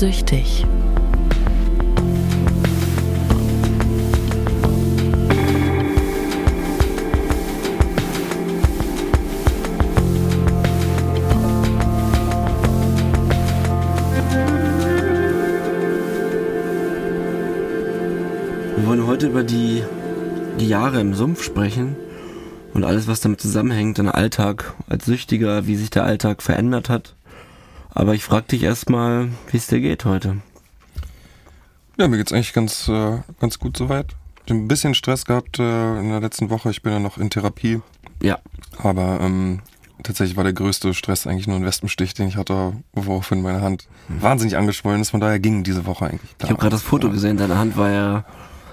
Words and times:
süchtig. 0.00 0.64
Wir 18.76 18.86
wollen 18.86 19.06
heute 19.06 19.26
über 19.26 19.42
die, 19.42 19.82
die 20.58 20.66
Jahre 20.66 20.98
im 21.02 21.12
Sumpf 21.12 21.42
sprechen 21.42 21.94
und 22.72 22.84
alles, 22.84 23.06
was 23.06 23.20
damit 23.20 23.42
zusammenhängt, 23.42 23.98
dein 23.98 24.08
Alltag 24.08 24.72
als 24.88 25.04
Süchtiger, 25.04 25.66
wie 25.66 25.76
sich 25.76 25.90
der 25.90 26.04
Alltag 26.04 26.40
verändert 26.40 26.88
hat. 26.88 27.16
Aber 27.92 28.14
ich 28.14 28.24
frage 28.24 28.46
dich 28.46 28.62
erstmal, 28.62 29.28
wie 29.50 29.56
es 29.56 29.66
dir 29.66 29.80
geht 29.80 30.04
heute. 30.04 30.38
Ja, 31.98 32.08
mir 32.08 32.16
geht's 32.16 32.32
eigentlich 32.32 32.52
ganz, 32.52 32.88
äh, 32.88 33.18
ganz 33.40 33.58
gut 33.58 33.76
soweit. 33.76 34.14
Ich 34.46 34.52
habe 34.52 34.60
ein 34.60 34.68
bisschen 34.68 34.94
Stress 34.94 35.24
gehabt 35.24 35.58
äh, 35.58 36.00
in 36.00 36.08
der 36.08 36.20
letzten 36.20 36.50
Woche. 36.50 36.70
Ich 36.70 36.82
bin 36.82 36.92
ja 36.92 36.98
noch 36.98 37.18
in 37.18 37.30
Therapie. 37.30 37.80
Ja. 38.22 38.38
Aber 38.78 39.18
ähm, 39.20 39.60
tatsächlich 40.02 40.36
war 40.36 40.44
der 40.44 40.52
größte 40.52 40.94
Stress 40.94 41.26
eigentlich 41.26 41.46
nur 41.46 41.56
ein 41.56 41.64
Wespenstich, 41.64 42.14
den 42.14 42.28
ich 42.28 42.36
hatte, 42.36 42.72
woraufhin 42.92 43.42
meine 43.42 43.60
Hand 43.60 43.86
wahnsinnig 44.08 44.56
angeschwollen 44.56 45.00
ist. 45.00 45.10
Von 45.10 45.20
daher 45.20 45.38
ging 45.40 45.62
diese 45.62 45.86
Woche 45.86 46.06
eigentlich. 46.06 46.30
Ich 46.38 46.48
habe 46.48 46.58
gerade 46.58 46.70
das 46.70 46.82
Foto 46.82 47.10
gesehen, 47.10 47.36
deine 47.36 47.58
Hand 47.58 47.76
war 47.76 47.90
ja, 47.90 48.24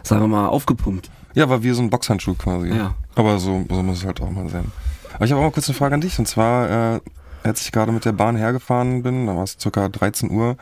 sagen 0.03 0.21
wir 0.21 0.27
mal, 0.27 0.47
aufgepumpt. 0.47 1.09
Ja, 1.33 1.49
war 1.49 1.63
wie 1.63 1.71
so 1.71 1.81
ein 1.81 1.89
Boxhandschuh 1.89 2.35
quasi. 2.35 2.69
Ja. 2.69 2.95
Aber 3.15 3.39
so, 3.39 3.65
so 3.69 3.83
muss 3.83 3.99
es 3.99 4.05
halt 4.05 4.21
auch 4.21 4.31
mal 4.31 4.47
sein. 4.49 4.71
Aber 5.13 5.25
ich 5.25 5.31
habe 5.31 5.41
auch 5.41 5.45
mal 5.45 5.51
kurz 5.51 5.67
eine 5.67 5.77
Frage 5.77 5.95
an 5.95 6.01
dich. 6.01 6.17
Und 6.17 6.27
zwar, 6.27 6.95
äh, 6.95 6.99
als 7.47 7.61
ich 7.61 7.71
gerade 7.71 7.91
mit 7.91 8.05
der 8.05 8.11
Bahn 8.13 8.35
hergefahren 8.35 9.03
bin, 9.03 9.27
da 9.27 9.35
war 9.35 9.43
es 9.43 9.57
circa 9.59 9.89
13 9.89 10.29
Uhr, 10.31 10.57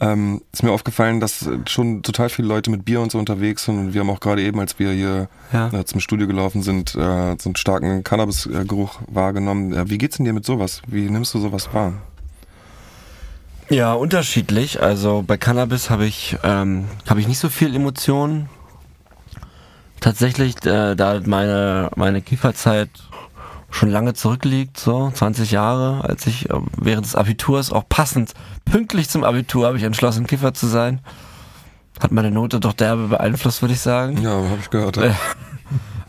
ähm, 0.00 0.42
ist 0.52 0.62
mir 0.64 0.72
aufgefallen, 0.72 1.20
dass 1.20 1.48
schon 1.68 2.02
total 2.02 2.28
viele 2.28 2.48
Leute 2.48 2.70
mit 2.70 2.84
Bier 2.84 3.00
und 3.00 3.12
so 3.12 3.18
unterwegs 3.18 3.64
sind. 3.64 3.78
Und 3.78 3.94
wir 3.94 4.00
haben 4.00 4.10
auch 4.10 4.18
gerade 4.20 4.42
eben, 4.42 4.58
als 4.58 4.78
wir 4.78 4.90
hier 4.90 5.28
Ja. 5.52 5.68
äh, 5.72 5.84
zum 5.84 6.00
Studio 6.00 6.26
gelaufen 6.26 6.62
sind, 6.62 6.94
äh, 6.96 7.36
so 7.38 7.48
einen 7.48 7.56
starken 7.56 8.02
Cannabis-Geruch 8.02 9.00
wahrgenommen. 9.06 9.72
Äh, 9.72 9.88
wie 9.88 9.98
geht's 9.98 10.16
denn 10.16 10.26
dir 10.26 10.32
mit 10.32 10.44
sowas? 10.44 10.82
Wie 10.88 11.08
nimmst 11.08 11.32
du 11.34 11.38
sowas 11.38 11.72
wahr? 11.72 11.92
Ja, 13.70 13.94
unterschiedlich. 13.94 14.82
Also 14.82 15.22
bei 15.26 15.36
Cannabis 15.38 15.88
habe 15.90 16.04
ich, 16.06 16.36
ähm, 16.42 16.86
habe 17.08 17.20
ich 17.20 17.28
nicht 17.28 17.38
so 17.38 17.48
viel 17.48 17.74
Emotionen. 17.74 18.48
Tatsächlich, 20.00 20.56
äh, 20.66 20.94
da 20.96 21.20
meine, 21.24 21.90
meine 21.96 22.20
Kieferzeit 22.20 22.90
schon 23.74 23.90
lange 23.90 24.14
zurückliegt, 24.14 24.78
so 24.78 25.10
20 25.12 25.50
Jahre, 25.50 26.04
als 26.04 26.26
ich 26.26 26.48
äh, 26.48 26.54
während 26.76 27.06
des 27.06 27.14
Abiturs 27.16 27.72
auch 27.72 27.88
passend, 27.88 28.34
pünktlich 28.64 29.08
zum 29.08 29.24
Abitur 29.24 29.66
habe 29.66 29.76
ich 29.76 29.82
entschlossen, 29.82 30.26
Kiffer 30.26 30.54
zu 30.54 30.66
sein. 30.66 31.00
Hat 32.00 32.12
meine 32.12 32.30
Note 32.30 32.60
doch 32.60 32.72
derbe 32.72 33.08
beeinflusst, 33.08 33.62
würde 33.62 33.74
ich 33.74 33.80
sagen. 33.80 34.20
Ja, 34.22 34.30
habe 34.30 34.58
ich 34.60 34.70
gehört. 34.70 34.96
Äh, 34.96 35.12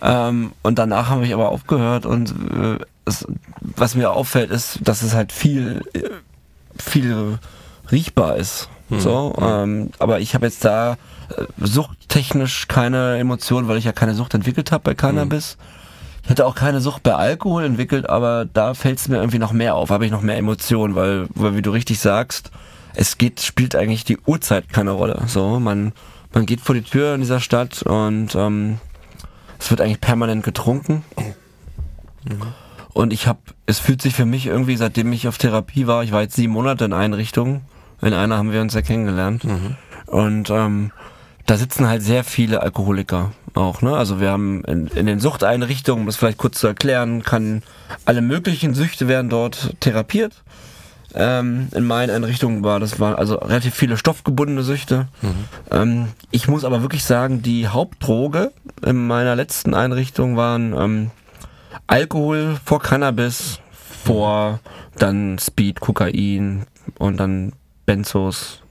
Ähm, 0.01 0.51
und 0.61 0.77
danach 0.77 1.09
habe 1.09 1.25
ich 1.25 1.33
aber 1.33 1.49
aufgehört 1.49 2.05
und 2.05 2.29
äh, 2.31 2.77
es, 3.05 3.25
was 3.61 3.95
mir 3.95 4.11
auffällt, 4.11 4.51
ist, 4.51 4.79
dass 4.83 5.01
es 5.01 5.15
halt 5.15 5.31
viel, 5.31 5.83
äh, 5.93 6.01
viel 6.77 7.39
riechbar 7.91 8.35
ist. 8.35 8.69
So, 8.99 9.33
ähm, 9.41 9.89
aber 9.97 10.19
ich 10.19 10.35
habe 10.35 10.45
jetzt 10.45 10.63
da 10.63 10.93
äh, 11.35 11.45
suchttechnisch 11.57 12.67
keine 12.67 13.17
Emotionen, 13.17 13.67
weil 13.67 13.77
ich 13.77 13.85
ja 13.85 13.93
keine 13.93 14.13
Sucht 14.13 14.35
entwickelt 14.35 14.71
habe 14.71 14.83
bei 14.83 14.93
Cannabis. 14.93 15.57
Ich 15.57 15.74
hatte 16.29 16.45
auch 16.45 16.55
keine 16.55 16.81
Sucht 16.81 17.03
bei 17.03 17.13
Alkohol 17.13 17.65
entwickelt, 17.65 18.09
aber 18.09 18.45
da 18.45 18.73
fällt 18.73 18.99
es 18.99 19.07
mir 19.07 19.17
irgendwie 19.17 19.39
noch 19.39 19.51
mehr 19.51 19.75
auf, 19.75 19.89
habe 19.89 20.05
ich 20.05 20.11
noch 20.11 20.21
mehr 20.21 20.37
Emotionen, 20.37 20.95
weil, 20.95 21.27
weil 21.35 21.55
wie 21.55 21.61
du 21.61 21.71
richtig 21.71 21.99
sagst, 21.99 22.51
es 22.95 23.17
geht, 23.17 23.41
spielt 23.41 23.75
eigentlich 23.75 24.05
die 24.05 24.17
Uhrzeit 24.25 24.69
keine 24.69 24.91
Rolle. 24.91 25.21
So, 25.27 25.59
man, 25.59 25.93
man 26.33 26.45
geht 26.45 26.61
vor 26.61 26.75
die 26.75 26.81
Tür 26.81 27.13
in 27.13 27.21
dieser 27.21 27.39
Stadt 27.39 27.83
und 27.83 28.35
ähm, 28.35 28.79
es 29.59 29.69
wird 29.69 29.81
eigentlich 29.81 30.01
permanent 30.01 30.43
getrunken. 30.43 31.03
Und 32.93 33.13
ich 33.13 33.27
habe, 33.27 33.39
es 33.65 33.79
fühlt 33.79 34.01
sich 34.01 34.15
für 34.15 34.25
mich 34.25 34.47
irgendwie, 34.47 34.77
seitdem 34.77 35.11
ich 35.13 35.27
auf 35.27 35.37
Therapie 35.37 35.85
war, 35.85 36.03
ich 36.03 36.11
war 36.11 36.21
jetzt 36.21 36.35
sieben 36.35 36.53
Monate 36.53 36.85
in 36.85 36.93
Einrichtungen, 36.93 37.61
in 38.01 38.13
einer 38.13 38.37
haben 38.37 38.51
wir 38.51 38.61
uns 38.61 38.73
ja 38.73 38.81
kennengelernt. 38.81 39.43
Und 40.07 40.49
ähm, 40.49 40.91
da 41.45 41.57
sitzen 41.57 41.87
halt 41.87 42.01
sehr 42.01 42.23
viele 42.23 42.63
Alkoholiker 42.63 43.31
auch, 43.55 43.81
ne? 43.81 43.95
Also 43.95 44.19
wir 44.19 44.31
haben 44.31 44.63
in, 44.65 44.87
in 44.87 45.05
den 45.05 45.19
Suchteinrichtungen, 45.19 46.01
um 46.01 46.05
das 46.05 46.17
vielleicht 46.17 46.37
kurz 46.37 46.59
zu 46.59 46.67
erklären, 46.67 47.23
kann 47.23 47.63
alle 48.05 48.21
möglichen 48.21 48.73
Süchte 48.73 49.07
werden 49.07 49.29
dort 49.29 49.75
therapiert. 49.79 50.43
Ähm, 51.13 51.69
in 51.73 51.85
meinen 51.85 52.09
Einrichtungen 52.09 52.63
war 52.63 52.81
das 52.81 52.99
waren 52.99 53.15
also 53.15 53.35
relativ 53.35 53.73
viele 53.73 53.95
stoffgebundene 53.95 54.63
Süchte. 54.63 55.07
Ähm, 55.71 56.09
ich 56.31 56.49
muss 56.49 56.65
aber 56.65 56.81
wirklich 56.81 57.05
sagen, 57.05 57.41
die 57.41 57.69
Hauptdroge 57.69 58.51
in 58.85 59.07
meiner 59.07 59.35
letzten 59.35 59.73
Einrichtung 59.73 60.35
waren 60.35 60.73
ähm, 60.73 61.11
Alkohol 61.87 62.57
vor 62.65 62.81
Cannabis, 62.81 63.59
vor 64.03 64.59
dann 64.97 65.39
Speed, 65.39 65.79
Kokain 65.79 66.65
und 66.97 67.17
dann 67.17 67.53
Benzos, 67.85 68.61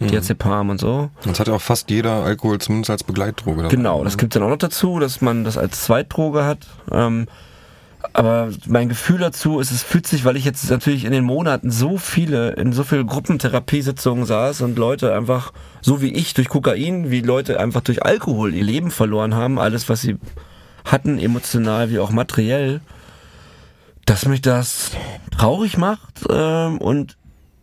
Diazepam 0.00 0.70
und 0.70 0.80
so. 0.80 1.10
Jetzt 1.24 1.40
hat 1.40 1.48
ja 1.48 1.54
auch 1.54 1.60
fast 1.60 1.90
jeder 1.90 2.24
Alkohol 2.24 2.58
zumindest 2.58 2.90
als 2.90 3.04
Begleitdroge 3.04 3.62
dabei. 3.62 3.74
Genau, 3.74 4.04
das 4.04 4.18
gibt's 4.18 4.34
dann 4.34 4.42
auch 4.42 4.50
noch 4.50 4.58
dazu, 4.58 4.98
dass 4.98 5.20
man 5.20 5.44
das 5.44 5.56
als 5.56 5.82
Zweitdroge 5.82 6.44
hat. 6.44 6.66
Ähm, 6.90 7.26
aber 8.12 8.50
mein 8.66 8.88
Gefühl 8.88 9.18
dazu 9.18 9.58
ist, 9.58 9.70
es 9.70 9.82
fühlt 9.82 10.06
sich, 10.06 10.24
weil 10.24 10.36
ich 10.36 10.44
jetzt 10.44 10.68
natürlich 10.70 11.04
in 11.04 11.12
den 11.12 11.24
Monaten 11.24 11.70
so 11.70 11.98
viele, 11.98 12.50
in 12.52 12.72
so 12.72 12.84
viele 12.84 13.04
Gruppentherapiesitzungen 13.04 14.26
saß 14.26 14.60
und 14.60 14.78
Leute 14.78 15.14
einfach, 15.14 15.52
so 15.80 16.00
wie 16.02 16.12
ich, 16.12 16.34
durch 16.34 16.48
Kokain, 16.48 17.10
wie 17.10 17.20
Leute 17.22 17.58
einfach 17.58 17.80
durch 17.80 18.04
Alkohol 18.04 18.54
ihr 18.54 18.64
Leben 18.64 18.90
verloren 18.90 19.34
haben, 19.34 19.58
alles, 19.58 19.88
was 19.88 20.02
sie 20.02 20.16
hatten, 20.84 21.18
emotional 21.18 21.90
wie 21.90 21.98
auch 21.98 22.10
materiell, 22.10 22.80
dass 24.04 24.26
mich 24.26 24.40
das 24.40 24.92
traurig 25.36 25.76
macht 25.76 26.24
ähm, 26.30 26.78
und 26.78 27.16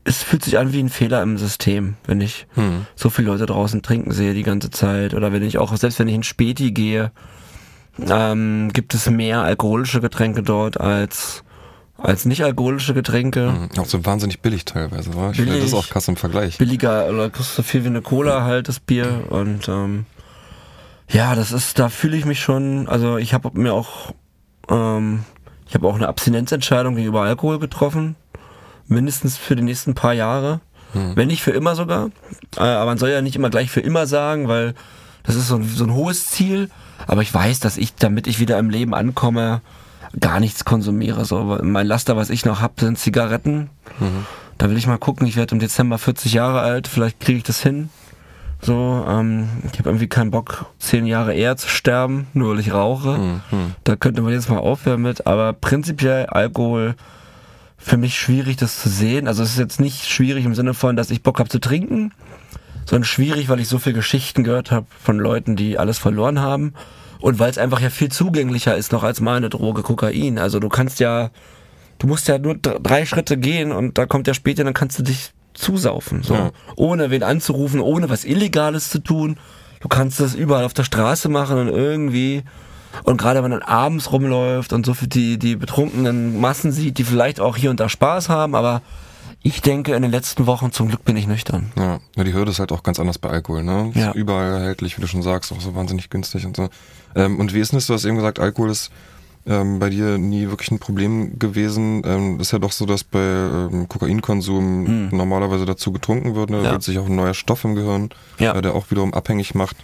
es 0.05 0.21
fühlt 0.23 0.43
sich 0.43 0.57
an 0.57 0.73
wie 0.73 0.79
ein 0.81 0.89
Fehler 0.89 1.21
im 1.21 1.37
System, 1.37 1.95
wenn 2.05 2.19
ich 2.21 2.45
Hm. 2.55 2.85
so 2.95 3.09
viele 3.09 3.29
Leute 3.29 3.45
draußen 3.45 3.81
trinken 3.81 4.11
sehe 4.11 4.33
die 4.33 4.43
ganze 4.43 4.69
Zeit 4.69 5.13
oder 5.13 5.31
wenn 5.31 5.43
ich 5.43 5.57
auch, 5.57 5.75
selbst 5.75 5.99
wenn 5.99 6.07
ich 6.07 6.15
in 6.15 6.23
Späti 6.23 6.71
gehe, 6.71 7.11
ähm, 7.99 8.69
gibt 8.73 8.93
es 8.93 9.09
mehr 9.09 9.41
alkoholische 9.43 10.01
Getränke 10.01 10.43
dort 10.43 10.79
als, 10.81 11.43
als 11.97 12.25
nicht 12.25 12.43
alkoholische 12.43 12.93
Getränke. 12.93 13.53
Hm. 13.53 13.69
Auch 13.79 13.85
so 13.85 14.05
wahnsinnig 14.05 14.41
billig 14.41 14.65
teilweise, 14.65 15.13
war? 15.15 15.31
Ich 15.31 15.37
finde 15.37 15.53
Billig. 15.53 15.71
das 15.71 15.73
auch 15.73 15.87
krass 15.89 16.07
im 16.07 16.15
Vergleich. 16.17 16.57
Billiger 16.57 17.07
oder 17.09 17.29
kostet 17.29 17.55
so 17.55 17.63
viel 17.63 17.83
wie 17.83 17.87
eine 17.87 18.01
Cola 18.01 18.43
halt, 18.43 18.67
das 18.67 18.79
Bier 18.79 19.25
und 19.29 19.67
ähm, 19.69 20.05
ja, 21.09 21.35
das 21.35 21.51
ist, 21.51 21.77
da 21.79 21.89
fühle 21.89 22.17
ich 22.17 22.25
mich 22.25 22.39
schon, 22.39 22.87
also 22.87 23.17
ich 23.17 23.33
habe 23.33 23.51
mir 23.53 23.73
auch, 23.73 24.13
ähm, 24.69 25.23
ich 25.67 25.75
habe 25.75 25.87
auch 25.87 25.95
eine 25.95 26.07
Abstinenzentscheidung 26.07 26.95
gegenüber 26.95 27.21
Alkohol 27.21 27.59
getroffen, 27.59 28.15
mindestens 28.93 29.37
für 29.37 29.55
die 29.55 29.63
nächsten 29.63 29.93
paar 29.95 30.13
Jahre, 30.13 30.59
wenn 31.15 31.27
nicht 31.27 31.41
für 31.41 31.51
immer 31.51 31.75
sogar. 31.75 32.11
Äh, 32.55 32.61
aber 32.61 32.85
man 32.85 32.97
soll 32.99 33.09
ja 33.09 33.21
nicht 33.21 33.35
immer 33.35 33.49
gleich 33.49 33.71
für 33.71 33.81
immer 33.81 34.05
sagen, 34.05 34.47
weil 34.47 34.75
das 35.23 35.35
ist 35.35 35.47
so 35.47 35.55
ein, 35.55 35.67
so 35.67 35.83
ein 35.85 35.93
hohes 35.93 36.27
Ziel. 36.27 36.69
Aber 37.07 37.21
ich 37.23 37.33
weiß, 37.33 37.59
dass 37.59 37.77
ich, 37.77 37.95
damit 37.95 38.27
ich 38.27 38.39
wieder 38.39 38.59
im 38.59 38.69
Leben 38.69 38.93
ankomme, 38.93 39.61
gar 40.19 40.39
nichts 40.39 40.65
konsumiere. 40.65 41.25
So, 41.25 41.57
mein 41.63 41.87
Laster, 41.87 42.15
was 42.15 42.29
ich 42.29 42.45
noch 42.45 42.61
hab, 42.61 42.79
sind 42.79 42.99
Zigaretten. 42.99 43.69
Da 44.59 44.69
will 44.69 44.77
ich 44.77 44.85
mal 44.85 44.99
gucken. 44.99 45.25
Ich 45.27 45.35
werde 45.35 45.55
im 45.55 45.59
Dezember 45.59 45.97
40 45.97 46.31
Jahre 46.33 46.61
alt. 46.61 46.87
Vielleicht 46.87 47.19
kriege 47.19 47.39
ich 47.39 47.43
das 47.43 47.61
hin. 47.61 47.89
So, 48.61 49.03
ähm, 49.09 49.49
ich 49.71 49.79
habe 49.79 49.89
irgendwie 49.89 50.07
keinen 50.07 50.31
Bock, 50.31 50.67
zehn 50.79 51.05
Jahre 51.05 51.33
eher 51.33 51.57
zu 51.57 51.67
sterben, 51.67 52.27
nur 52.33 52.51
weil 52.51 52.59
ich 52.59 52.71
rauche. 52.71 53.41
Da 53.83 53.95
könnte 53.95 54.21
man 54.21 54.31
jetzt 54.31 54.49
mal 54.49 54.59
aufhören 54.59 55.01
mit. 55.01 55.25
Aber 55.27 55.51
prinzipiell 55.53 56.27
Alkohol 56.27 56.95
für 57.83 57.97
mich 57.97 58.17
schwierig, 58.17 58.55
das 58.57 58.79
zu 58.81 58.89
sehen. 58.89 59.27
Also 59.27 59.43
es 59.43 59.51
ist 59.51 59.59
jetzt 59.59 59.79
nicht 59.79 60.09
schwierig 60.09 60.45
im 60.45 60.55
Sinne 60.55 60.73
von, 60.73 60.95
dass 60.95 61.11
ich 61.11 61.21
Bock 61.21 61.39
habe 61.39 61.49
zu 61.49 61.59
trinken, 61.59 62.13
sondern 62.85 63.03
schwierig, 63.03 63.49
weil 63.49 63.59
ich 63.59 63.67
so 63.67 63.77
viele 63.77 63.95
Geschichten 63.95 64.43
gehört 64.43 64.71
habe 64.71 64.87
von 65.01 65.19
Leuten, 65.19 65.55
die 65.55 65.77
alles 65.77 65.97
verloren 65.97 66.39
haben. 66.39 66.73
Und 67.19 67.39
weil 67.39 67.49
es 67.49 67.57
einfach 67.57 67.79
ja 67.79 67.89
viel 67.89 68.09
zugänglicher 68.09 68.75
ist 68.75 68.91
noch 68.91 69.03
als 69.03 69.21
meine 69.21 69.49
Droge 69.49 69.81
Kokain. 69.81 70.37
Also 70.37 70.59
du 70.59 70.69
kannst 70.69 70.99
ja, 70.99 71.29
du 71.99 72.07
musst 72.07 72.27
ja 72.27 72.37
nur 72.37 72.55
dr- 72.55 72.79
drei 72.81 73.05
Schritte 73.05 73.37
gehen 73.37 73.71
und 73.71 73.97
da 73.97 74.05
kommt 74.05 74.27
der 74.27 74.33
später, 74.33 74.63
dann 74.63 74.73
kannst 74.73 74.99
du 74.99 75.03
dich 75.03 75.31
zusaufen. 75.53 76.23
So. 76.23 76.33
Ja. 76.33 76.51
Ohne 76.75 77.11
wen 77.11 77.23
anzurufen, 77.23 77.79
ohne 77.79 78.09
was 78.09 78.25
Illegales 78.25 78.89
zu 78.89 78.99
tun. 78.99 79.37
Du 79.81 79.87
kannst 79.87 80.19
das 80.19 80.35
überall 80.35 80.63
auf 80.63 80.73
der 80.73 80.83
Straße 80.83 81.29
machen 81.29 81.57
und 81.57 81.67
irgendwie. 81.67 82.43
Und 83.03 83.17
gerade 83.17 83.41
wenn 83.43 83.49
man 83.49 83.59
dann 83.59 83.67
abends 83.67 84.11
rumläuft 84.11 84.71
und 84.73 84.85
so 84.85 84.93
für 84.93 85.07
die, 85.07 85.37
die 85.39 85.55
betrunkenen 85.55 86.39
Massen 86.39 86.71
sieht, 86.71 86.97
die 86.97 87.03
vielleicht 87.03 87.39
auch 87.39 87.57
hier 87.57 87.69
und 87.71 87.79
da 87.79 87.89
Spaß 87.89 88.29
haben, 88.29 88.53
aber 88.55 88.81
ich 89.41 89.61
denke, 89.61 89.93
in 89.93 90.01
den 90.03 90.11
letzten 90.11 90.45
Wochen 90.45 90.71
zum 90.71 90.87
Glück 90.87 91.03
bin 91.03 91.17
ich 91.17 91.27
nüchtern. 91.27 91.71
Ja, 91.75 91.99
ja, 92.15 92.23
die 92.23 92.33
Hürde 92.33 92.51
ist 92.51 92.59
halt 92.59 92.71
auch 92.71 92.83
ganz 92.83 92.99
anders 92.99 93.17
bei 93.17 93.29
Alkohol, 93.29 93.63
ne? 93.63 93.91
Ist 93.93 93.99
Ja. 94.01 94.11
Überall 94.13 94.53
erhältlich, 94.53 94.97
wie 94.97 95.01
du 95.01 95.07
schon 95.07 95.21
sagst, 95.21 95.51
auch 95.51 95.59
so 95.59 95.75
wahnsinnig 95.75 96.09
günstig 96.09 96.45
und 96.45 96.55
so. 96.55 96.69
Ähm, 97.15 97.39
und 97.39 97.53
wie 97.53 97.59
ist 97.59 97.71
denn 97.71 97.77
das? 97.77 97.87
Du 97.87 97.93
hast 97.93 98.05
eben 98.05 98.15
gesagt, 98.15 98.39
Alkohol 98.39 98.69
ist 98.69 98.89
ähm, 99.45 99.79
bei 99.79 99.89
dir 99.89 100.17
nie 100.17 100.47
wirklich 100.47 100.71
ein 100.71 100.79
Problem 100.79 101.37
gewesen. 101.39 102.03
Ähm, 102.05 102.39
ist 102.39 102.53
ja 102.53 102.59
doch 102.59 102.71
so, 102.71 102.85
dass 102.85 103.03
bei 103.03 103.19
ähm, 103.19 103.89
Kokainkonsum 103.89 104.87
Hm. 104.87 105.09
normalerweise 105.11 105.65
dazu 105.65 105.91
getrunken 105.91 106.35
wird. 106.35 106.49
Ne? 106.49 106.57
Da 106.59 106.63
Ja. 106.63 106.69
bildet 106.69 106.83
sich 106.83 106.97
auch 106.99 107.07
ein 107.07 107.15
neuer 107.15 107.33
Stoff 107.33 107.65
im 107.65 107.75
Gehirn, 107.75 108.09
Ja. 108.39 108.53
äh, 108.55 108.61
der 108.61 108.73
auch 108.75 108.91
wiederum 108.91 109.13
abhängig 109.13 109.55
macht. 109.55 109.75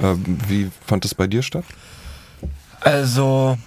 Äh, 0.00 0.14
wie 0.48 0.70
fand 0.84 1.04
das 1.04 1.14
bei 1.14 1.28
dir 1.28 1.42
statt? 1.42 1.64
Also 2.84 3.58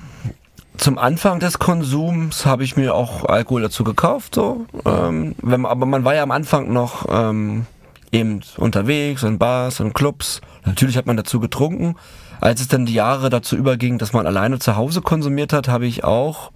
zum 0.78 0.98
Anfang 0.98 1.40
des 1.40 1.60
Konsums 1.60 2.46
habe 2.46 2.64
ich 2.64 2.78
mir 2.78 2.94
auch 2.94 3.26
Alkohol 3.26 3.64
dazu 3.64 3.84
gekauft, 3.84 4.36
so. 4.36 4.66
Ähm, 4.86 5.36
wenn 5.42 5.66
aber 5.66 5.86
man 5.86 6.06
war 6.06 6.16
ja 6.16 6.24
am 6.24 6.32
Anfang 6.32 6.72
noch 6.72 7.06
ähm, 7.10 7.66
eben 8.12 8.42
unterwegs 8.58 9.24
in 9.24 9.40
Bars 9.40 9.80
und 9.80 9.94
Clubs. 9.94 10.40
Natürlich 10.66 10.98
hat 10.98 11.08
man 11.08 11.18
dazu 11.18 11.40
getrunken. 11.40 11.96
Als 12.40 12.62
es 12.62 12.68
dann 12.68 12.86
die 12.86 12.94
Jahre 12.94 13.30
dazu 13.30 13.56
überging, 13.56 13.98
dass 13.98 14.14
man 14.14 14.28
alleine 14.28 14.60
zu 14.60 14.76
Hause 14.76 15.02
konsumiert 15.02 15.52
hat, 15.52 15.68
habe 15.68 15.88
ich 15.88 16.04
auch 16.04 16.52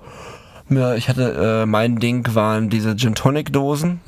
mir, 0.68 0.96
ich 0.96 1.10
hatte, 1.10 1.64
äh, 1.64 1.66
mein 1.66 1.98
Ding 1.98 2.34
waren 2.36 2.70
diese 2.70 2.96
Gin 2.96 3.16
Tonic 3.16 3.52
Dosen. 3.52 4.00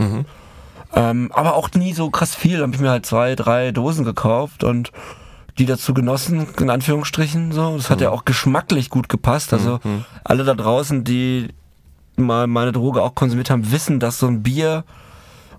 Ähm, 0.95 1.31
aber 1.33 1.55
auch 1.55 1.71
nie 1.71 1.93
so 1.93 2.11
krass 2.11 2.35
viel. 2.35 2.57
Da 2.57 2.63
habe 2.63 2.75
ich 2.75 2.79
mir 2.79 2.91
halt 2.91 3.05
zwei, 3.05 3.35
drei 3.35 3.71
Dosen 3.71 4.05
gekauft 4.05 4.63
und 4.63 4.91
die 5.57 5.65
dazu 5.65 5.93
genossen, 5.93 6.47
in 6.59 6.69
Anführungsstrichen. 6.69 7.51
So. 7.51 7.77
Das 7.77 7.89
hat 7.89 8.01
ja 8.01 8.09
auch 8.09 8.25
geschmacklich 8.25 8.89
gut 8.89 9.09
gepasst. 9.09 9.53
Also 9.53 9.79
alle 10.23 10.43
da 10.43 10.53
draußen, 10.53 11.03
die 11.03 11.49
mal 12.15 12.47
meine 12.47 12.71
Droge 12.71 13.01
auch 13.01 13.15
konsumiert 13.15 13.49
haben, 13.49 13.71
wissen, 13.71 13.99
dass 13.99 14.19
so 14.19 14.27
ein 14.27 14.43
Bier 14.43 14.83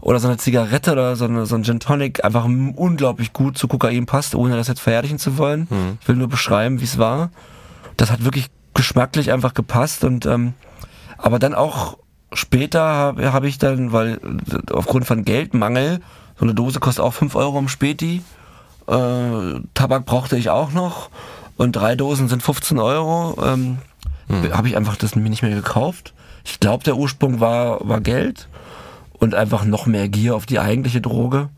oder 0.00 0.20
so 0.20 0.28
eine 0.28 0.36
Zigarette 0.36 0.92
oder 0.92 1.16
so, 1.16 1.24
eine, 1.24 1.46
so 1.46 1.54
ein 1.54 1.64
Gin 1.64 1.80
Tonic 1.80 2.24
einfach 2.24 2.44
unglaublich 2.44 3.32
gut 3.32 3.56
zu 3.56 3.68
Kokain 3.68 4.06
passt, 4.06 4.34
ohne 4.34 4.56
das 4.56 4.68
jetzt 4.68 4.80
verherrlichen 4.80 5.18
zu 5.18 5.38
wollen. 5.38 5.66
Ich 6.00 6.08
will 6.08 6.16
nur 6.16 6.28
beschreiben, 6.28 6.80
wie 6.80 6.84
es 6.84 6.98
war. 6.98 7.30
Das 7.96 8.10
hat 8.10 8.24
wirklich 8.24 8.48
geschmacklich 8.74 9.32
einfach 9.32 9.54
gepasst 9.54 10.04
und 10.04 10.26
ähm, 10.26 10.54
aber 11.16 11.38
dann 11.38 11.54
auch 11.54 11.96
später 12.32 12.80
habe 12.82 13.32
hab 13.32 13.44
ich 13.44 13.58
dann, 13.58 13.92
weil 13.92 14.14
äh, 14.14 14.72
aufgrund 14.72 15.06
von 15.06 15.24
Geldmangel, 15.24 16.00
so 16.36 16.44
eine 16.44 16.54
Dose 16.54 16.80
kostet 16.80 17.04
auch 17.04 17.14
5 17.14 17.34
Euro 17.36 17.58
im 17.58 17.68
Späti, 17.68 18.22
äh, 18.86 19.60
Tabak 19.74 20.06
brauchte 20.06 20.36
ich 20.36 20.50
auch 20.50 20.72
noch 20.72 21.10
und 21.56 21.76
drei 21.76 21.94
Dosen 21.96 22.28
sind 22.28 22.42
15 22.42 22.78
Euro, 22.78 23.36
ähm, 23.44 23.78
habe 24.52 24.68
ich 24.68 24.76
einfach 24.76 24.96
das 24.96 25.14
mir 25.14 25.28
nicht 25.28 25.42
mehr 25.42 25.54
gekauft. 25.54 26.14
Ich 26.44 26.60
glaube, 26.60 26.84
der 26.84 26.96
Ursprung 26.96 27.40
war, 27.40 27.86
war 27.86 28.00
Geld 28.00 28.48
und 29.12 29.34
einfach 29.34 29.64
noch 29.64 29.86
mehr 29.86 30.08
Gier 30.08 30.34
auf 30.34 30.46
die 30.46 30.58
eigentliche 30.58 31.00
Droge. 31.00 31.48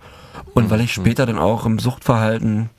Und 0.55 0.70
weil 0.70 0.81
ich 0.81 0.93
später 0.93 1.26
dann 1.26 1.38
auch 1.38 1.67
im 1.67 1.78
Suchtverhalten 1.78 2.70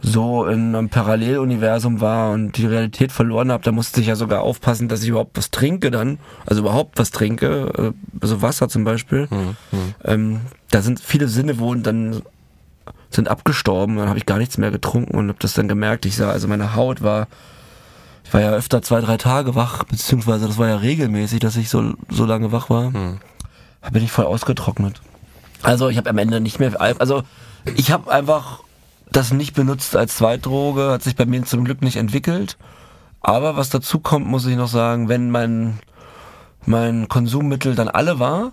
so 0.00 0.46
in 0.46 0.74
einem 0.74 0.88
Paralleluniversum 0.88 2.00
war 2.00 2.32
und 2.32 2.56
die 2.56 2.66
Realität 2.66 3.12
verloren 3.12 3.52
habe, 3.52 3.62
da 3.62 3.70
musste 3.70 4.00
ich 4.00 4.08
ja 4.08 4.16
sogar 4.16 4.42
aufpassen, 4.42 4.88
dass 4.88 5.02
ich 5.02 5.10
überhaupt 5.10 5.36
was 5.36 5.50
trinke 5.50 5.90
dann, 5.90 6.18
also 6.44 6.62
überhaupt 6.62 6.98
was 6.98 7.12
trinke, 7.12 7.72
äh, 7.78 7.92
also 8.20 8.42
Wasser 8.42 8.68
zum 8.68 8.82
Beispiel. 8.84 9.28
Ähm, 10.04 10.40
da 10.70 10.82
sind 10.82 11.00
viele 11.00 11.28
Sinne 11.28 11.58
wurden 11.58 11.82
dann 11.84 12.22
sind 13.14 13.28
abgestorben, 13.28 13.96
dann 13.96 14.08
habe 14.08 14.18
ich 14.18 14.26
gar 14.26 14.38
nichts 14.38 14.58
mehr 14.58 14.70
getrunken 14.70 15.16
und 15.16 15.28
habe 15.28 15.38
das 15.38 15.54
dann 15.54 15.68
gemerkt. 15.68 16.06
Ich 16.06 16.16
sah, 16.16 16.30
also 16.30 16.48
meine 16.48 16.74
Haut 16.74 17.02
war, 17.02 17.28
ich 18.24 18.32
war 18.32 18.40
ja 18.40 18.50
öfter 18.52 18.82
zwei, 18.82 19.00
drei 19.00 19.16
Tage 19.16 19.54
wach, 19.54 19.84
beziehungsweise 19.84 20.46
das 20.46 20.58
war 20.58 20.68
ja 20.68 20.76
regelmäßig, 20.76 21.40
dass 21.40 21.56
ich 21.56 21.68
so, 21.68 21.94
so 22.08 22.24
lange 22.24 22.52
wach 22.52 22.70
war. 22.70 22.92
Da 23.82 23.90
bin 23.90 24.02
ich 24.04 24.12
voll 24.12 24.26
ausgetrocknet. 24.26 25.00
Also 25.62 25.88
ich 25.88 25.96
habe 25.96 26.10
am 26.10 26.18
Ende 26.18 26.40
nicht 26.40 26.58
mehr, 26.58 26.80
Al- 26.80 26.96
also 26.98 27.22
ich 27.76 27.92
habe 27.92 28.10
einfach 28.10 28.60
das 29.10 29.32
nicht 29.32 29.54
benutzt 29.54 29.94
als 29.94 30.16
Zweitdroge, 30.16 30.90
hat 30.90 31.02
sich 31.02 31.16
bei 31.16 31.26
mir 31.26 31.44
zum 31.44 31.64
Glück 31.64 31.82
nicht 31.82 31.96
entwickelt. 31.96 32.56
Aber 33.20 33.56
was 33.56 33.70
dazu 33.70 34.00
kommt, 34.00 34.26
muss 34.26 34.46
ich 34.46 34.56
noch 34.56 34.68
sagen, 34.68 35.08
wenn 35.08 35.30
mein, 35.30 35.78
mein 36.64 37.08
Konsummittel 37.08 37.74
dann 37.74 37.88
alle 37.88 38.18
war, 38.18 38.52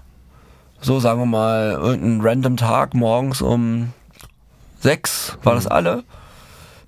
so 0.82 1.00
sagen 1.00 1.20
wir 1.22 1.26
mal, 1.26 1.72
irgendein 1.72 2.22
random 2.22 2.58
Tag 2.58 2.94
morgens 2.94 3.42
um 3.42 3.94
sechs 4.80 5.38
war 5.44 5.56
das 5.56 5.68
alle 5.68 6.04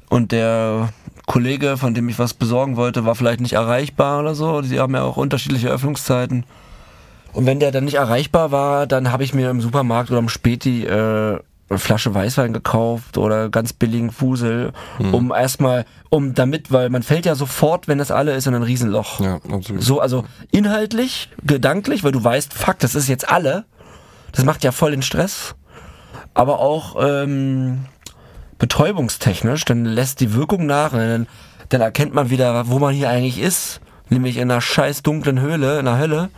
und 0.09 0.31
der 0.31 0.89
Kollege, 1.25 1.77
von 1.77 1.93
dem 1.93 2.09
ich 2.09 2.19
was 2.19 2.33
besorgen 2.33 2.75
wollte, 2.75 3.05
war 3.05 3.15
vielleicht 3.15 3.39
nicht 3.39 3.53
erreichbar 3.53 4.19
oder 4.19 4.35
so. 4.35 4.61
Die 4.61 4.79
haben 4.79 4.93
ja 4.93 5.03
auch 5.03 5.15
unterschiedliche 5.15 5.69
Öffnungszeiten. 5.69 6.45
Und 7.31 7.45
wenn 7.45 7.61
der 7.61 7.71
dann 7.71 7.85
nicht 7.85 7.93
erreichbar 7.93 8.51
war, 8.51 8.87
dann 8.87 9.13
habe 9.13 9.23
ich 9.23 9.33
mir 9.33 9.49
im 9.49 9.61
Supermarkt 9.61 10.09
oder 10.09 10.19
im 10.19 10.27
Späti 10.27 10.83
äh, 10.83 11.39
eine 11.69 11.79
Flasche 11.79 12.13
Weißwein 12.13 12.51
gekauft 12.51 13.17
oder 13.17 13.49
ganz 13.49 13.71
billigen 13.71 14.11
Fusel, 14.11 14.73
um 15.13 15.31
erstmal, 15.31 15.85
um 16.09 16.33
damit, 16.33 16.73
weil 16.73 16.89
man 16.89 17.03
fällt 17.03 17.25
ja 17.25 17.35
sofort, 17.35 17.87
wenn 17.87 17.97
das 17.97 18.11
alle 18.11 18.33
ist, 18.33 18.47
in 18.47 18.53
ein 18.53 18.63
Riesenloch. 18.63 19.21
Ja, 19.21 19.35
absolut. 19.49 19.81
So, 19.81 20.01
also 20.01 20.25
inhaltlich, 20.51 21.29
gedanklich, 21.43 22.03
weil 22.03 22.11
du 22.11 22.21
weißt, 22.21 22.53
fuck, 22.53 22.79
das 22.79 22.93
ist 22.93 23.07
jetzt 23.07 23.29
alle. 23.29 23.63
Das 24.33 24.43
macht 24.43 24.65
ja 24.65 24.73
voll 24.73 24.91
den 24.91 25.01
Stress. 25.01 25.55
Aber 26.33 26.59
auch 26.59 26.95
ähm, 26.99 27.85
betäubungstechnisch, 28.57 29.65
dann 29.65 29.85
lässt 29.85 30.19
die 30.19 30.33
Wirkung 30.33 30.65
nach 30.65 30.93
und 30.93 30.99
dann, 30.99 31.27
dann 31.69 31.81
erkennt 31.81 32.13
man 32.13 32.29
wieder, 32.29 32.67
wo 32.69 32.79
man 32.79 32.93
hier 32.93 33.09
eigentlich 33.09 33.39
ist. 33.39 33.81
Nämlich 34.09 34.37
in 34.37 34.51
einer 34.51 34.61
scheiß 34.61 35.03
dunklen 35.03 35.39
Höhle, 35.39 35.79
in 35.79 35.85
der 35.85 35.97
Hölle. 35.97 36.29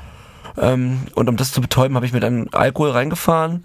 Ähm, 0.57 0.99
und 1.15 1.29
um 1.29 1.37
das 1.37 1.51
zu 1.51 1.61
betäuben, 1.61 1.95
habe 1.95 2.05
ich 2.05 2.13
mir 2.13 2.19
dann 2.19 2.47
Alkohol 2.51 2.91
reingefahren 2.91 3.63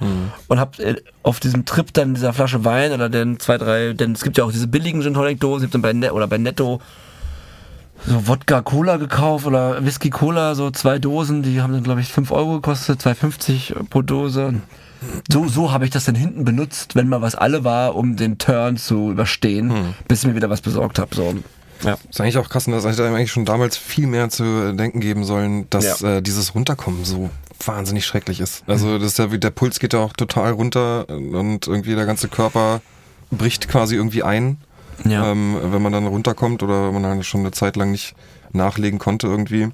und 0.49 0.59
habe 0.59 0.83
äh, 0.83 0.97
auf 1.23 1.39
diesem 1.39 1.67
Trip 1.67 1.93
dann 1.93 2.15
dieser 2.15 2.33
Flasche 2.33 2.65
Wein 2.65 2.93
oder 2.93 3.11
dann 3.11 3.39
zwei, 3.39 3.59
drei, 3.59 3.93
denn 3.93 4.13
es 4.13 4.23
gibt 4.23 4.39
ja 4.39 4.45
auch 4.45 4.53
diese 4.53 4.69
billigen 4.69 5.03
Gin 5.03 5.13
Tonic 5.13 5.39
Dosen, 5.39 5.65
ich 5.65 5.69
habe 5.69 5.73
dann 5.73 5.83
bei 5.83 5.93
Net 5.93 6.13
oder 6.13 6.27
bei 6.27 6.39
Netto 6.39 6.81
so 8.07 8.27
Wodka 8.27 8.63
Cola 8.63 8.97
gekauft 8.97 9.47
oder 9.47 9.85
Whisky 9.85 10.09
Cola, 10.09 10.55
so 10.55 10.71
zwei 10.71 10.99
Dosen, 10.99 11.43
die 11.43 11.61
haben 11.61 11.75
dann 11.75 11.83
glaube 11.83 12.01
ich 12.01 12.09
5 12.09 12.31
Euro 12.31 12.55
gekostet, 12.55 13.03
2,50 13.03 13.89
pro 13.91 14.03
Dose. 14.03 14.55
So, 15.31 15.47
so 15.49 15.71
habe 15.73 15.85
ich 15.85 15.91
das 15.91 16.05
dann 16.05 16.15
hinten 16.15 16.45
benutzt, 16.45 16.95
wenn 16.97 17.09
mal 17.09 17.23
was 17.23 17.35
alle 17.35 17.65
war, 17.65 17.95
um 17.95 18.17
den 18.17 18.39
Turn 18.39 18.77
zu 18.77 19.11
überstehen, 19.13 19.95
bis 20.09 20.21
ich 20.23 20.29
mir 20.29 20.35
wieder 20.35 20.51
was 20.51 20.61
besorgt 20.61 20.99
habe. 20.99 21.15
So. 21.15 21.35
Ja. 21.85 21.97
Ist 22.11 22.21
eigentlich 22.21 22.39
auch 22.39 22.49
krass, 22.49 22.67
und 22.67 22.73
das 22.73 22.85
hätte 22.85 23.05
einem 23.07 23.15
eigentlich 23.15 23.31
schon 23.31 23.45
damals 23.45 23.77
viel 23.77 24.07
mehr 24.09 24.29
zu 24.31 24.75
denken 24.75 24.99
geben 25.01 25.25
sollen, 25.25 25.71
dass 25.71 26.01
Ja. 26.01 26.17
äh, 26.17 26.23
dieses 26.23 26.55
Runterkommen 26.55 27.05
so 27.05 27.31
wahnsinnig 27.65 28.05
schrecklich 28.07 28.41
ist. 28.41 28.65
Also 28.67 28.99
das 28.99 29.13
ist 29.13 29.19
ja 29.19 29.27
der 29.29 29.51
Puls 29.51 29.79
geht 29.79 29.93
ja 29.93 30.01
auch 30.01 30.13
total 30.13 30.53
runter 30.53 31.09
und 31.09 31.67
irgendwie 31.67 31.95
der 31.95 32.07
ganze 32.07 32.29
Körper 32.29 32.81
bricht 33.31 33.69
quasi 33.69 33.95
irgendwie 33.95 34.23
ein, 34.25 34.57
Ja. 35.05 35.31
ähm, 35.31 35.57
wenn 35.63 35.83
man 35.83 35.93
dann 35.93 36.07
runterkommt 36.07 36.63
oder 36.63 36.87
wenn 36.87 36.95
man 37.01 37.07
halt 37.07 37.25
schon 37.25 37.41
eine 37.41 37.51
Zeit 37.53 37.77
lang 37.77 37.93
nicht 37.93 38.15
nachlegen 38.53 38.99
konnte 38.99 39.27
irgendwie. 39.29 39.69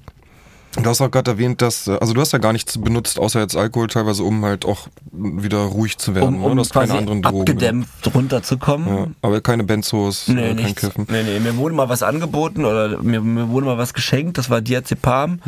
Du 0.81 0.89
hast 0.89 0.99
auch 1.01 1.09
gerade 1.09 1.31
erwähnt, 1.31 1.61
dass, 1.61 1.87
äh, 1.87 1.97
also 2.01 2.13
du 2.13 2.21
hast 2.21 2.33
ja 2.33 2.39
gar 2.39 2.51
nichts 2.53 2.77
benutzt, 2.77 3.17
außer 3.19 3.39
jetzt 3.39 3.55
Alkohol 3.55 3.87
teilweise, 3.87 4.23
um 4.23 4.43
halt 4.43 4.65
auch 4.65 4.87
wieder 5.11 5.59
ruhig 5.59 5.97
zu 5.97 6.15
werden. 6.15 6.35
um, 6.35 6.43
um 6.43 6.57
quasi 6.57 6.71
keine 6.71 6.93
anderen 6.99 7.21
Drogen. 7.21 7.39
abgedämpft 7.41 8.13
runterzukommen. 8.13 8.87
Ja, 8.87 9.07
aber 9.21 9.41
keine 9.41 9.63
Benzos, 9.63 10.27
Nee, 10.27 10.41
äh, 10.41 10.47
kein 10.47 10.55
nichts. 10.57 10.81
Kiffen. 10.81 11.07
Nee, 11.09 11.23
nee, 11.23 11.39
mir 11.39 11.55
wurde 11.57 11.75
mal 11.75 11.87
was 11.89 12.03
angeboten 12.03 12.65
oder 12.65 13.01
mir, 13.01 13.21
mir 13.21 13.49
wurde 13.49 13.65
mal 13.67 13.77
was 13.77 13.93
geschenkt, 13.93 14.37
das 14.37 14.49
war 14.49 14.61
Diazepam. 14.61 15.39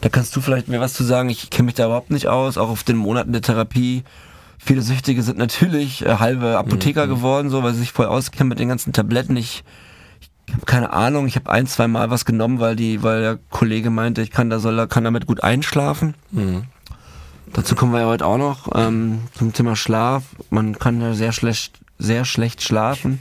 Da 0.00 0.08
kannst 0.08 0.36
du 0.36 0.40
vielleicht 0.40 0.68
mir 0.68 0.80
was 0.80 0.94
zu 0.94 1.02
sagen, 1.02 1.28
ich 1.28 1.50
kenne 1.50 1.66
mich 1.66 1.74
da 1.74 1.86
überhaupt 1.86 2.10
nicht 2.12 2.28
aus, 2.28 2.56
auch 2.56 2.68
auf 2.68 2.84
den 2.84 2.96
Monaten 2.96 3.32
der 3.32 3.42
Therapie. 3.42 4.04
Viele 4.58 4.82
Süchtige 4.82 5.22
sind 5.22 5.38
natürlich 5.38 6.04
äh, 6.04 6.16
halbe 6.18 6.56
Apotheker 6.58 7.06
geworden, 7.06 7.48
so, 7.50 7.62
weil 7.62 7.72
sie 7.74 7.80
sich 7.80 7.92
voll 7.92 8.06
auskennen 8.06 8.48
mit 8.48 8.58
den 8.58 8.68
ganzen 8.68 8.92
Tabletten. 8.92 9.36
Ich, 9.36 9.62
ich 10.48 10.54
habe 10.54 10.64
keine 10.64 10.92
Ahnung, 10.94 11.26
ich 11.26 11.36
habe 11.36 11.50
ein, 11.50 11.66
zwei 11.66 11.88
Mal 11.88 12.08
was 12.10 12.24
genommen, 12.24 12.58
weil 12.58 12.74
die, 12.74 13.02
weil 13.02 13.20
der 13.20 13.38
Kollege 13.50 13.90
meinte, 13.90 14.22
ich 14.22 14.30
kann 14.30 14.48
da 14.48 14.58
soll, 14.58 14.86
kann 14.88 15.04
damit 15.04 15.26
gut 15.26 15.44
einschlafen. 15.44 16.14
Dazu 17.52 17.74
kommen 17.74 17.92
wir 17.92 18.00
ja 18.00 18.06
heute 18.06 18.24
auch 18.24 18.38
noch 18.38 18.68
ähm, 18.74 19.20
zum 19.34 19.52
Thema 19.52 19.76
Schlaf. 19.76 20.24
Man 20.48 20.78
kann 20.78 21.02
ja 21.02 21.12
sehr 21.12 21.32
schlecht, 21.32 21.80
sehr 21.98 22.24
schlecht 22.24 22.62
schlafen. 22.62 23.20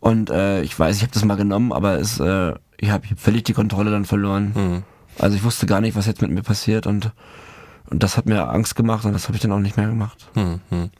Und 0.00 0.30
äh, 0.30 0.62
ich 0.62 0.78
weiß, 0.78 0.96
ich 0.96 1.02
habe 1.02 1.12
das 1.12 1.24
mal 1.26 1.36
genommen, 1.36 1.72
aber 1.72 1.98
es, 1.98 2.18
äh, 2.20 2.54
ich 2.78 2.90
habe 2.90 3.06
völlig 3.16 3.44
die 3.44 3.52
Kontrolle 3.52 3.90
dann 3.90 4.06
verloren. 4.06 4.82
Also 5.18 5.36
ich 5.36 5.44
wusste 5.44 5.66
gar 5.66 5.82
nicht, 5.82 5.94
was 5.94 6.06
jetzt 6.06 6.22
mit 6.22 6.30
mir 6.30 6.42
passiert 6.42 6.86
und, 6.86 7.12
und 7.90 8.02
das 8.02 8.16
hat 8.16 8.24
mir 8.24 8.48
Angst 8.48 8.76
gemacht 8.76 9.04
und 9.04 9.12
das 9.12 9.28
habe 9.28 9.36
ich 9.36 9.42
dann 9.42 9.52
auch 9.52 9.58
nicht 9.58 9.76
mehr 9.76 9.88
gemacht. 9.88 10.26
Hm, 10.32 10.60
hm. 10.70 10.90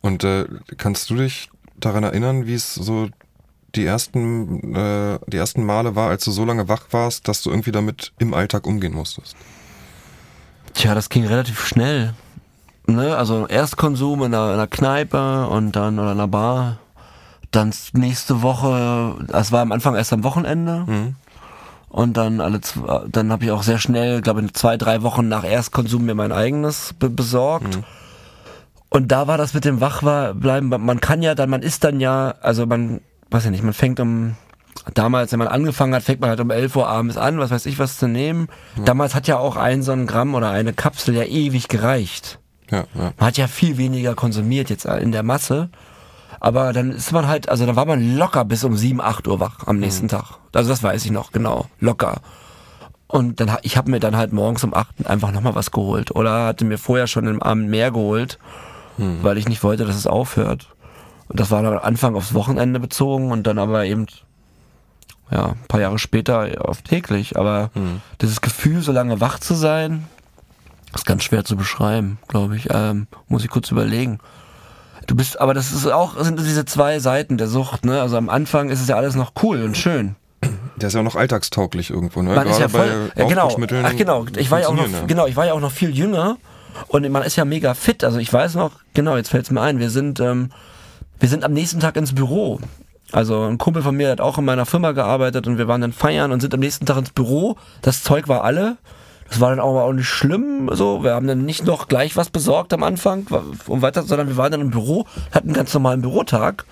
Und 0.00 0.22
äh, 0.22 0.46
kannst 0.76 1.10
du 1.10 1.16
dich 1.16 1.50
daran 1.76 2.04
erinnern, 2.04 2.46
wie 2.46 2.54
es 2.54 2.74
so 2.74 3.08
die 3.76 3.84
ersten, 3.84 4.74
äh, 4.74 5.18
die 5.26 5.36
ersten 5.36 5.64
Male 5.64 5.94
war, 5.96 6.10
als 6.10 6.24
du 6.24 6.30
so 6.30 6.44
lange 6.44 6.68
wach 6.68 6.86
warst, 6.90 7.28
dass 7.28 7.42
du 7.42 7.50
irgendwie 7.50 7.72
damit 7.72 8.12
im 8.18 8.34
Alltag 8.34 8.66
umgehen 8.66 8.94
musstest? 8.94 9.36
Tja, 10.74 10.94
das 10.94 11.08
ging 11.08 11.26
relativ 11.26 11.66
schnell. 11.66 12.14
Ne? 12.86 13.16
Also 13.16 13.46
Erstkonsum 13.46 14.24
in 14.24 14.34
einer, 14.34 14.48
in 14.48 14.54
einer 14.54 14.66
Kneipe 14.66 15.46
und 15.48 15.72
dann 15.72 15.98
oder 15.98 16.12
in 16.12 16.18
einer 16.18 16.28
Bar. 16.28 16.78
Dann 17.50 17.72
nächste 17.92 18.42
Woche, 18.42 19.16
das 19.28 19.52
war 19.52 19.62
am 19.62 19.72
Anfang 19.72 19.94
erst 19.94 20.12
am 20.12 20.24
Wochenende. 20.24 20.84
Mhm. 20.86 21.14
Und 21.88 22.16
dann 22.16 22.40
alle 22.40 22.60
zwei, 22.60 23.02
dann 23.08 23.30
habe 23.30 23.44
ich 23.44 23.52
auch 23.52 23.62
sehr 23.62 23.78
schnell, 23.78 24.20
glaube 24.20 24.42
ich, 24.42 24.52
zwei, 24.54 24.76
drei 24.76 25.02
Wochen 25.02 25.28
nach 25.28 25.44
Erstkonsum 25.44 26.04
mir 26.04 26.16
mein 26.16 26.32
eigenes 26.32 26.92
be 26.98 27.08
besorgt. 27.08 27.78
Und 28.90 29.12
da 29.12 29.28
war 29.28 29.38
das 29.38 29.54
mit 29.54 29.64
dem 29.64 29.80
Wachbleiben, 29.80 30.68
man 30.68 31.00
kann 31.00 31.22
ja 31.22 31.36
dann, 31.36 31.50
man 31.50 31.62
ist 31.62 31.84
dann 31.84 32.00
ja, 32.00 32.34
also 32.40 32.66
man, 32.66 33.00
weiß 33.34 33.44
ja 33.44 33.50
nicht, 33.50 33.62
man 33.62 33.74
fängt 33.74 34.00
um 34.00 34.36
damals, 34.94 35.32
wenn 35.32 35.38
man 35.38 35.48
angefangen 35.48 35.94
hat, 35.94 36.02
fängt 36.02 36.20
man 36.20 36.30
halt 36.30 36.40
um 36.40 36.50
11 36.50 36.76
Uhr 36.76 36.88
abends 36.88 37.16
an, 37.16 37.38
was 37.38 37.50
weiß 37.50 37.66
ich 37.66 37.78
was 37.78 37.98
zu 37.98 38.08
nehmen. 38.08 38.48
Damals 38.84 39.14
hat 39.14 39.26
ja 39.26 39.38
auch 39.38 39.56
ein 39.56 39.82
so 39.82 39.92
ein 39.92 40.06
Gramm 40.06 40.34
oder 40.34 40.50
eine 40.50 40.72
Kapsel 40.72 41.14
ja 41.14 41.24
ewig 41.24 41.68
gereicht. 41.68 42.38
Ja, 42.70 42.84
ja. 42.94 43.12
Man 43.18 43.26
hat 43.26 43.36
ja 43.36 43.46
viel 43.46 43.76
weniger 43.76 44.14
konsumiert 44.14 44.70
jetzt 44.70 44.86
in 44.86 45.12
der 45.12 45.22
Masse. 45.22 45.68
Aber 46.40 46.72
dann 46.72 46.92
ist 46.92 47.12
man 47.12 47.26
halt, 47.26 47.48
also 47.48 47.64
dann 47.64 47.76
war 47.76 47.86
man 47.86 48.16
locker 48.16 48.44
bis 48.44 48.64
um 48.64 48.76
7, 48.76 49.00
8 49.00 49.26
Uhr 49.28 49.40
wach 49.40 49.66
am 49.66 49.78
nächsten 49.78 50.08
Tag. 50.08 50.38
Also 50.52 50.68
das 50.68 50.82
weiß 50.82 51.04
ich 51.04 51.10
noch, 51.10 51.32
genau. 51.32 51.66
Locker. 51.80 52.20
Und 53.06 53.40
dann, 53.40 53.56
ich 53.62 53.76
habe 53.76 53.90
mir 53.90 54.00
dann 54.00 54.16
halt 54.16 54.32
morgens 54.32 54.64
um 54.64 54.74
8 54.74 55.06
einfach 55.06 55.30
nochmal 55.30 55.54
was 55.54 55.70
geholt. 55.70 56.14
Oder 56.14 56.46
hatte 56.46 56.64
mir 56.64 56.78
vorher 56.78 57.06
schon 57.06 57.26
im 57.26 57.42
Abend 57.42 57.70
mehr 57.70 57.90
geholt, 57.90 58.38
weil 59.22 59.38
ich 59.38 59.48
nicht 59.48 59.62
wollte, 59.62 59.84
dass 59.84 59.96
es 59.96 60.06
aufhört. 60.06 60.73
Und 61.34 61.40
das 61.40 61.50
war 61.50 61.64
dann 61.64 61.72
am 61.72 61.82
Anfang 61.82 62.14
aufs 62.14 62.32
Wochenende 62.32 62.78
bezogen 62.78 63.32
und 63.32 63.44
dann 63.44 63.58
aber 63.58 63.84
eben, 63.86 64.06
ja, 65.32 65.46
ein 65.46 65.66
paar 65.66 65.80
Jahre 65.80 65.98
später 65.98 66.48
auf 66.60 66.82
täglich. 66.82 67.36
Aber 67.36 67.70
dieses 68.20 68.40
Gefühl, 68.40 68.82
so 68.82 68.92
lange 68.92 69.20
wach 69.20 69.40
zu 69.40 69.54
sein, 69.54 70.04
ist 70.94 71.06
ganz 71.06 71.24
schwer 71.24 71.44
zu 71.44 71.56
beschreiben, 71.56 72.18
glaube 72.28 72.56
ich. 72.56 72.68
Ähm, 72.70 73.08
muss 73.26 73.42
ich 73.42 73.50
kurz 73.50 73.72
überlegen. 73.72 74.20
Du 75.08 75.16
bist, 75.16 75.40
aber 75.40 75.54
das 75.54 75.72
ist 75.72 75.88
auch, 75.88 76.22
sind 76.22 76.38
diese 76.38 76.66
zwei 76.66 77.00
Seiten 77.00 77.36
der 77.36 77.48
Sucht, 77.48 77.84
ne? 77.84 78.00
Also 78.00 78.16
am 78.16 78.28
Anfang 78.28 78.70
ist 78.70 78.80
es 78.80 78.86
ja 78.86 78.94
alles 78.94 79.16
noch 79.16 79.32
cool 79.42 79.64
und 79.64 79.76
schön. 79.76 80.14
Der 80.76 80.86
ist 80.86 80.94
ja 80.94 81.00
auch 81.00 81.04
noch 81.04 81.16
alltagstauglich 81.16 81.90
irgendwo, 81.90 82.22
ne? 82.22 82.32
Man 82.32 82.46
ist 82.46 82.60
ja 82.60 82.68
voll, 82.68 83.10
bei 83.12 83.22
ja, 83.22 83.28
genau, 83.28 83.56
ach 83.82 83.96
genau, 83.96 84.24
ich 84.36 84.52
war 84.52 84.60
ja 84.60 84.68
auch 84.68 84.72
noch, 84.72 84.82
funktionieren, 84.82 85.08
genau, 85.08 85.26
ich 85.26 85.34
war 85.34 85.46
ja 85.46 85.54
auch 85.54 85.60
noch 85.60 85.72
viel 85.72 85.90
jünger 85.90 86.36
und 86.86 87.10
man 87.10 87.24
ist 87.24 87.34
ja 87.34 87.44
mega 87.44 87.74
fit. 87.74 88.04
Also 88.04 88.18
ich 88.18 88.32
weiß 88.32 88.54
noch, 88.54 88.70
genau, 88.94 89.16
jetzt 89.16 89.30
fällt 89.30 89.46
es 89.46 89.50
mir 89.50 89.62
ein, 89.62 89.80
wir 89.80 89.90
sind, 89.90 90.20
ähm, 90.20 90.50
wir 91.20 91.28
sind 91.28 91.44
am 91.44 91.52
nächsten 91.52 91.80
Tag 91.80 91.96
ins 91.96 92.14
Büro. 92.14 92.60
Also 93.12 93.42
ein 93.44 93.58
Kumpel 93.58 93.82
von 93.82 93.96
mir 93.96 94.10
hat 94.10 94.20
auch 94.20 94.38
in 94.38 94.44
meiner 94.44 94.66
Firma 94.66 94.92
gearbeitet 94.92 95.46
und 95.46 95.58
wir 95.58 95.68
waren 95.68 95.80
dann 95.80 95.92
feiern 95.92 96.32
und 96.32 96.40
sind 96.40 96.54
am 96.54 96.60
nächsten 96.60 96.86
Tag 96.86 96.96
ins 96.96 97.10
Büro. 97.10 97.56
Das 97.82 98.02
Zeug 98.02 98.28
war 98.28 98.42
alle. 98.44 98.76
Das 99.28 99.40
war 99.40 99.50
dann 99.50 99.60
auch, 99.60 99.80
auch 99.80 99.92
nicht 99.92 100.08
schlimm, 100.08 100.68
so. 100.72 101.02
Wir 101.02 101.14
haben 101.14 101.26
dann 101.26 101.44
nicht 101.44 101.64
noch 101.64 101.88
gleich 101.88 102.16
was 102.16 102.30
besorgt 102.30 102.72
am 102.72 102.82
Anfang, 102.82 103.26
um 103.66 103.82
weiter, 103.82 104.02
sondern 104.02 104.28
wir 104.28 104.36
waren 104.36 104.52
dann 104.52 104.60
im 104.60 104.70
Büro, 104.70 105.06
hatten 105.32 105.48
einen 105.48 105.54
ganz 105.54 105.72
normalen 105.72 106.02
Bürotag 106.02 106.66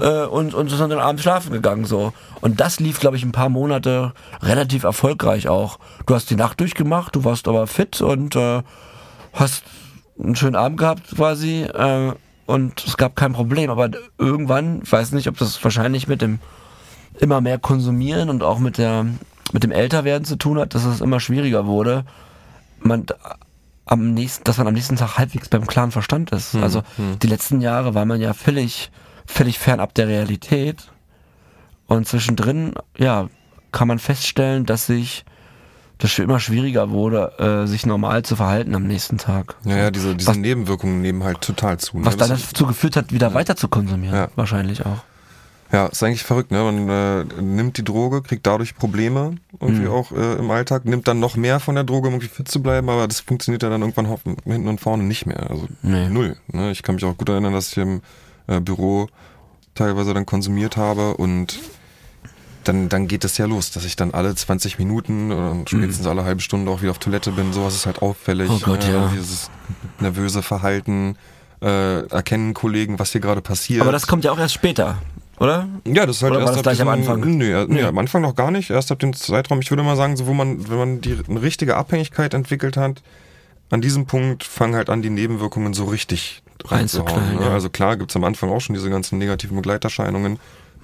äh, 0.00 0.24
und, 0.24 0.54
und 0.54 0.68
sind 0.68 0.90
dann 0.90 0.98
abends 0.98 1.22
schlafen 1.22 1.52
gegangen, 1.52 1.84
so. 1.84 2.12
Und 2.40 2.60
das 2.60 2.80
lief, 2.80 3.00
glaube 3.00 3.16
ich, 3.16 3.24
ein 3.24 3.32
paar 3.32 3.48
Monate 3.48 4.12
relativ 4.42 4.84
erfolgreich 4.84 5.48
auch. 5.48 5.78
Du 6.06 6.14
hast 6.14 6.30
die 6.30 6.36
Nacht 6.36 6.60
durchgemacht, 6.60 7.14
du 7.16 7.24
warst 7.24 7.48
aber 7.48 7.66
fit 7.66 8.00
und 8.00 8.36
äh, 8.36 8.62
hast 9.32 9.64
einen 10.18 10.36
schönen 10.36 10.56
Abend 10.56 10.78
gehabt 10.78 11.02
quasi 11.14 11.62
äh, 11.62 12.12
und 12.46 12.84
es 12.86 12.96
gab 12.96 13.16
kein 13.16 13.32
Problem. 13.32 13.70
Aber 13.70 13.90
irgendwann, 14.18 14.82
ich 14.82 14.90
weiß 14.90 15.12
nicht, 15.12 15.28
ob 15.28 15.36
das 15.38 15.62
wahrscheinlich 15.62 16.08
mit 16.08 16.22
dem 16.22 16.38
immer 17.18 17.40
mehr 17.40 17.58
Konsumieren 17.58 18.30
und 18.30 18.42
auch 18.42 18.58
mit 18.58 18.78
der 18.78 19.06
mit 19.52 19.62
dem 19.62 19.70
Älterwerden 19.70 20.24
zu 20.24 20.36
tun 20.36 20.58
hat, 20.58 20.74
dass 20.74 20.84
es 20.84 21.00
immer 21.00 21.20
schwieriger 21.20 21.66
wurde, 21.66 22.04
man 22.80 23.06
am 23.84 24.12
nächsten, 24.12 24.42
dass 24.44 24.58
man 24.58 24.66
am 24.66 24.74
nächsten 24.74 24.96
Tag 24.96 25.18
halbwegs 25.18 25.48
beim 25.48 25.66
klaren 25.66 25.92
Verstand 25.92 26.32
ist. 26.32 26.54
also 26.56 26.82
die 27.22 27.28
letzten 27.28 27.60
Jahre 27.60 27.94
war 27.94 28.04
man 28.04 28.20
ja 28.20 28.34
völlig, 28.34 28.90
völlig 29.24 29.58
fernab 29.58 29.94
der 29.94 30.08
Realität. 30.08 30.90
Und 31.86 32.08
zwischendrin, 32.08 32.74
ja, 32.98 33.28
kann 33.70 33.86
man 33.86 34.00
feststellen, 34.00 34.66
dass 34.66 34.86
sich 34.86 35.24
das 35.98 36.18
immer 36.18 36.40
schwieriger 36.40 36.90
wurde, 36.90 37.32
äh, 37.38 37.66
sich 37.66 37.86
normal 37.86 38.22
zu 38.22 38.36
verhalten 38.36 38.74
am 38.74 38.86
nächsten 38.86 39.16
Tag. 39.18 39.54
Ja, 39.64 39.76
ja, 39.76 39.90
diese, 39.90 40.14
diese 40.14 40.28
Was- 40.30 40.36
Nebenwirkungen 40.36 41.00
nehmen 41.00 41.24
halt 41.24 41.40
total 41.40 41.78
zu. 41.78 41.98
Ne? 41.98 42.04
Was 42.06 42.16
dann 42.16 42.28
dazu 42.30 42.66
geführt 42.66 42.96
hat, 42.96 43.12
wieder 43.12 43.32
weiter 43.34 43.56
zu 43.56 43.68
konsumieren. 43.68 44.14
Ja. 44.14 44.28
Wahrscheinlich 44.36 44.84
auch. 44.84 44.98
Ja, 45.72 45.86
ist 45.86 46.00
eigentlich 46.04 46.22
verrückt, 46.22 46.52
ne? 46.52 46.62
Man 46.62 46.88
äh, 46.88 47.24
nimmt 47.42 47.76
die 47.76 47.82
Droge, 47.84 48.22
kriegt 48.22 48.46
dadurch 48.46 48.76
Probleme 48.76 49.34
irgendwie 49.60 49.86
Mhm. 49.86 49.90
auch 49.90 50.12
äh, 50.12 50.34
im 50.34 50.48
Alltag, 50.52 50.84
nimmt 50.84 51.08
dann 51.08 51.18
noch 51.18 51.34
mehr 51.34 51.58
von 51.58 51.74
der 51.74 51.82
Droge, 51.82 52.06
um 52.06 52.14
irgendwie 52.14 52.28
fit 52.28 52.46
zu 52.46 52.62
bleiben, 52.62 52.88
aber 52.88 53.08
das 53.08 53.18
funktioniert 53.18 53.64
ja 53.64 53.68
dann 53.70 53.80
irgendwann 53.80 54.06
hinten 54.44 54.68
und 54.68 54.80
vorne 54.80 55.02
nicht 55.02 55.26
mehr. 55.26 55.50
Also 55.50 55.66
Nee. 55.82 56.08
null. 56.08 56.36
Ne? 56.52 56.70
Ich 56.70 56.84
kann 56.84 56.94
mich 56.94 57.04
auch 57.04 57.16
gut 57.16 57.28
erinnern, 57.30 57.52
dass 57.52 57.72
ich 57.72 57.78
im 57.78 58.00
äh, 58.46 58.60
Büro 58.60 59.08
teilweise 59.74 60.14
dann 60.14 60.24
konsumiert 60.24 60.76
habe 60.76 61.16
und 61.16 61.58
dann, 62.68 62.88
dann 62.88 63.08
geht 63.08 63.24
es 63.24 63.38
ja 63.38 63.46
los, 63.46 63.70
dass 63.70 63.84
ich 63.84 63.96
dann 63.96 64.12
alle 64.12 64.34
20 64.34 64.78
Minuten 64.78 65.32
oder 65.32 65.56
spätestens 65.66 66.06
alle 66.06 66.24
halbe 66.24 66.40
Stunde 66.40 66.70
auch 66.70 66.82
wieder 66.82 66.90
auf 66.90 66.98
Toilette 66.98 67.32
bin. 67.32 67.52
Sowas 67.52 67.74
ist 67.74 67.86
halt 67.86 68.02
auffällig. 68.02 68.50
Oh 68.50 68.58
Gott, 68.62 68.84
ja. 68.88 69.08
Dieses 69.14 69.50
nervöse 70.00 70.42
Verhalten, 70.42 71.16
äh, 71.62 72.06
erkennen 72.08 72.54
Kollegen, 72.54 72.98
was 72.98 73.12
hier 73.12 73.20
gerade 73.20 73.40
passiert. 73.40 73.82
Aber 73.82 73.92
das 73.92 74.06
kommt 74.06 74.24
ja 74.24 74.32
auch 74.32 74.38
erst 74.38 74.54
später, 74.54 74.98
oder? 75.38 75.68
Ja, 75.86 76.06
das 76.06 76.16
ist 76.16 76.22
halt 76.22 76.32
Oder 76.32 76.40
war 76.40 76.46
erst 76.48 76.56
das 76.66 76.76
gleich 76.76 76.80
am 76.88 76.98
diesem- 76.98 77.12
Anfang? 77.12 77.36
Nee, 77.38 77.50
äh, 77.52 77.66
nee, 77.68 77.82
am 77.82 77.96
Anfang 77.98 78.22
noch 78.22 78.34
gar 78.34 78.50
nicht. 78.50 78.70
Erst 78.70 78.92
ab 78.92 78.98
dem 78.98 79.12
Zeitraum, 79.14 79.60
ich 79.60 79.70
würde 79.70 79.82
mal 79.82 79.96
sagen, 79.96 80.16
so 80.16 80.26
wo 80.26 80.34
man, 80.34 80.68
wenn 80.68 80.78
man 80.78 81.00
die 81.00 81.16
eine 81.28 81.42
richtige 81.42 81.76
Abhängigkeit 81.76 82.34
entwickelt 82.34 82.76
hat, 82.76 83.02
an 83.70 83.80
diesem 83.80 84.06
Punkt 84.06 84.44
fangen 84.44 84.74
halt 84.76 84.90
an, 84.90 85.02
die 85.02 85.10
Nebenwirkungen 85.10 85.74
so 85.74 85.84
richtig 85.86 86.42
reinzuhauen. 86.64 87.36
Ne? 87.36 87.42
ja. 87.42 87.52
Also 87.52 87.68
klar 87.70 87.96
gibt's 87.96 88.16
am 88.16 88.24
Anfang 88.24 88.50
auch 88.50 88.60
schon 88.60 88.74
diese 88.74 88.90
ganzen 88.90 89.18
negativen 89.18 89.56
Begleiterscheinungen. 89.56 90.38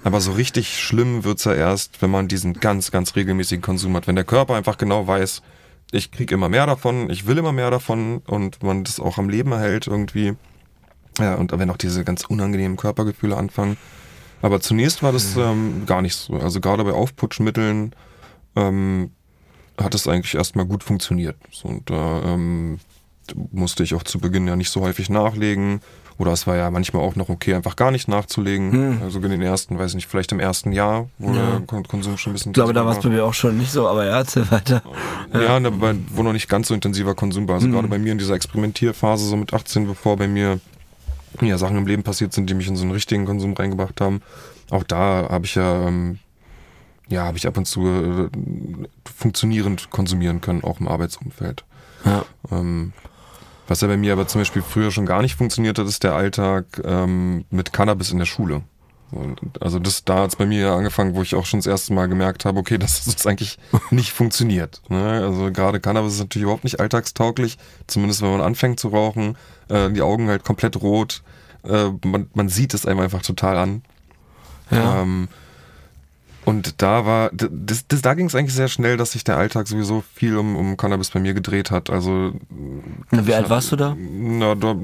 Aber 0.05 0.21
so 0.21 0.33
richtig 0.33 0.81
schlimm 0.81 1.25
wird's 1.25 1.45
ja 1.45 1.55
erst, 1.55 2.03
wenn 2.03 2.11
man 2.11 2.29
diesen 2.29 2.55
ganz, 2.55 2.91
ganz 2.91 3.15
regelmäßigen 3.15 3.63
Konsum 3.63 3.95
hat. 3.97 4.07
Wenn 4.07 4.17
der 4.17 4.25
Körper 4.25 4.55
einfach 4.55 4.77
genau 4.77 5.07
weiß, 5.07 5.43
ich 5.93 6.11
krieg 6.11 6.33
immer 6.33 6.49
mehr 6.49 6.67
davon, 6.67 7.11
ich 7.11 7.27
will 7.27 7.39
immer 7.39 7.53
mehr 7.53 7.71
davon 7.71 8.23
und 8.27 8.63
man 8.63 8.83
das 8.83 8.99
auch 8.99 9.19
am 9.19 9.29
Leben 9.29 9.53
erhält 9.53 9.87
irgendwie. 9.87 10.35
Ja, 11.19 11.35
und 11.35 11.53
wenn 11.53 11.71
auch 11.71 11.77
diese 11.77 12.05
ganz 12.05 12.25
unangenehmen 12.25 12.77
Körpergefühle 12.77 13.37
anfangen. 13.37 13.77
Aber 14.41 14.61
zunächst 14.61 15.03
war 15.03 15.13
das 15.13 15.37
ähm, 15.37 15.85
gar 15.87 16.03
nicht 16.03 16.17
so. 16.17 16.35
Also 16.35 16.61
gerade 16.61 16.83
bei 16.83 16.93
Aufputschmitteln 16.93 17.95
ähm, 18.57 19.11
hat 19.79 19.95
es 19.95 20.09
eigentlich 20.09 20.35
erstmal 20.35 20.67
gut 20.67 20.83
funktioniert. 20.83 21.37
So, 21.51 21.69
und 21.69 21.91
da 21.91 22.23
ähm, 22.25 22.81
musste 23.53 23.85
ich 23.85 23.95
auch 23.95 24.03
zu 24.03 24.19
Beginn 24.19 24.49
ja 24.49 24.57
nicht 24.57 24.71
so 24.71 24.81
häufig 24.81 25.11
nachlegen. 25.11 25.81
Oder 26.19 26.33
es 26.33 26.47
war 26.47 26.57
ja 26.57 26.71
manchmal 26.71 27.03
auch 27.03 27.17
noch 27.17 27.29
okay, 27.29 27.55
einfach 27.55 27.77
gar 27.77 27.91
nicht 27.91 28.07
nachzulegen. 28.09 29.01
Also 29.03 29.19
in 29.21 29.31
den 29.31 29.43
ersten, 29.43 29.79
weiß 29.79 29.91
ich 29.91 29.95
nicht, 29.97 30.07
vielleicht 30.09 30.33
im 30.33 30.41
ersten 30.41 30.73
Jahr, 30.73 31.09
wo 31.19 31.33
Ja. 31.33 31.59
der 31.59 31.61
Kon- 31.67 31.87
Konsum 31.89 32.17
schon 32.19 32.31
ein 32.31 32.35
bisschen 32.35 32.51
Ich 32.51 32.55
glaube, 32.55 32.73
da 32.73 32.85
war 32.85 32.93
es 32.93 33.01
bei 33.03 33.09
mir 33.09 33.25
auch 33.25 33.35
schon 33.35 33.57
nicht 33.59 33.73
so, 33.73 33.89
aber 33.89 34.05
ja, 34.05 34.19
erzähl 34.19 34.49
weiter. 34.51 34.83
ja, 35.33 35.59
ne, 35.59 35.71
bei, 35.71 35.95
wo 36.11 36.23
noch 36.23 36.33
nicht 36.33 36.49
ganz 36.49 36.69
so 36.69 36.75
intensiver 36.75 37.15
Konsum 37.15 37.49
war. 37.49 37.57
Also 37.57 37.67
Mhm. 37.69 37.73
gerade 37.73 37.89
bei 37.89 37.99
mir 37.99 38.13
in 38.13 38.19
dieser 38.19 38.35
Experimentierphase, 38.35 39.25
so 39.27 39.37
mit 39.37 39.53
18, 39.55 39.87
bevor 39.87 40.17
bei 40.17 40.29
mir 40.29 40.61
ja, 41.41 41.57
Sachen 41.59 41.79
im 41.79 41.87
Leben 41.87 42.03
passiert 42.03 42.33
sind, 42.35 42.51
die 42.51 42.55
mich 42.55 42.69
in 42.69 42.77
so 42.77 42.83
einen 42.83 42.93
richtigen 42.93 43.25
Konsum 43.25 43.55
reingebracht 43.55 44.01
haben. 44.01 44.21
Auch 44.71 44.83
da 44.85 45.27
habe 45.31 45.47
ich 45.47 45.55
ja, 45.55 45.87
ähm, 45.89 46.19
ja, 47.09 47.25
habe 47.25 47.39
ich 47.39 47.47
ab 47.47 47.57
und 47.57 47.65
zu 47.67 47.87
äh, 47.87 48.29
funktionierend 49.17 49.91
konsumieren 49.91 50.41
können, 50.41 50.63
auch 50.65 50.81
im 50.81 50.89
Arbeitsumfeld. 50.89 51.65
Ja. 52.05 52.25
Ähm, 52.51 52.93
was 53.73 53.81
ja 53.81 53.89
bei 53.89 53.97
mir 53.97 54.13
aber 54.13 54.27
zum 54.27 54.43
Beispiel 54.43 54.61
früher 54.61 54.91
schon 54.91 55.07
gar 55.07 55.23
nicht 55.23 55.35
funktioniert 55.35 55.79
hat, 55.79 55.87
ist 55.87 56.05
der 56.05 56.13
Alltag 56.13 56.67
ähm, 56.85 57.47
mit 57.49 57.73
Cannabis 57.73 58.13
in 58.13 58.19
der 58.19 58.27
Schule. 58.27 58.61
Also 59.61 59.79
das 59.79 60.05
da 60.05 60.19
hat's 60.19 60.37
bei 60.37 60.45
mir 60.45 60.73
angefangen, 60.73 61.15
wo 61.15 61.23
ich 61.23 61.35
auch 61.35 61.47
schon 61.47 61.61
das 61.61 61.67
erste 61.67 61.95
Mal 61.95 62.07
gemerkt 62.07 62.45
habe, 62.45 62.59
okay, 62.59 62.77
dass 62.77 63.03
das 63.07 63.27
eigentlich 63.27 63.59
nicht 63.91 64.13
funktioniert. 64.13 64.83
Ne? 64.91 65.23
Also 65.25 65.51
gerade 65.51 65.81
Cannabis 65.81 66.15
ist 66.15 66.21
natürlich 66.21 66.43
überhaupt 66.43 66.65
nicht 66.65 66.81
alltagstauglich, 66.81 67.57
zumindest 67.87 68.21
wenn 68.21 68.31
man 68.31 68.43
anfängt 68.43 68.79
zu 68.79 68.89
rauchen, 68.89 69.39
äh, 69.71 69.91
die 69.91 70.03
Augen 70.03 70.29
halt 70.29 70.45
komplett 70.45 70.77
rot, 70.77 71.23
äh, 71.65 71.89
man, 72.05 72.29
man 72.35 72.51
sieht 72.51 72.75
es 72.75 72.85
einem 72.85 73.01
einfach 73.01 73.23
total 73.23 73.57
an. 73.57 73.83
Ja. 74.71 75.01
Ähm, 75.01 75.29
und 76.45 76.81
da 76.83 77.07
war, 77.07 77.31
das, 77.33 77.85
das, 77.89 78.03
da 78.03 78.15
ging 78.15 78.27
es 78.27 78.35
eigentlich 78.35 78.55
sehr 78.55 78.69
schnell, 78.69 78.97
dass 78.97 79.13
sich 79.13 79.25
der 79.25 79.37
Alltag 79.37 79.69
sowieso 79.69 80.03
viel 80.15 80.37
um, 80.37 80.57
um 80.57 80.77
Cannabis 80.77 81.11
bei 81.11 81.21
mir 81.21 81.35
gedreht 81.35 81.71
hat. 81.71 81.89
Also 81.91 82.33
Na, 83.11 83.27
Wie 83.27 83.35
alt 83.35 83.49
warst 83.51 83.71
du 83.73 83.77
da? 83.77 83.97
na, 83.99 84.55
da, 84.55 84.75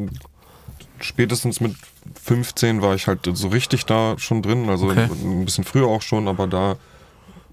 spätestens 1.00 1.60
mit 1.60 1.74
15 2.22 2.82
war 2.82 2.94
ich 2.94 3.06
halt 3.06 3.28
so 3.32 3.48
richtig 3.48 3.86
da 3.86 4.14
schon 4.18 4.42
drin, 4.42 4.68
also 4.68 4.88
Okay. 4.88 5.08
ein 5.24 5.44
bisschen 5.44 5.64
früher 5.64 5.86
auch 5.86 6.02
schon, 6.02 6.28
aber 6.28 6.46
da 6.46 6.76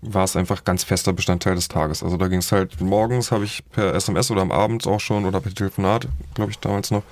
war 0.02 0.24
es 0.24 0.36
einfach 0.36 0.64
ganz 0.64 0.84
fester 0.84 1.14
Bestandteil 1.14 1.56
des 1.56 1.68
Tages. 1.68 2.04
Also 2.04 2.18
da 2.18 2.28
ging 2.28 2.40
es 2.40 2.52
halt, 2.52 2.80
morgens 2.82 3.32
habe 3.32 3.44
ich 3.46 3.64
per 3.72 3.94
SMS 3.96 4.30
oder 4.30 4.42
am 4.42 4.52
Abend 4.52 4.86
auch 4.88 5.00
schon 5.00 5.26
oder 5.26 5.42
per 5.42 5.54
Telefonat, 5.54 6.08
glaube 6.36 6.52
ich 6.52 6.60
damals 6.60 6.92
noch, 6.92 7.04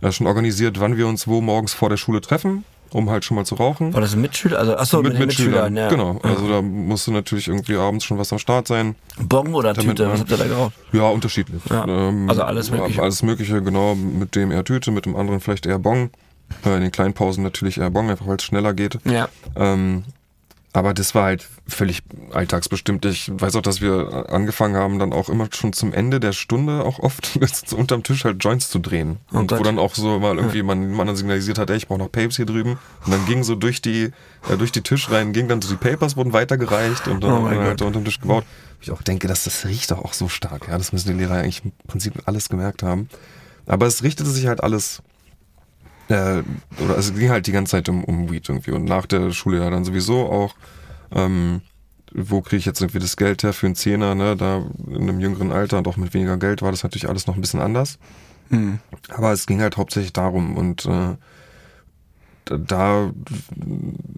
äh, 0.00 0.10
schon 0.10 0.26
organisiert, 0.26 0.80
wann 0.80 0.96
wir 0.96 1.06
uns 1.06 1.28
wo 1.28 1.40
morgens 1.40 1.72
vor 1.72 1.88
der 1.88 1.96
Schule 1.96 2.20
treffen, 2.20 2.64
um 2.94 3.10
halt 3.10 3.24
schon 3.24 3.36
mal 3.36 3.44
zu 3.44 3.54
rauchen. 3.56 3.92
War 3.94 4.00
das 4.00 4.14
ein 4.14 4.20
Mitschüler? 4.20 4.58
Also, 4.58 4.76
achso, 4.76 5.02
mit, 5.02 5.12
den 5.14 5.20
Mitschülern, 5.20 5.76
ja. 5.76 5.88
Genau, 5.88 6.18
also 6.22 6.48
da 6.48 6.62
musste 6.62 7.12
natürlich 7.12 7.48
irgendwie 7.48 7.76
abends 7.76 8.04
schon 8.04 8.18
was 8.18 8.32
am 8.32 8.38
Start 8.38 8.68
sein. 8.68 8.94
Bong 9.20 9.54
oder 9.54 9.72
Damit 9.74 9.90
Tüte? 9.90 10.04
man- 10.04 10.12
Was 10.12 10.20
habt 10.20 10.30
ihr 10.30 10.36
da 10.36 10.44
geraucht? 10.46 10.72
Ja, 10.92 11.08
unterschiedlich. 11.08 11.62
Ähm, 11.70 12.24
Ja, 12.26 12.28
also 12.30 12.42
alles 12.42 12.70
Mögliche. 12.70 13.02
Alles 13.02 13.22
Mögliche, 13.22 13.62
genau. 13.62 13.94
Mit 13.94 14.34
dem 14.36 14.50
eher 14.50 14.64
Tüte, 14.64 14.90
mit 14.90 15.06
dem 15.06 15.16
anderen 15.16 15.40
vielleicht 15.40 15.66
eher 15.66 15.78
Bong. 15.78 16.10
Äh, 16.66 16.74
in 16.76 16.82
den 16.82 16.92
kleinen 16.92 17.14
Pausen 17.14 17.42
natürlich 17.42 17.78
eher 17.78 17.90
Bong, 17.90 18.10
einfach 18.10 18.26
weil 18.26 18.36
es 18.36 18.42
schneller 18.44 18.74
geht. 18.74 18.98
Ja. 19.04 19.28
Ähm, 19.56 20.04
aber 20.74 20.94
das 20.94 21.14
war 21.14 21.24
halt 21.24 21.46
völlig 21.68 22.02
alltagsbestimmt. 22.32 23.04
Ich 23.04 23.30
weiß 23.32 23.56
auch, 23.56 23.62
dass 23.62 23.82
wir 23.82 24.30
angefangen 24.30 24.74
haben, 24.74 24.98
dann 24.98 25.12
auch 25.12 25.28
immer 25.28 25.48
schon 25.52 25.74
zum 25.74 25.92
Ende 25.92 26.18
der 26.18 26.32
Stunde 26.32 26.84
auch 26.84 26.98
oft 26.98 27.38
so 27.66 27.76
unterm 27.76 28.02
Tisch 28.02 28.24
halt 28.24 28.42
Joints 28.42 28.70
zu 28.70 28.78
drehen. 28.78 29.18
Oh 29.32 29.38
und 29.38 29.48
Gott. 29.48 29.60
wo 29.60 29.64
dann 29.64 29.78
auch 29.78 29.94
so 29.94 30.18
mal 30.18 30.36
irgendwie 30.36 30.62
man, 30.62 30.92
man 30.92 31.06
dann 31.06 31.16
signalisiert 31.16 31.58
hat, 31.58 31.68
ey, 31.68 31.76
ich 31.76 31.88
brauche 31.88 31.98
noch 31.98 32.10
Papers 32.10 32.36
hier 32.36 32.46
drüben. 32.46 32.78
Und 33.04 33.12
dann 33.12 33.26
ging 33.26 33.44
so 33.44 33.54
durch 33.54 33.82
die, 33.82 34.12
äh, 34.48 34.56
durch 34.56 34.72
die 34.72 34.80
Tischreihen, 34.80 35.34
ging 35.34 35.46
dann 35.46 35.60
so 35.60 35.68
die 35.68 35.76
Papers 35.76 36.16
wurden 36.16 36.32
weitergereicht 36.32 37.06
und 37.06 37.22
dann 37.22 37.32
Oh 37.32 37.48
halt 37.48 37.82
unterm 37.82 38.04
Tisch 38.04 38.20
gebaut. 38.20 38.44
Ich 38.80 38.90
auch 38.90 39.02
denke, 39.02 39.28
dass 39.28 39.44
das 39.44 39.66
riecht 39.66 39.90
doch 39.90 39.98
auch 39.98 40.14
so 40.14 40.28
stark. 40.28 40.68
Ja, 40.68 40.78
das 40.78 40.92
müssen 40.92 41.08
die 41.08 41.14
Lehrer 41.14 41.34
eigentlich 41.34 41.64
im 41.64 41.72
Prinzip 41.86 42.14
alles 42.24 42.48
gemerkt 42.48 42.82
haben. 42.82 43.08
Aber 43.66 43.86
es 43.86 44.02
richtete 44.02 44.30
sich 44.30 44.46
halt 44.46 44.62
alles 44.62 45.02
äh, 46.08 46.42
oder 46.82 46.98
es 46.98 47.14
ging 47.14 47.30
halt 47.30 47.46
die 47.46 47.52
ganze 47.52 47.72
Zeit 47.72 47.88
um, 47.88 48.04
um 48.04 48.30
Weed 48.30 48.48
irgendwie 48.48 48.72
und 48.72 48.84
nach 48.84 49.06
der 49.06 49.32
Schule 49.32 49.58
ja 49.58 49.70
dann 49.70 49.84
sowieso 49.84 50.26
auch, 50.26 50.54
ähm, 51.12 51.62
wo 52.12 52.42
kriege 52.42 52.58
ich 52.58 52.66
jetzt 52.66 52.80
irgendwie 52.80 52.98
das 52.98 53.16
Geld 53.16 53.42
her 53.42 53.52
für 53.52 53.66
einen 53.66 53.74
Zehner, 53.74 54.14
ne, 54.14 54.36
da 54.36 54.62
in 54.88 55.02
einem 55.02 55.20
jüngeren 55.20 55.52
Alter 55.52 55.78
und 55.78 55.88
auch 55.88 55.96
mit 55.96 56.12
weniger 56.14 56.36
Geld 56.36 56.62
war 56.62 56.70
das 56.70 56.82
natürlich 56.82 57.08
alles 57.08 57.26
noch 57.26 57.34
ein 57.34 57.40
bisschen 57.40 57.60
anders. 57.60 57.98
Hm. 58.50 58.80
Aber 59.08 59.32
es 59.32 59.46
ging 59.46 59.60
halt 59.60 59.76
hauptsächlich 59.76 60.12
darum 60.12 60.56
und 60.56 60.84
äh, 60.84 61.16
da- 62.44 63.10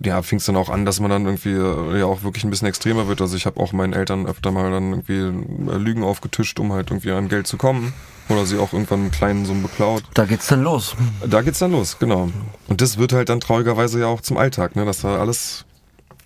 ja, 0.03 0.23
fing 0.23 0.39
es 0.39 0.45
dann 0.47 0.57
auch 0.57 0.69
an, 0.71 0.85
dass 0.85 1.01
man 1.01 1.11
dann 1.11 1.25
irgendwie 1.27 1.53
äh, 1.53 1.99
ja 2.01 2.07
auch 2.07 2.23
wirklich 2.23 2.45
ein 2.45 2.51
bisschen 2.51 2.69
extremer 2.69 3.09
wird. 3.09 3.21
Also 3.21 3.37
ich 3.37 3.47
habe 3.47 3.61
auch 3.61 3.73
meinen 3.73 3.93
Eltern 3.93 4.27
öfter 4.27 4.51
mal 4.51 4.71
dann 4.71 4.91
irgendwie 4.93 5.71
äh, 5.71 5.77
Lügen 5.77 6.03
aufgetischt, 6.05 6.59
um 6.61 6.73
halt 6.73 6.91
irgendwie 6.91 7.11
an 7.13 7.29
Geld 7.29 7.47
zu 7.47 7.57
kommen. 7.57 7.93
Oder 8.31 8.47
sie 8.47 8.57
auch 8.59 8.73
irgendwann 8.73 9.01
einen 9.01 9.11
kleinen 9.11 9.45
Summen 9.45 9.63
beklaut. 9.63 10.03
Da 10.15 10.25
geht's 10.25 10.47
dann 10.47 10.63
los. 10.63 10.97
Da 11.29 11.43
geht's 11.43 11.59
dann 11.59 11.73
los, 11.73 11.99
genau. 11.99 12.31
Und 12.69 12.81
das 12.81 12.97
wird 12.97 13.13
halt 13.13 13.29
dann 13.29 13.41
traurigerweise 13.41 14.01
ja 14.01 14.07
auch 14.07 14.23
zum 14.23 14.39
Alltag, 14.39 14.77
ne? 14.77 14.87
dass 14.87 15.03
da 15.03 15.19
alles, 15.19 15.67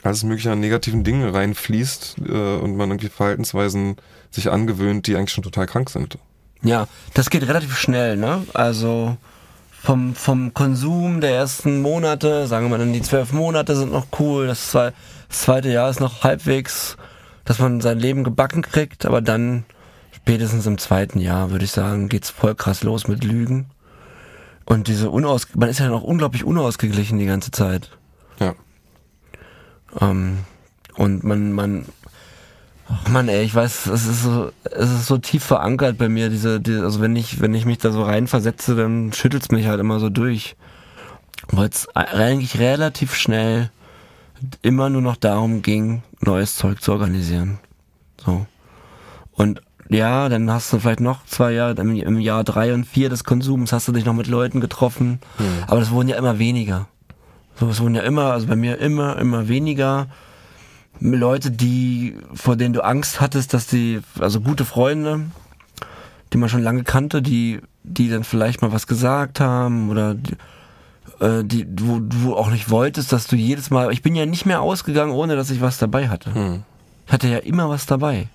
alles 0.05 0.23
mögliche 0.23 0.53
an 0.53 0.61
negativen 0.61 1.03
Dingen 1.03 1.29
reinfließt 1.29 2.17
äh, 2.29 2.57
und 2.59 2.77
man 2.77 2.91
irgendwie 2.91 3.09
Verhaltensweisen 3.09 3.97
sich 4.31 4.49
angewöhnt, 4.49 5.09
die 5.09 5.17
eigentlich 5.17 5.33
schon 5.33 5.43
total 5.43 5.67
krank 5.67 5.91
sind. 5.91 6.19
Ja, 6.63 6.87
das 7.15 7.31
geht 7.31 7.47
relativ 7.49 7.77
schnell, 7.77 8.17
ne? 8.17 8.45
Also 8.55 9.17
vom, 9.89 10.15
vom 10.15 10.53
Konsum 10.53 11.23
der 11.23 11.31
ersten 11.31 11.81
Monate, 11.81 12.47
sagen 12.47 12.67
wir 12.67 12.69
mal 12.69 12.79
dann 12.79 12.93
die 12.93 13.01
zwölf 13.01 13.33
Monate 13.33 13.75
sind 13.75 13.91
noch 13.91 14.09
cool, 14.19 14.47
das, 14.47 14.69
zwei, 14.69 14.93
das 15.31 15.41
zweite 15.41 15.71
Jahr 15.71 15.89
ist 15.89 15.99
noch 15.99 16.25
halbwegs, 16.25 16.99
dass 17.47 17.59
man 17.59 17.81
sein 17.81 17.99
Leben 17.99 18.23
gebacken 18.23 18.61
kriegt, 18.61 19.07
aber 19.07 19.23
dann 19.23 19.65
spätestens 20.13 20.67
im 20.67 20.77
zweiten 20.77 21.21
Jahr, 21.21 21.53
würde 21.53 21.65
ich 21.65 21.71
sagen, 21.71 22.11
geht's 22.11 22.29
voll 22.29 22.55
krass 22.55 22.83
los 22.83 23.09
mit 23.09 23.25
Lügen. 23.25 23.71
Und 24.67 24.89
diese 24.89 25.09
unaus, 25.09 25.47
man 25.55 25.71
ist 25.71 25.79
ja 25.81 25.89
noch 25.89 26.03
unglaublich 26.03 26.45
unausgeglichen 26.45 27.19
die 27.19 27.25
ganze 27.25 27.51
Zeit. 27.51 27.89
Ja. 28.41 28.55
Ähm, 30.03 30.41
und 30.97 31.25
man, 31.25 31.53
man, 31.53 31.87
ach 32.89 33.09
Mann, 33.09 33.29
ey, 33.29 33.45
ich 33.45 33.55
weiß, 33.55 33.87
es 33.87 34.07
ist 34.07 34.23
so, 34.23 34.51
es 34.65 34.91
ist 34.91 35.07
so 35.07 35.19
tief 35.19 35.45
verankert 35.45 35.99
bei 35.99 36.09
mir, 36.09 36.31
diese, 36.31 36.61
diese 36.61 36.83
also 36.83 37.01
wenn 37.01 37.17
ich, 37.17 37.41
wenn 37.41 37.55
ich 37.55 37.67
mich 37.67 37.79
da 37.79 37.91
so 37.91 38.03
reinversetze, 38.03 38.75
dann 38.75 39.13
schüttelt's 39.13 39.51
mich 39.51 39.67
halt 39.67 39.81
immer 39.81 40.01
so 40.01 40.09
durch. 40.09 40.57
Weil 41.51 41.69
es 41.69 41.89
eigentlich 41.95 42.59
relativ 42.59 43.15
schnell 43.15 43.71
immer 44.63 44.91
nur 44.91 45.03
noch 45.03 45.17
darum 45.17 45.63
ging, 45.63 46.03
neues 46.21 46.57
Zeug 46.57 46.83
zu 46.83 46.93
organisieren. 46.93 47.59
So. 48.17 48.47
Und 49.33 49.63
ja, 49.89 50.29
dann 50.29 50.51
hast 50.51 50.73
du 50.73 50.79
vielleicht 50.79 51.01
noch 51.01 51.25
zwei 51.27 51.53
Jahre, 51.53 51.81
im, 51.81 52.21
Jahr 52.21 52.45
drei 52.45 52.75
und 52.75 52.85
vier 52.85 53.09
des 53.09 53.25
Konsums 53.25 53.73
hast 53.73 53.89
du 53.89 53.93
dich 53.93 54.05
noch 54.05 54.15
mit 54.15 54.27
Leuten 54.27 54.61
getroffen, 54.61 55.21
aber 55.67 55.81
das 55.81 55.91
wurden 55.91 56.09
ja 56.09 56.17
immer 56.17 56.39
weniger. 56.39 56.89
So, 57.59 57.69
es 57.69 57.81
wurden 57.81 57.95
ja 57.95 58.03
immer, 58.03 58.33
also 58.33 58.47
bei 58.47 58.57
mir 58.57 58.79
immer, 58.79 59.19
immer 59.19 59.49
weniger 59.49 60.09
Leute, 61.01 61.51
die, 61.51 62.17
vor 62.35 62.57
denen 62.57 62.75
du 62.75 62.85
Angst 62.85 63.21
hattest, 63.21 63.55
dass 63.55 63.67
die, 63.67 64.01
also 64.19 64.41
gute 64.41 64.65
Freunde, 64.65 65.27
die 66.33 66.39
man 66.39 66.49
schon 66.49 66.63
lange 66.63 66.85
kannte, 66.85 67.23
die, 67.23 67.61
die 67.83 68.09
dann 68.09 68.25
vielleicht 68.25 68.63
mal 68.63 68.73
was 68.73 68.87
gesagt 68.87 69.41
haben 69.41 69.91
oder 69.91 70.15
die, 70.15 70.35
äh, 71.21 71.45
die, 71.45 71.67
wo 71.81 72.01
du 72.01 72.37
auch 72.37 72.51
nicht 72.51 72.71
wolltest, 72.71 73.13
dass 73.13 73.27
du 73.27 73.37
jedes 73.37 73.71
Mal, 73.71 73.93
ich 73.93 74.03
bin 74.03 74.15
ja 74.15 74.27
nicht 74.27 74.47
mehr 74.47 74.61
ausgegangen, 74.61 75.13
ohne 75.13 75.37
dass 75.37 75.51
ich 75.51 75.61
was 75.61 75.79
dabei 75.79 76.09
hatte. 76.09 76.35
Hm. 76.35 76.63
Ich 77.07 77.13
hatte 77.13 77.29
ja 77.29 77.39
immer 77.39 77.69
was 77.69 77.87
dabei. 77.87 78.29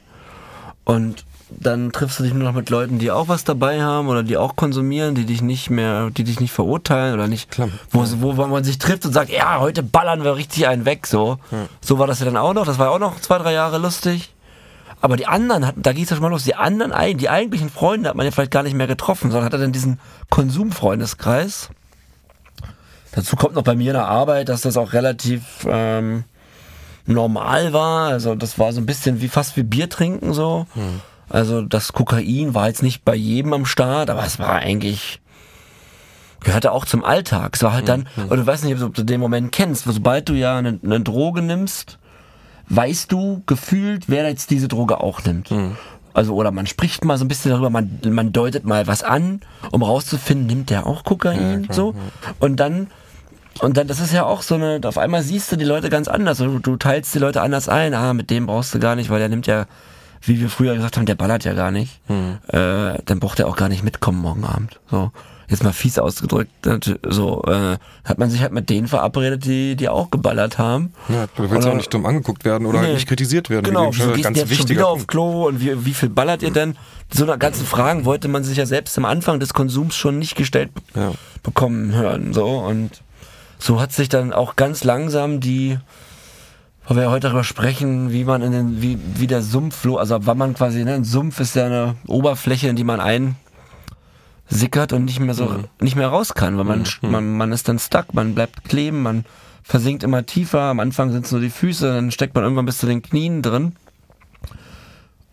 Und 0.83 1.25
dann 1.59 1.91
triffst 1.91 2.19
du 2.19 2.23
dich 2.23 2.33
nur 2.33 2.43
noch 2.43 2.53
mit 2.53 2.69
Leuten, 2.69 2.99
die 2.99 3.11
auch 3.11 3.27
was 3.27 3.43
dabei 3.43 3.81
haben 3.81 4.07
oder 4.07 4.23
die 4.23 4.37
auch 4.37 4.55
konsumieren, 4.55 5.15
die 5.15 5.25
dich 5.25 5.41
nicht 5.41 5.69
mehr, 5.69 6.09
die 6.09 6.23
dich 6.23 6.39
nicht 6.39 6.51
verurteilen 6.51 7.13
oder 7.13 7.27
nicht, 7.27 7.51
Klar. 7.51 7.69
wo, 7.91 8.05
wo, 8.37 8.47
man 8.47 8.63
sich 8.63 8.77
trifft 8.77 9.05
und 9.05 9.13
sagt, 9.13 9.29
ja, 9.29 9.59
heute 9.59 9.83
ballern 9.83 10.23
wir 10.23 10.35
richtig 10.35 10.67
einen 10.67 10.85
weg, 10.85 11.07
so. 11.07 11.37
So 11.81 11.99
war 11.99 12.07
das 12.07 12.19
ja 12.19 12.25
dann 12.25 12.37
auch 12.37 12.53
noch, 12.53 12.65
das 12.65 12.79
war 12.79 12.91
auch 12.91 12.99
noch 12.99 13.19
zwei, 13.19 13.37
drei 13.37 13.53
Jahre 13.53 13.77
lustig. 13.77 14.33
Aber 15.01 15.17
die 15.17 15.27
anderen 15.27 15.67
hatten, 15.67 15.81
da 15.81 15.91
ging 15.91 16.03
es 16.03 16.09
ja 16.09 16.15
schon 16.15 16.23
mal 16.23 16.29
los, 16.29 16.45
die 16.45 16.55
anderen, 16.55 16.93
die 17.17 17.29
eigentlichen 17.29 17.69
Freunde 17.69 18.09
hat 18.09 18.15
man 18.15 18.25
ja 18.25 18.31
vielleicht 18.31 18.51
gar 18.51 18.63
nicht 18.63 18.73
mehr 18.73 18.87
getroffen, 18.87 19.31
sondern 19.31 19.45
hatte 19.45 19.57
dann 19.57 19.73
diesen 19.73 19.99
Konsumfreundeskreis. 20.29 21.69
Dazu 23.11 23.35
kommt 23.35 23.53
noch 23.53 23.63
bei 23.63 23.75
mir 23.75 23.91
in 23.91 23.97
der 23.97 24.07
Arbeit, 24.07 24.49
dass 24.49 24.61
das 24.61 24.77
auch 24.77 24.93
relativ 24.93 25.67
ähm, 25.67 26.23
normal 27.05 27.73
war. 27.73 28.09
Also 28.09 28.35
das 28.35 28.57
war 28.59 28.71
so 28.71 28.81
ein 28.81 28.85
bisschen 28.85 29.21
wie 29.21 29.27
fast 29.27 29.57
wie 29.57 29.63
Bier 29.63 29.89
trinken 29.89 30.33
so. 30.33 30.67
Also 31.29 31.61
das 31.61 31.93
Kokain 31.93 32.53
war 32.53 32.67
jetzt 32.67 32.83
nicht 32.83 33.05
bei 33.05 33.15
jedem 33.15 33.53
am 33.53 33.65
Start, 33.65 34.09
aber 34.09 34.25
es 34.25 34.39
war 34.39 34.53
eigentlich 34.55 35.19
gehörte 36.43 36.71
auch 36.73 36.85
zum 36.85 37.03
Alltag. 37.05 37.55
Es 37.55 37.63
war 37.63 37.71
halt 37.73 37.87
dann, 37.87 38.07
oder 38.27 38.37
du 38.37 38.45
weißt 38.47 38.65
nicht, 38.65 38.81
ob 38.81 38.93
du 38.93 39.03
den 39.03 39.19
Moment 39.21 39.51
kennst, 39.53 39.85
sobald 39.85 40.27
du 40.27 40.33
ja 40.33 40.57
eine, 40.57 40.77
eine 40.83 40.99
Droge 40.99 41.41
nimmst, 41.41 41.97
weißt 42.69 43.11
du 43.11 43.43
gefühlt, 43.45 44.09
wer 44.09 44.27
jetzt 44.27 44.49
diese 44.51 44.67
Droge 44.67 44.99
auch 44.99 45.23
nimmt. 45.23 45.49
Also, 46.13 46.35
oder 46.35 46.51
man 46.51 46.67
spricht 46.67 47.05
mal 47.05 47.17
so 47.17 47.25
ein 47.25 47.27
bisschen 47.29 47.51
darüber, 47.51 47.69
man, 47.69 47.99
man 48.09 48.33
deutet 48.33 48.65
mal 48.65 48.85
was 48.87 49.03
an, 49.03 49.39
um 49.71 49.81
rauszufinden, 49.81 50.45
nimmt 50.45 50.69
der 50.69 50.85
auch 50.85 51.03
Kokain, 51.05 51.67
so. 51.71 51.95
Und 52.39 52.57
dann, 52.57 52.87
und 53.61 53.77
dann, 53.77 53.87
das 53.87 53.99
ist 53.99 54.13
ja 54.13 54.25
auch 54.25 54.41
so 54.41 54.55
eine, 54.55 54.81
auf 54.83 54.97
einmal 54.97 55.23
siehst 55.23 55.51
du 55.51 55.55
die 55.55 55.65
Leute 55.65 55.89
ganz 55.89 56.07
anders. 56.07 56.37
Du, 56.39 56.59
du 56.59 56.75
teilst 56.75 57.15
die 57.15 57.19
Leute 57.19 57.41
anders 57.41 57.69
ein. 57.69 57.93
Ah, 57.93 58.13
mit 58.13 58.29
dem 58.29 58.45
brauchst 58.47 58.73
du 58.75 58.79
gar 58.79 58.95
nicht, 58.95 59.09
weil 59.09 59.19
der 59.19 59.29
nimmt 59.29 59.47
ja, 59.47 59.65
wie 60.25 60.39
wir 60.39 60.49
früher 60.49 60.75
gesagt 60.75 60.97
haben, 60.97 61.05
der 61.05 61.15
ballert 61.15 61.43
ja 61.43 61.53
gar 61.53 61.71
nicht. 61.71 61.99
Äh, 62.47 62.97
dann 63.05 63.19
braucht 63.19 63.39
er 63.39 63.47
auch 63.47 63.55
gar 63.55 63.69
nicht 63.69 63.83
mitkommen 63.83 64.19
morgen 64.21 64.43
Abend. 64.45 64.79
So. 64.89 65.11
Jetzt 65.49 65.63
mal 65.63 65.73
fies 65.73 65.99
ausgedrückt, 65.99 66.51
nat- 66.65 66.99
so, 67.07 67.43
äh, 67.43 67.77
hat 68.05 68.17
man 68.17 68.29
sich 68.31 68.41
halt 68.41 68.53
mit 68.53 68.69
denen 68.69 68.87
verabredet, 68.87 69.43
die, 69.45 69.75
die 69.75 69.89
auch 69.89 70.09
geballert 70.09 70.57
haben. 70.57 70.93
Ja, 71.09 71.27
du 71.35 71.43
willst 71.51 71.65
Oder- 71.65 71.71
auch 71.71 71.75
nicht 71.77 71.93
dumm 71.93 72.05
angeguckt 72.05 72.45
werden 72.45 72.65
oder 72.65 72.79
halt 72.79 72.87
Nee. 72.87 72.93
nicht 72.95 73.07
kritisiert 73.07 73.49
werden. 73.49 73.65
Genau, 73.65 73.93
Wie 73.93 73.99
du 73.99 74.13
gehst 74.13 74.25
du 74.29 74.39
jetzt 74.39 74.55
schon 74.57 74.69
wieder 74.69 74.87
auf 74.87 75.05
Klo 75.05 75.47
und 75.47 75.59
wie, 75.59 75.85
wie 75.85 75.93
viel 75.93 76.09
ballert 76.09 76.41
ihr 76.43 76.51
denn? 76.51 76.75
So 77.13 77.25
eine 77.25 77.37
ganzen 77.37 77.65
Fragen 77.67 78.05
wollte 78.05 78.29
man 78.29 78.43
sich 78.43 78.57
ja 78.57 78.65
selbst 78.65 78.97
am 78.97 79.05
Anfang 79.05 79.39
des 79.39 79.53
Konsums 79.53 79.95
schon 79.95 80.17
nicht 80.17 80.35
gestellt 80.35 80.71
Ja. 80.95 81.11
bekommen 81.43 81.91
hören. 81.93 82.33
So 82.33 82.47
und 82.47 83.03
so 83.59 83.79
hat 83.81 83.91
sich 83.91 84.09
dann 84.09 84.33
auch 84.33 84.55
ganz 84.55 84.83
langsam 84.85 85.39
die, 85.41 85.77
weil 86.85 86.97
wir 86.97 87.03
ja 87.03 87.11
heute 87.11 87.27
darüber 87.27 87.43
sprechen, 87.43 88.11
wie 88.11 88.25
man 88.25 88.41
in 88.41 88.51
den, 88.51 88.81
wie, 88.81 88.97
wie 89.15 89.27
der 89.27 89.41
Sumpf, 89.41 89.85
also 89.85 90.17
wann 90.21 90.37
man 90.37 90.53
quasi, 90.53 90.83
ne, 90.83 90.95
ein 90.95 91.03
Sumpf 91.03 91.39
ist 91.39 91.55
ja 91.55 91.65
eine 91.65 91.95
Oberfläche, 92.07 92.67
in 92.67 92.75
die 92.75 92.83
man 92.83 92.99
einsickert 94.49 94.91
und 94.91 95.05
nicht 95.05 95.19
mehr 95.19 95.33
so, 95.33 95.63
nicht 95.79 95.95
mehr 95.95 96.09
raus 96.09 96.33
kann, 96.33 96.57
weil 96.57 96.65
man, 96.65 96.83
man, 97.01 97.37
man 97.37 97.51
ist 97.51 97.69
dann 97.69 97.79
stuck, 97.79 98.13
man 98.13 98.35
bleibt 98.35 98.65
kleben, 98.65 99.01
man 99.01 99.25
versinkt 99.63 100.03
immer 100.03 100.25
tiefer, 100.25 100.63
am 100.63 100.81
Anfang 100.81 101.11
sind 101.11 101.25
es 101.25 101.31
nur 101.31 101.39
die 101.39 101.49
Füße, 101.49 101.87
dann 101.87 102.11
steckt 102.11 102.35
man 102.35 102.43
irgendwann 102.43 102.65
bis 102.65 102.79
zu 102.79 102.85
den 102.85 103.01
Knien 103.01 103.41
drin. 103.41 103.75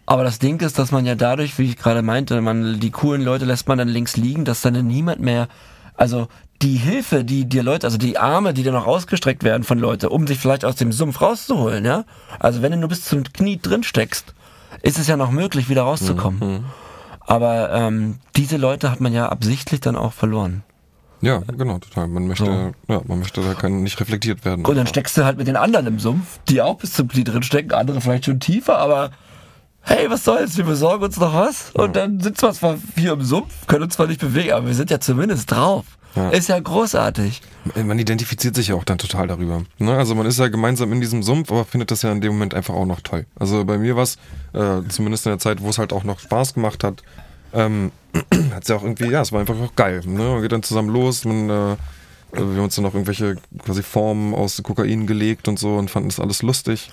Aber 0.06 0.24
das 0.24 0.38
Ding 0.38 0.60
ist, 0.60 0.78
dass 0.78 0.92
man 0.92 1.06
ja 1.06 1.14
dadurch, 1.14 1.58
wie 1.58 1.64
ich 1.64 1.76
gerade 1.76 2.02
meinte, 2.02 2.40
man, 2.40 2.80
die 2.80 2.90
coolen 2.90 3.22
Leute 3.22 3.44
lässt 3.44 3.68
man 3.68 3.78
dann 3.78 3.88
links 3.88 4.16
liegen, 4.16 4.44
dass 4.44 4.60
dann 4.60 4.86
niemand 4.86 5.20
mehr, 5.20 5.48
also 5.96 6.28
die 6.62 6.76
Hilfe, 6.76 7.24
die 7.24 7.46
dir 7.46 7.62
Leute, 7.62 7.86
also 7.86 7.96
die 7.96 8.18
Arme, 8.18 8.52
die 8.52 8.62
dir 8.62 8.72
noch 8.72 8.86
ausgestreckt 8.86 9.44
werden 9.44 9.62
von 9.64 9.78
Leuten, 9.78 10.06
um 10.06 10.26
sich 10.26 10.38
vielleicht 10.38 10.64
aus 10.64 10.76
dem 10.76 10.92
Sumpf 10.92 11.20
rauszuholen, 11.20 11.84
ja. 11.84 12.04
Also 12.38 12.60
wenn 12.62 12.72
du 12.72 12.78
nur 12.78 12.88
bis 12.90 13.04
zum 13.04 13.24
Knie 13.24 13.58
drin 13.60 13.82
steckst, 13.82 14.34
ist 14.82 14.98
es 14.98 15.06
ja 15.06 15.16
noch 15.16 15.30
möglich, 15.30 15.68
wieder 15.68 15.82
rauszukommen. 15.82 16.64
Aber 17.20 17.70
ähm, 17.72 18.18
diese 18.36 18.56
Leute 18.56 18.90
hat 18.90 19.00
man 19.00 19.12
ja 19.12 19.28
absichtlich 19.28 19.80
dann 19.80 19.96
auch 19.96 20.12
verloren. 20.12 20.62
Ja, 21.22 21.38
genau, 21.38 21.78
total. 21.78 22.08
Man 22.08 22.26
möchte, 22.26 22.44
So. 22.46 22.92
ja, 22.92 23.00
man 23.06 23.18
möchte 23.18 23.42
da 23.42 23.54
kein, 23.54 23.82
nicht 23.82 24.00
reflektiert 24.00 24.44
werden. 24.44 24.64
Und 24.64 24.76
dann 24.76 24.86
steckst 24.86 25.16
du 25.16 25.24
halt 25.24 25.36
mit 25.38 25.46
den 25.46 25.56
anderen 25.56 25.86
im 25.86 25.98
Sumpf, 25.98 26.40
die 26.48 26.62
auch 26.62 26.76
bis 26.78 26.94
zum 26.94 27.08
Knie 27.08 27.24
drin 27.24 27.42
stecken, 27.42 27.72
andere 27.72 28.00
vielleicht 28.00 28.24
schon 28.24 28.40
tiefer, 28.40 28.78
aber 28.78 29.10
hey, 29.82 30.10
was 30.10 30.24
soll's, 30.24 30.56
wir 30.56 30.64
besorgen 30.64 31.04
uns 31.04 31.18
noch 31.18 31.34
was 31.34 31.70
und 31.72 31.96
dann 31.96 32.20
sitzen 32.20 32.42
wir 32.42 32.52
zwar 32.52 32.76
hier 32.96 33.12
im 33.12 33.22
Sumpf, 33.22 33.66
können 33.66 33.84
uns 33.84 33.94
zwar 33.94 34.06
nicht 34.06 34.20
bewegen, 34.20 34.52
aber 34.52 34.66
wir 34.66 34.74
sind 34.74 34.90
ja 34.90 35.00
zumindest 35.00 35.50
drauf. 35.50 35.84
Ja. 36.16 36.30
Ist 36.30 36.48
ja 36.48 36.58
großartig. 36.58 37.40
Man 37.76 37.98
identifiziert 37.98 38.56
sich 38.56 38.68
ja 38.68 38.74
auch 38.74 38.84
dann 38.84 38.98
total 38.98 39.28
darüber. 39.28 39.62
Ne? 39.78 39.96
Also 39.96 40.14
man 40.14 40.26
ist 40.26 40.38
ja 40.38 40.48
gemeinsam 40.48 40.92
in 40.92 41.00
diesem 41.00 41.22
Sumpf, 41.22 41.52
aber 41.52 41.64
findet 41.64 41.90
das 41.90 42.02
ja 42.02 42.10
in 42.10 42.20
dem 42.20 42.32
Moment 42.32 42.54
einfach 42.54 42.74
auch 42.74 42.86
noch 42.86 43.00
toll. 43.00 43.26
Also 43.38 43.64
bei 43.64 43.78
mir 43.78 43.94
war 43.94 44.02
es, 44.02 44.16
äh, 44.52 44.82
zumindest 44.88 45.26
in 45.26 45.32
der 45.32 45.38
Zeit, 45.38 45.62
wo 45.62 45.68
es 45.68 45.78
halt 45.78 45.92
auch 45.92 46.02
noch 46.02 46.18
Spaß 46.18 46.54
gemacht 46.54 46.82
hat, 46.82 47.02
ähm, 47.52 47.92
hat 48.54 48.62
es 48.62 48.68
ja 48.68 48.76
auch 48.76 48.82
irgendwie, 48.82 49.08
ja, 49.08 49.20
es 49.20 49.30
war 49.30 49.40
einfach 49.40 49.58
auch 49.60 49.76
geil. 49.76 50.00
Ne? 50.04 50.22
Man 50.22 50.42
geht 50.42 50.52
dann 50.52 50.64
zusammen 50.64 50.88
los, 50.88 51.24
man 51.24 51.48
äh, 51.48 51.76
wir 52.32 52.40
haben 52.40 52.60
uns 52.60 52.76
dann 52.76 52.84
noch 52.84 52.94
irgendwelche 52.94 53.36
quasi 53.64 53.82
Formen 53.82 54.34
aus 54.34 54.62
Kokain 54.62 55.06
gelegt 55.06 55.48
und 55.48 55.58
so 55.58 55.76
und 55.76 55.90
fanden 55.90 56.08
das 56.08 56.20
alles 56.20 56.42
lustig. 56.42 56.90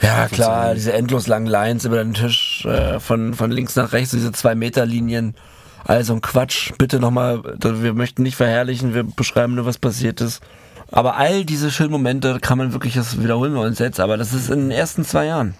Ja, 0.00 0.28
klar, 0.28 0.74
diese 0.74 0.94
endlos 0.94 1.26
langen 1.26 1.46
Lines 1.46 1.84
über 1.84 2.02
den 2.02 2.14
Tisch, 2.14 2.64
äh, 2.64 2.98
von, 3.00 3.34
von 3.34 3.50
links 3.50 3.76
nach 3.76 3.92
rechts, 3.92 4.12
diese 4.12 4.32
zwei 4.32 4.54
Meter 4.54 4.86
Linien. 4.86 5.34
Also 5.84 6.14
ein 6.14 6.20
Quatsch, 6.20 6.72
bitte 6.78 7.00
nochmal, 7.00 7.42
wir 7.62 7.94
möchten 7.94 8.22
nicht 8.22 8.36
verherrlichen, 8.36 8.94
wir 8.94 9.02
beschreiben 9.04 9.54
nur, 9.54 9.66
was 9.66 9.78
passiert 9.78 10.20
ist. 10.20 10.40
Aber 10.92 11.16
all 11.16 11.44
diese 11.44 11.70
schönen 11.70 11.92
Momente 11.92 12.38
kann 12.40 12.58
man 12.58 12.72
wirklich, 12.72 12.94
das 12.94 13.20
wiederholen 13.22 13.54
wir 13.54 13.60
uns 13.62 13.78
jetzt, 13.78 14.00
aber 14.00 14.16
das 14.16 14.32
ist 14.32 14.50
in 14.50 14.60
den 14.60 14.70
ersten 14.70 15.04
zwei 15.04 15.26
Jahren. 15.26 15.54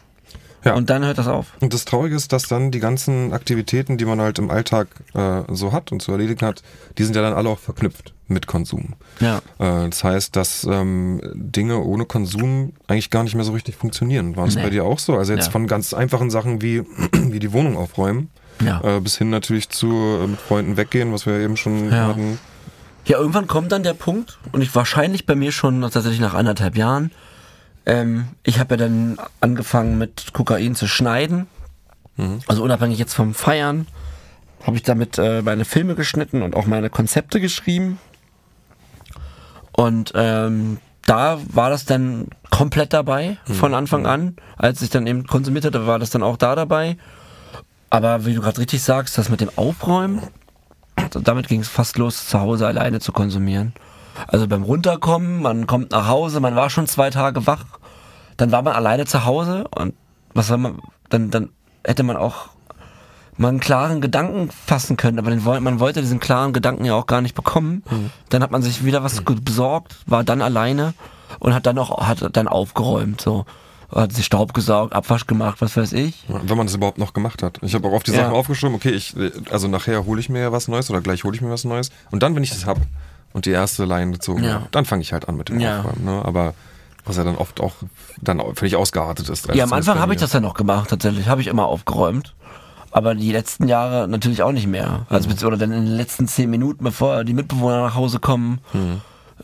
Ja. 0.64 0.74
Und 0.74 0.90
dann 0.90 1.04
hört 1.06 1.16
das 1.16 1.26
auf. 1.26 1.46
Und 1.60 1.72
das 1.72 1.86
Traurige 1.86 2.14
ist, 2.14 2.34
dass 2.34 2.42
dann 2.42 2.70
die 2.70 2.80
ganzen 2.80 3.32
Aktivitäten, 3.32 3.96
die 3.96 4.04
man 4.04 4.20
halt 4.20 4.38
im 4.38 4.50
Alltag 4.50 4.88
äh, 5.14 5.42
so 5.48 5.72
hat 5.72 5.90
und 5.90 6.02
zu 6.02 6.12
erledigen 6.12 6.44
hat, 6.46 6.62
die 6.98 7.04
sind 7.04 7.16
ja 7.16 7.22
dann 7.22 7.32
alle 7.32 7.48
auch 7.48 7.58
verknüpft 7.58 8.12
mit 8.28 8.46
Konsum. 8.46 8.94
Ja. 9.20 9.38
Äh, 9.58 9.88
das 9.88 10.04
heißt, 10.04 10.36
dass 10.36 10.64
ähm, 10.70 11.22
Dinge 11.34 11.78
ohne 11.78 12.04
Konsum 12.04 12.74
eigentlich 12.88 13.08
gar 13.08 13.22
nicht 13.24 13.34
mehr 13.34 13.44
so 13.44 13.52
richtig 13.52 13.76
funktionieren. 13.76 14.36
War 14.36 14.46
es 14.48 14.56
Nee. 14.56 14.62
bei 14.62 14.68
dir 14.70 14.84
auch 14.84 14.98
so? 14.98 15.16
Also 15.16 15.32
jetzt 15.32 15.46
Ja. 15.46 15.52
von 15.52 15.66
ganz 15.66 15.94
einfachen 15.94 16.28
Sachen 16.30 16.60
wie, 16.60 16.82
wie 17.14 17.38
die 17.38 17.54
Wohnung 17.54 17.78
aufräumen, 17.78 18.28
Ja. 18.60 18.80
äh, 18.82 19.00
bis 19.00 19.16
hin 19.18 19.30
natürlich 19.30 19.68
zu 19.70 19.88
äh, 20.22 20.26
mit 20.26 20.40
Freunden 20.40 20.76
weggehen, 20.76 21.12
was 21.12 21.26
wir 21.26 21.38
eben 21.40 21.56
schon 21.56 21.90
Ja. 21.90 22.08
hatten. 22.08 22.38
Ja, 23.06 23.18
irgendwann 23.18 23.46
kommt 23.46 23.72
dann 23.72 23.82
der 23.82 23.94
Punkt, 23.94 24.38
und 24.52 24.60
ich 24.60 24.74
wahrscheinlich 24.74 25.24
bei 25.26 25.34
mir 25.34 25.52
schon 25.52 25.80
tatsächlich 25.80 26.20
nach 26.20 26.34
anderthalb 26.34 26.76
Jahren, 26.76 27.10
ähm, 27.86 28.26
ich 28.42 28.58
habe 28.58 28.74
ja 28.74 28.76
dann 28.76 29.18
angefangen 29.40 29.96
mit 29.98 30.32
Kokain 30.34 30.74
zu 30.74 30.86
schneiden. 30.86 31.46
Also 32.46 32.62
unabhängig 32.62 32.98
jetzt 32.98 33.14
vom 33.14 33.32
Feiern, 33.32 33.86
habe 34.66 34.76
ich 34.76 34.82
damit 34.82 35.16
äh, 35.16 35.40
meine 35.40 35.64
Filme 35.64 35.94
geschnitten 35.94 36.42
und 36.42 36.54
auch 36.54 36.66
meine 36.66 36.90
Konzepte 36.90 37.40
geschrieben. 37.40 37.98
Und 39.72 40.12
ähm, 40.14 40.78
da 41.06 41.38
war 41.50 41.70
das 41.70 41.86
dann 41.86 42.28
komplett 42.50 42.92
dabei 42.92 43.38
von 43.46 43.72
Anfang 43.72 44.04
an. 44.06 44.36
Als 44.58 44.82
ich 44.82 44.90
dann 44.90 45.06
eben 45.06 45.26
konsumiert 45.26 45.64
hatte, 45.64 45.86
war 45.86 45.98
das 45.98 46.10
dann 46.10 46.22
auch 46.22 46.36
da 46.36 46.54
dabei. 46.54 46.98
Aber 47.90 48.24
wie 48.24 48.34
du 48.34 48.40
gerade 48.40 48.58
richtig 48.60 48.82
sagst, 48.82 49.18
das 49.18 49.28
mit 49.28 49.40
dem 49.40 49.50
Aufräumen, 49.56 50.22
damit 51.10 51.48
ging 51.48 51.60
es 51.60 51.68
fast 51.68 51.98
los, 51.98 52.26
zu 52.26 52.40
Hause 52.40 52.66
alleine 52.66 53.00
zu 53.00 53.12
konsumieren. 53.12 53.72
Also 54.28 54.46
beim 54.46 54.62
Runterkommen, 54.62 55.42
man 55.42 55.66
kommt 55.66 55.90
nach 55.92 56.06
Hause, 56.06 56.40
man 56.40 56.54
war 56.56 56.70
schon 56.70 56.86
zwei 56.86 57.10
Tage 57.10 57.46
wach, 57.46 57.64
dann 58.36 58.52
war 58.52 58.62
man 58.62 58.74
alleine 58.74 59.06
zu 59.06 59.24
Hause 59.24 59.66
und 59.76 59.94
was 60.34 60.48
soll 60.48 60.58
man, 60.58 60.78
dann, 61.08 61.30
dann 61.30 61.50
hätte 61.84 62.02
man 62.02 62.16
auch 62.16 62.50
mal 63.36 63.48
einen 63.48 63.60
klaren 63.60 64.00
Gedanken 64.00 64.50
fassen 64.50 64.96
können, 64.96 65.18
aber 65.18 65.30
den, 65.30 65.42
man 65.42 65.80
wollte 65.80 66.00
diesen 66.02 66.20
klaren 66.20 66.52
Gedanken 66.52 66.84
ja 66.84 66.94
auch 66.94 67.06
gar 67.06 67.22
nicht 67.22 67.34
bekommen. 67.34 67.82
Dann 68.28 68.42
hat 68.42 68.50
man 68.50 68.62
sich 68.62 68.84
wieder 68.84 69.02
was 69.02 69.24
ge- 69.24 69.36
besorgt, 69.40 69.96
war 70.06 70.22
dann 70.24 70.42
alleine 70.42 70.94
und 71.38 71.54
hat 71.54 71.66
dann 71.66 71.78
auch, 71.78 72.06
hat 72.06 72.36
dann 72.36 72.46
aufgeräumt, 72.48 73.20
so. 73.20 73.46
Hat 73.94 74.12
sich 74.12 74.24
Staub 74.24 74.54
gesaugt, 74.54 74.92
Abwasch 74.94 75.26
gemacht, 75.26 75.60
was 75.60 75.76
weiß 75.76 75.92
ich. 75.94 76.24
Wenn 76.28 76.56
man 76.56 76.66
das 76.66 76.76
überhaupt 76.76 76.98
noch 76.98 77.12
gemacht 77.12 77.42
hat. 77.42 77.58
Ich 77.62 77.74
habe 77.74 77.88
auch 77.88 77.92
auf 77.92 78.02
die 78.04 78.12
Ja. 78.12 78.18
Sachen 78.18 78.34
aufgeschrieben, 78.34 78.74
okay, 78.76 78.90
ich, 78.90 79.14
also 79.50 79.66
nachher 79.66 80.04
hole 80.06 80.20
ich 80.20 80.28
mir 80.28 80.40
ja 80.40 80.52
was 80.52 80.68
Neues 80.68 80.90
oder 80.90 81.00
gleich 81.00 81.24
hole 81.24 81.34
ich 81.34 81.40
mir 81.42 81.50
was 81.50 81.64
Neues. 81.64 81.90
Und 82.12 82.22
dann, 82.22 82.36
wenn 82.36 82.44
ich 82.44 82.50
das 82.50 82.66
hab 82.66 82.78
und 83.32 83.46
die 83.46 83.50
erste 83.50 83.84
Line 83.84 84.12
gezogen 84.12 84.44
Ja. 84.44 84.54
habe, 84.54 84.66
dann 84.70 84.84
fange 84.84 85.02
ich 85.02 85.12
halt 85.12 85.28
an 85.28 85.36
mit 85.36 85.48
dem 85.48 85.58
Ja. 85.58 85.80
Aufräumen. 85.80 86.04
Ne? 86.04 86.22
Aber 86.24 86.54
was 87.04 87.16
ja 87.16 87.24
dann 87.24 87.34
oft 87.36 87.60
auch 87.60 87.72
dann 88.20 88.40
völlig 88.54 88.76
ausgeartet 88.76 89.28
ist. 89.28 89.52
Ja, 89.54 89.64
am 89.64 89.72
Anfang 89.72 89.98
habe 89.98 90.14
ich 90.14 90.20
das 90.20 90.32
ja 90.32 90.40
noch 90.40 90.54
gemacht, 90.54 90.90
tatsächlich. 90.90 91.26
Habe 91.28 91.40
ich 91.40 91.46
immer 91.48 91.66
aufgeräumt. 91.66 92.34
Aber 92.92 93.14
die 93.14 93.32
letzten 93.32 93.68
Jahre 93.68 94.06
natürlich 94.08 94.42
auch 94.42 94.52
nicht 94.52 94.66
mehr. 94.66 95.06
Also, 95.08 95.28
bezieh- 95.28 95.46
oder 95.46 95.56
dann 95.56 95.72
in 95.72 95.86
den 95.86 95.94
letzten 95.96 96.28
zehn 96.28 96.50
Minuten, 96.50 96.82
bevor 96.84 97.22
die 97.24 97.32
Mitbewohner 97.34 97.82
nach 97.82 97.94
Hause 97.94 98.18
kommen, 98.18 98.58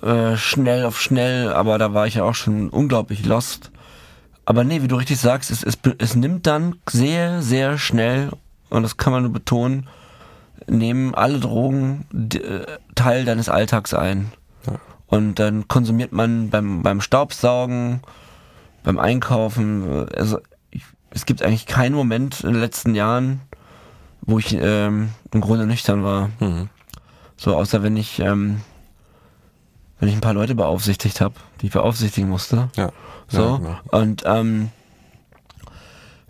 äh, 0.02 0.36
schnell 0.36 0.84
auf 0.84 1.00
schnell. 1.00 1.52
Aber 1.52 1.78
da 1.78 1.94
war 1.94 2.06
ich 2.06 2.14
ja 2.16 2.24
auch 2.24 2.34
schon 2.34 2.68
unglaublich 2.68 3.24
lost. 3.24 3.70
Aber 4.46 4.62
nee, 4.62 4.80
wie 4.80 4.88
du 4.88 4.96
richtig 4.96 5.18
sagst, 5.18 5.50
es, 5.50 5.62
es, 5.64 5.76
es 5.98 6.14
nimmt 6.14 6.46
dann 6.46 6.76
sehr, 6.88 7.42
sehr 7.42 7.78
schnell, 7.78 8.30
und 8.70 8.84
das 8.84 8.96
kann 8.96 9.12
man 9.12 9.24
nur 9.24 9.32
betonen, 9.32 9.88
nehmen 10.68 11.14
alle 11.14 11.40
Drogen 11.40 12.06
äh, 12.32 12.64
Teil 12.94 13.24
deines 13.24 13.48
Alltags 13.48 13.92
ein. 13.92 14.32
Ja. 14.66 14.78
Und 15.06 15.40
dann 15.40 15.66
konsumiert 15.66 16.12
man 16.12 16.50
beim, 16.50 16.82
beim 16.82 17.00
Staubsaugen, 17.00 18.00
beim 18.84 18.98
Einkaufen, 19.00 20.08
also 20.16 20.38
ich, 20.70 20.84
es 21.10 21.26
gibt 21.26 21.42
eigentlich 21.42 21.66
keinen 21.66 21.94
Moment 21.94 22.42
in 22.44 22.52
den 22.52 22.60
letzten 22.60 22.94
Jahren, 22.94 23.40
wo 24.20 24.38
ich 24.38 24.56
ähm, 24.58 25.10
im 25.32 25.40
Grunde 25.40 25.66
nüchtern 25.66 26.04
war. 26.04 26.30
Mhm. 26.38 26.68
So, 27.36 27.56
außer 27.56 27.82
wenn 27.82 27.96
ich, 27.96 28.20
ähm, 28.20 28.60
wenn 29.98 30.08
ich 30.08 30.14
ein 30.14 30.20
paar 30.20 30.34
Leute 30.34 30.54
beaufsichtigt 30.54 31.20
habe, 31.20 31.34
die 31.60 31.66
ich 31.66 31.72
beaufsichtigen 31.72 32.28
musste. 32.28 32.68
Ja. 32.76 32.90
So. 33.28 33.42
Ja, 33.42 33.56
genau. 33.56 33.78
Und 33.90 34.22
ähm, 34.26 34.70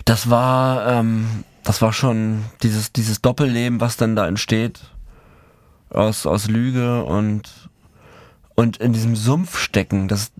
das 0.04 0.30
war, 0.30 0.86
ähm, 0.86 1.44
das 1.64 1.82
war 1.82 1.92
schon 1.92 2.44
dieses, 2.62 2.92
dieses 2.92 3.20
Doppelleben, 3.20 3.80
was 3.80 3.96
dann 3.96 4.16
da 4.16 4.26
entsteht. 4.26 4.80
Aus, 5.90 6.26
aus 6.26 6.48
Lüge 6.48 7.04
und, 7.04 7.70
und 8.54 8.76
in 8.78 8.92
diesem 8.92 9.14
Sumpf 9.14 9.58
stecken, 9.58 10.08
das 10.08 10.32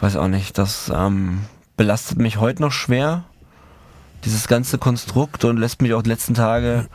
weiß 0.00 0.16
auch 0.16 0.28
nicht, 0.28 0.58
das 0.58 0.90
ähm, 0.94 1.42
belastet 1.76 2.18
mich 2.18 2.38
heute 2.38 2.62
noch 2.62 2.72
schwer. 2.72 3.24
Dieses 4.24 4.46
ganze 4.46 4.78
Konstrukt 4.78 5.44
und 5.44 5.56
lässt 5.56 5.82
mich 5.82 5.94
auch 5.94 6.02
die 6.02 6.10
letzten 6.10 6.34
Tage 6.34 6.88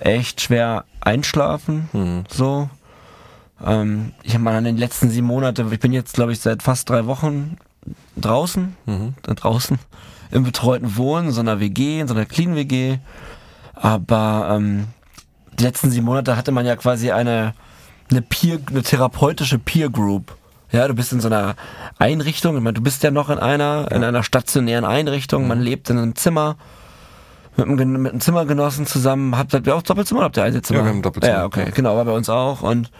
echt 0.00 0.40
schwer 0.40 0.84
einschlafen. 1.00 1.88
Mhm. 1.92 2.24
So. 2.28 2.68
Ähm, 3.64 4.12
ich 4.22 4.34
habe 4.34 4.44
mal 4.44 4.54
an 4.56 4.64
den 4.64 4.76
letzten 4.76 5.10
sieben 5.10 5.26
Monate, 5.26 5.66
ich 5.70 5.80
bin 5.80 5.92
jetzt 5.92 6.14
glaube 6.14 6.32
ich 6.32 6.40
seit 6.40 6.62
fast 6.62 6.88
drei 6.88 7.06
Wochen 7.06 7.56
draußen, 8.16 8.76
Mhm. 8.86 9.14
da 9.22 9.34
draußen 9.34 9.78
im 10.30 10.44
betreuten 10.44 10.96
Wohnen, 10.96 11.28
in 11.28 11.32
so 11.32 11.40
einer 11.40 11.60
WG, 11.60 12.00
in 12.00 12.08
so 12.08 12.14
einer 12.14 12.24
Clean 12.26 12.54
WG. 12.54 12.98
Aber 13.74 14.48
ähm, 14.52 14.86
die 15.58 15.64
letzten 15.64 15.90
sieben 15.90 16.06
Monate 16.06 16.36
hatte 16.36 16.52
man 16.52 16.66
ja 16.66 16.76
quasi 16.76 17.10
eine, 17.10 17.54
eine 18.10 18.22
Peer, 18.22 18.58
eine 18.68 18.82
therapeutische 18.82 19.58
Peer 19.58 19.90
Group. 19.90 20.36
Ja, 20.72 20.86
du 20.86 20.94
bist 20.94 21.12
in 21.12 21.20
so 21.20 21.26
einer 21.28 21.56
Einrichtung, 21.98 22.56
ich 22.56 22.62
meine, 22.62 22.74
du 22.74 22.80
bist 22.82 23.02
ja 23.02 23.10
noch 23.10 23.28
in 23.28 23.38
einer, 23.38 23.88
in 23.90 24.04
einer 24.04 24.22
stationären 24.22 24.84
Einrichtung, 24.84 25.48
man 25.48 25.60
lebt 25.60 25.90
in 25.90 25.98
einem 25.98 26.14
Zimmer 26.14 26.56
mit 27.56 27.66
einem, 27.66 27.76
Gen- 27.76 28.00
mit 28.00 28.12
einem 28.12 28.20
Zimmergenossen 28.20 28.86
zusammen. 28.86 29.36
Habt 29.36 29.52
habt 29.52 29.66
ihr 29.66 29.74
auch 29.74 29.82
Doppelzimmer 29.82 30.20
oder 30.20 30.26
habt 30.26 30.36
ihr 30.36 30.44
Einzelzimmer? 30.44 30.78
Ja, 30.80 30.84
wir 30.84 30.90
haben 30.90 31.02
Doppelzimmer, 31.02 31.34
Ja, 31.38 31.44
okay, 31.44 31.64
ja. 31.64 31.70
genau, 31.70 31.96
war 31.96 32.04
bei 32.04 32.12
uns 32.12 32.28
auch. 32.28 32.62
Und 32.62 32.90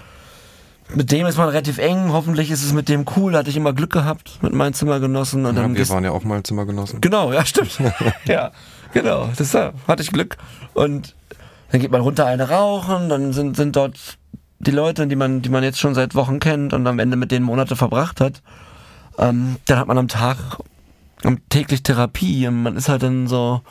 mit 0.95 1.13
dem 1.13 1.27
ist 1.27 1.37
man 1.39 1.49
relativ 1.49 1.79
eng. 1.79 2.13
Hoffentlich 2.13 2.51
ist 2.51 2.65
es 2.65 2.73
mit 2.73 2.89
dem 2.89 3.05
cool. 3.17 3.37
Hatte 3.37 3.51
ich 3.51 3.57
immer 3.57 3.73
Glück 3.73 3.93
gehabt 3.93 4.39
mit 4.43 4.53
meinen 4.53 4.75
Zimmergenossen. 4.75 5.47
Und 5.47 5.57
Ja, 5.57 5.63
dann 5.63 5.75
wir 5.75 5.89
waren 5.89 6.05
ja 6.05 6.11
auch 6.11 6.25
mal 6.25 6.43
Zimmergenossen. 6.43 7.01
Genau, 7.01 7.33
ja, 7.33 7.45
stimmt. 7.45 7.79
ja, 8.27 8.51
genau. 8.93 9.29
Das 9.37 9.51
da 9.51 9.73
hatte 9.87 10.03
ich 10.03 10.11
Glück. 10.13 10.37
Und 10.75 11.15
dann 11.71 11.81
geht 11.81 11.91
man 11.91 12.01
runter 12.01 12.27
eine 12.27 12.49
rauchen, 12.49 13.09
dann 13.09 13.33
sind, 13.33 13.57
sind 13.57 13.77
dort 13.77 14.19
die 14.59 14.73
Leute, 14.73 15.07
die 15.07 15.17
man, 15.17 15.41
die 15.43 15.49
man 15.49 15.63
jetzt 15.63 15.79
schon 15.79 15.95
seit 15.95 16.15
Wochen 16.15 16.39
kennt 16.41 16.73
und 16.73 16.87
am 16.87 16.99
Ende 16.99 17.17
mit 17.17 17.31
denen 17.31 17.45
Monate 17.45 17.77
verbracht 17.77 18.21
hat. 18.21 18.43
Ähm, 19.19 19.57
dann 19.67 19.79
hat 19.79 19.87
man 19.87 19.99
am 19.99 20.09
Tag 20.09 20.37
am 21.23 21.39
täglich 21.49 21.83
Therapie 21.83 22.47
und 22.47 22.63
man 22.63 22.77
ist 22.77 22.89
halt 22.89 23.03
dann 23.03 23.27
so 23.27 23.63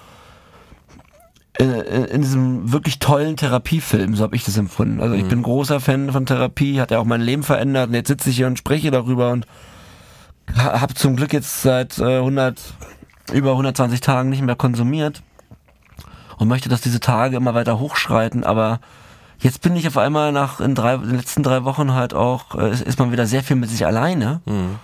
in, 1.60 1.72
in, 1.72 2.06
in 2.06 2.22
diesem 2.22 2.72
wirklich 2.72 2.98
tollen 3.00 3.36
Therapiefilm, 3.38 4.16
so 4.16 4.24
habe 4.24 4.36
ich 4.36 4.44
das 4.46 4.58
empfunden. 4.58 5.02
Also 5.02 5.14
ich 5.16 5.26
bin 5.26 5.44
großer 5.44 5.80
Fan 5.80 6.12
von 6.12 6.26
Therapie, 6.26 6.80
hat 6.82 6.90
ja 6.92 7.00
auch 7.00 7.06
mein 7.06 7.22
Leben 7.22 7.44
verändert 7.44 7.90
und 7.90 7.94
jetzt 7.96 8.08
sitze 8.08 8.30
ich 8.30 8.38
hier 8.38 8.48
und 8.48 8.58
spreche 8.58 8.90
darüber 8.92 9.32
und 9.32 9.46
ha- 10.58 10.80
habe 10.82 10.94
zum 10.94 11.16
Glück 11.16 11.34
jetzt 11.34 11.62
seit 11.62 12.00
äh, 12.00 12.18
100 12.20 12.60
über 13.34 13.52
120 13.52 14.00
Tagen 14.02 14.30
nicht 14.30 14.42
mehr 14.42 14.56
konsumiert 14.56 15.22
und 16.38 16.48
möchte, 16.48 16.70
dass 16.70 16.82
diese 16.82 17.00
Tage 17.02 17.36
immer 17.38 17.54
weiter 17.54 17.78
hochschreiten, 17.80 18.44
aber 18.44 18.80
jetzt 19.40 19.62
bin 19.62 19.76
ich 19.76 19.88
auf 19.88 19.98
einmal 19.98 20.32
nach 20.32 20.60
in, 20.62 20.74
drei, 20.76 20.96
in 20.96 21.02
den 21.04 21.16
letzten 21.18 21.44
drei 21.44 21.64
Wochen 21.66 21.94
halt 21.94 22.14
auch, 22.14 22.56
äh, 22.56 22.72
ist, 22.72 22.82
ist 22.82 23.00
man 23.00 23.12
wieder 23.12 23.26
sehr 23.28 23.44
viel 23.44 23.58
mit 23.58 23.70
sich 23.70 23.86
alleine 23.86 24.42
Mhm. 24.46 24.76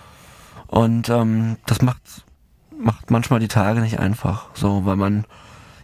und 0.68 1.08
ähm, 1.08 1.56
das 1.66 1.80
macht, 1.82 2.02
macht 2.78 3.10
manchmal 3.10 3.40
die 3.40 3.48
Tage 3.48 3.80
nicht 3.80 3.98
einfach, 3.98 4.46
so, 4.54 4.84
weil 4.84 4.96
man, 4.96 5.24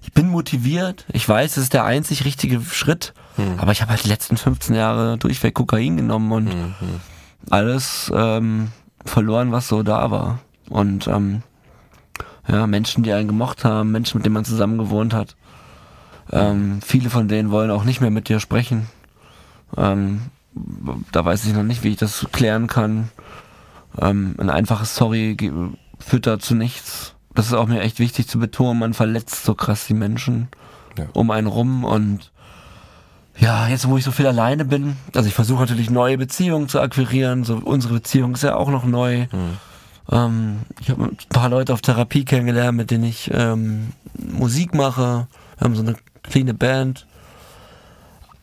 ich 0.03 0.13
bin 0.13 0.29
motiviert, 0.29 1.05
ich 1.13 1.29
weiß, 1.29 1.57
es 1.57 1.65
ist 1.65 1.73
der 1.75 1.85
einzig 1.85 2.25
richtige 2.25 2.61
Schritt, 2.61 3.15
aber 3.59 3.73
ich 3.73 3.81
habe 3.81 3.91
halt 3.93 4.05
die 4.05 4.09
letzten 4.09 4.37
15 4.37 4.75
Jahre 4.75 5.17
durchweg 5.19 5.55
Kokain 5.55 5.97
genommen 5.97 6.31
und 6.33 6.45
Mhm. 6.47 6.75
alles 7.51 8.13
ähm, 8.15 8.69
verloren, 9.05 9.53
was 9.53 9.69
so 9.69 9.83
da 9.83 10.11
war. 10.11 10.39
Und 10.69 11.07
ähm, 11.09 11.43
ja, 12.49 12.67
Menschen, 12.67 13.03
die 13.05 13.13
einen 13.13 13.29
gemocht 13.29 13.65
haben, 13.65 13.91
Menschen, 13.93 14.19
mit 14.19 14.27
denen 14.27 14.35
man 14.35 14.45
zusammen 14.45 14.79
gewohnt 14.79 15.15
hat. 15.15 15.37
Ähm, 16.31 16.81
viele 16.85 17.11
von 17.11 17.29
denen 17.29 17.51
wollen 17.51 17.71
auch 17.71 17.85
nicht 17.85 18.01
mehr 18.01 18.11
mit 18.11 18.29
dir 18.29 18.41
sprechen. 18.41 18.87
Ähm, 19.77 20.23
da 21.13 21.25
weiß 21.25 21.45
ich 21.47 21.55
noch 21.55 21.63
nicht, 21.63 21.83
wie 21.85 21.89
ich 21.91 21.97
das 21.97 22.27
klären 22.33 22.67
kann. 22.67 23.09
Ähm, 24.01 24.35
ein 24.39 24.51
einfaches 24.51 24.95
Sorry 24.95 25.37
führt 25.99 26.27
da 26.27 26.39
zu 26.39 26.55
nichts. 26.55 27.12
Das 27.35 27.47
ist 27.47 27.55
auch 27.55 27.67
mir 27.67 27.81
echt 27.81 27.99
wichtig 27.99 28.29
zu 28.29 28.39
betonen. 28.39 28.79
Man 28.81 28.95
verletzt 28.95 29.45
so 29.45 29.55
krass 29.55 29.87
die 29.87 29.95
Menschen 29.95 30.49
Ja. 30.99 31.07
um 31.15 31.31
einen 31.31 31.47
rum 31.47 31.85
und 31.85 32.31
ja, 33.39 33.67
jetzt 33.69 33.89
wo 33.89 33.97
ich 33.97 34.05
so 34.05 34.11
viel 34.11 34.27
alleine 34.27 34.67
bin, 34.67 34.97
also 35.15 35.27
ich 35.27 35.35
versuche 35.35 35.61
natürlich 35.61 35.89
neue 35.89 36.19
Beziehungen 36.19 36.69
zu 36.69 36.81
akquirieren. 36.81 37.45
So 37.45 37.57
unsere 37.65 37.95
Beziehung 37.95 38.35
ist 38.35 38.43
ja 38.43 38.57
auch 38.57 38.69
noch 38.69 38.85
neu. 38.85 39.21
Mhm. 39.33 39.57
Ähm, 40.11 40.59
ich 40.81 40.91
habe 40.91 41.05
ein 41.05 41.17
paar 41.31 41.49
Leute 41.49 41.73
auf 41.73 41.81
Therapie 41.81 42.25
kennengelernt, 42.27 42.77
mit 42.77 42.91
denen 42.91 43.05
ich 43.05 43.31
ähm, 43.33 43.93
Musik 44.19 44.75
mache. 44.75 45.27
Wir 45.59 45.65
haben 45.65 45.75
so 45.75 45.83
eine 45.83 45.95
kleine 46.23 46.53
Band. 46.53 47.07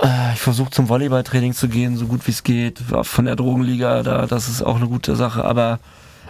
Äh, 0.02 0.34
ich 0.34 0.39
versuche 0.39 0.71
zum 0.71 0.89
Volleyballtraining 0.89 1.54
zu 1.54 1.67
gehen, 1.67 1.95
so 1.95 2.08
gut 2.08 2.25
wie 2.25 2.32
es 2.32 2.43
geht. 2.43 2.80
Von 3.04 3.25
der 3.25 3.36
Drogenliga, 3.36 4.02
da, 4.02 4.25
das 4.25 4.49
ist 4.49 4.63
auch 4.63 4.78
eine 4.78 4.88
gute 4.88 5.15
Sache. 5.15 5.45
Aber 5.45 5.80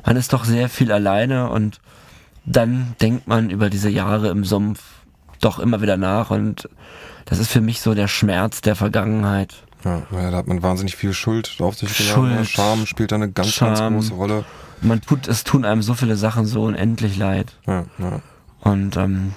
man 0.05 0.17
ist 0.17 0.33
doch 0.33 0.43
sehr 0.43 0.67
viel 0.67 0.91
alleine 0.91 1.49
und 1.49 1.79
dann 2.49 2.95
denkt 2.99 3.27
man 3.27 3.49
über 3.49 3.69
diese 3.69 3.89
Jahre 3.89 4.29
im 4.29 4.43
Sumpf 4.43 4.81
doch 5.39 5.59
immer 5.59 5.81
wieder 5.81 5.97
nach 5.97 6.31
und 6.31 6.67
das 7.25 7.39
ist 7.39 7.51
für 7.51 7.61
mich 7.61 7.79
so 7.79 7.93
der 7.93 8.07
Schmerz 8.07 8.61
der 8.61 8.75
Vergangenheit. 8.75 9.63
Ja, 9.85 10.01
da 10.11 10.35
hat 10.35 10.47
man 10.47 10.61
wahnsinnig 10.61 10.95
viel 10.97 11.13
Schuld 11.13 11.55
auf 11.59 11.75
sich 11.75 11.95
geladen. 11.95 12.35
Schuld. 12.35 12.47
Scham 12.49 12.85
spielt 12.85 13.11
da 13.11 13.15
eine 13.15 13.31
ganz, 13.31 13.49
Scham. 13.49 13.75
ganz 13.75 13.93
große 13.93 14.13
Rolle. 14.13 14.45
Man 14.81 14.99
tut, 14.99 15.27
es 15.27 15.43
tun 15.43 15.63
einem 15.63 15.81
so 15.81 15.93
viele 15.93 16.17
Sachen 16.17 16.45
so 16.45 16.63
unendlich 16.63 17.17
leid. 17.17 17.53
Ja, 17.65 17.85
ja. 17.97 18.21
Und 18.61 18.97
ähm, 18.97 19.33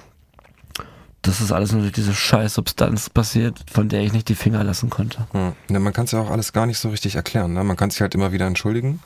das 1.21 1.39
ist 1.39 1.53
alles 1.53 1.71
nur 1.71 1.81
durch 1.81 1.93
diese 1.93 2.13
scheiß 2.13 2.55
Substanz 2.55 3.09
passiert, 3.09 3.63
von 3.71 3.87
der 3.87 4.01
ich 4.01 4.11
nicht 4.11 4.27
die 4.27 4.35
Finger 4.35 4.63
lassen 4.63 4.89
konnte. 4.89 5.25
Ja. 5.33 5.53
Ja, 5.69 5.79
man 5.79 5.93
kann 5.93 6.05
es 6.05 6.11
ja 6.11 6.19
auch 6.19 6.29
alles 6.29 6.51
gar 6.51 6.65
nicht 6.65 6.79
so 6.79 6.89
richtig 6.89 7.15
erklären. 7.15 7.53
Ne? 7.53 7.63
Man 7.63 7.77
kann 7.77 7.91
sich 7.91 8.01
halt 8.01 8.15
immer 8.15 8.33
wieder 8.33 8.47
entschuldigen. 8.47 8.99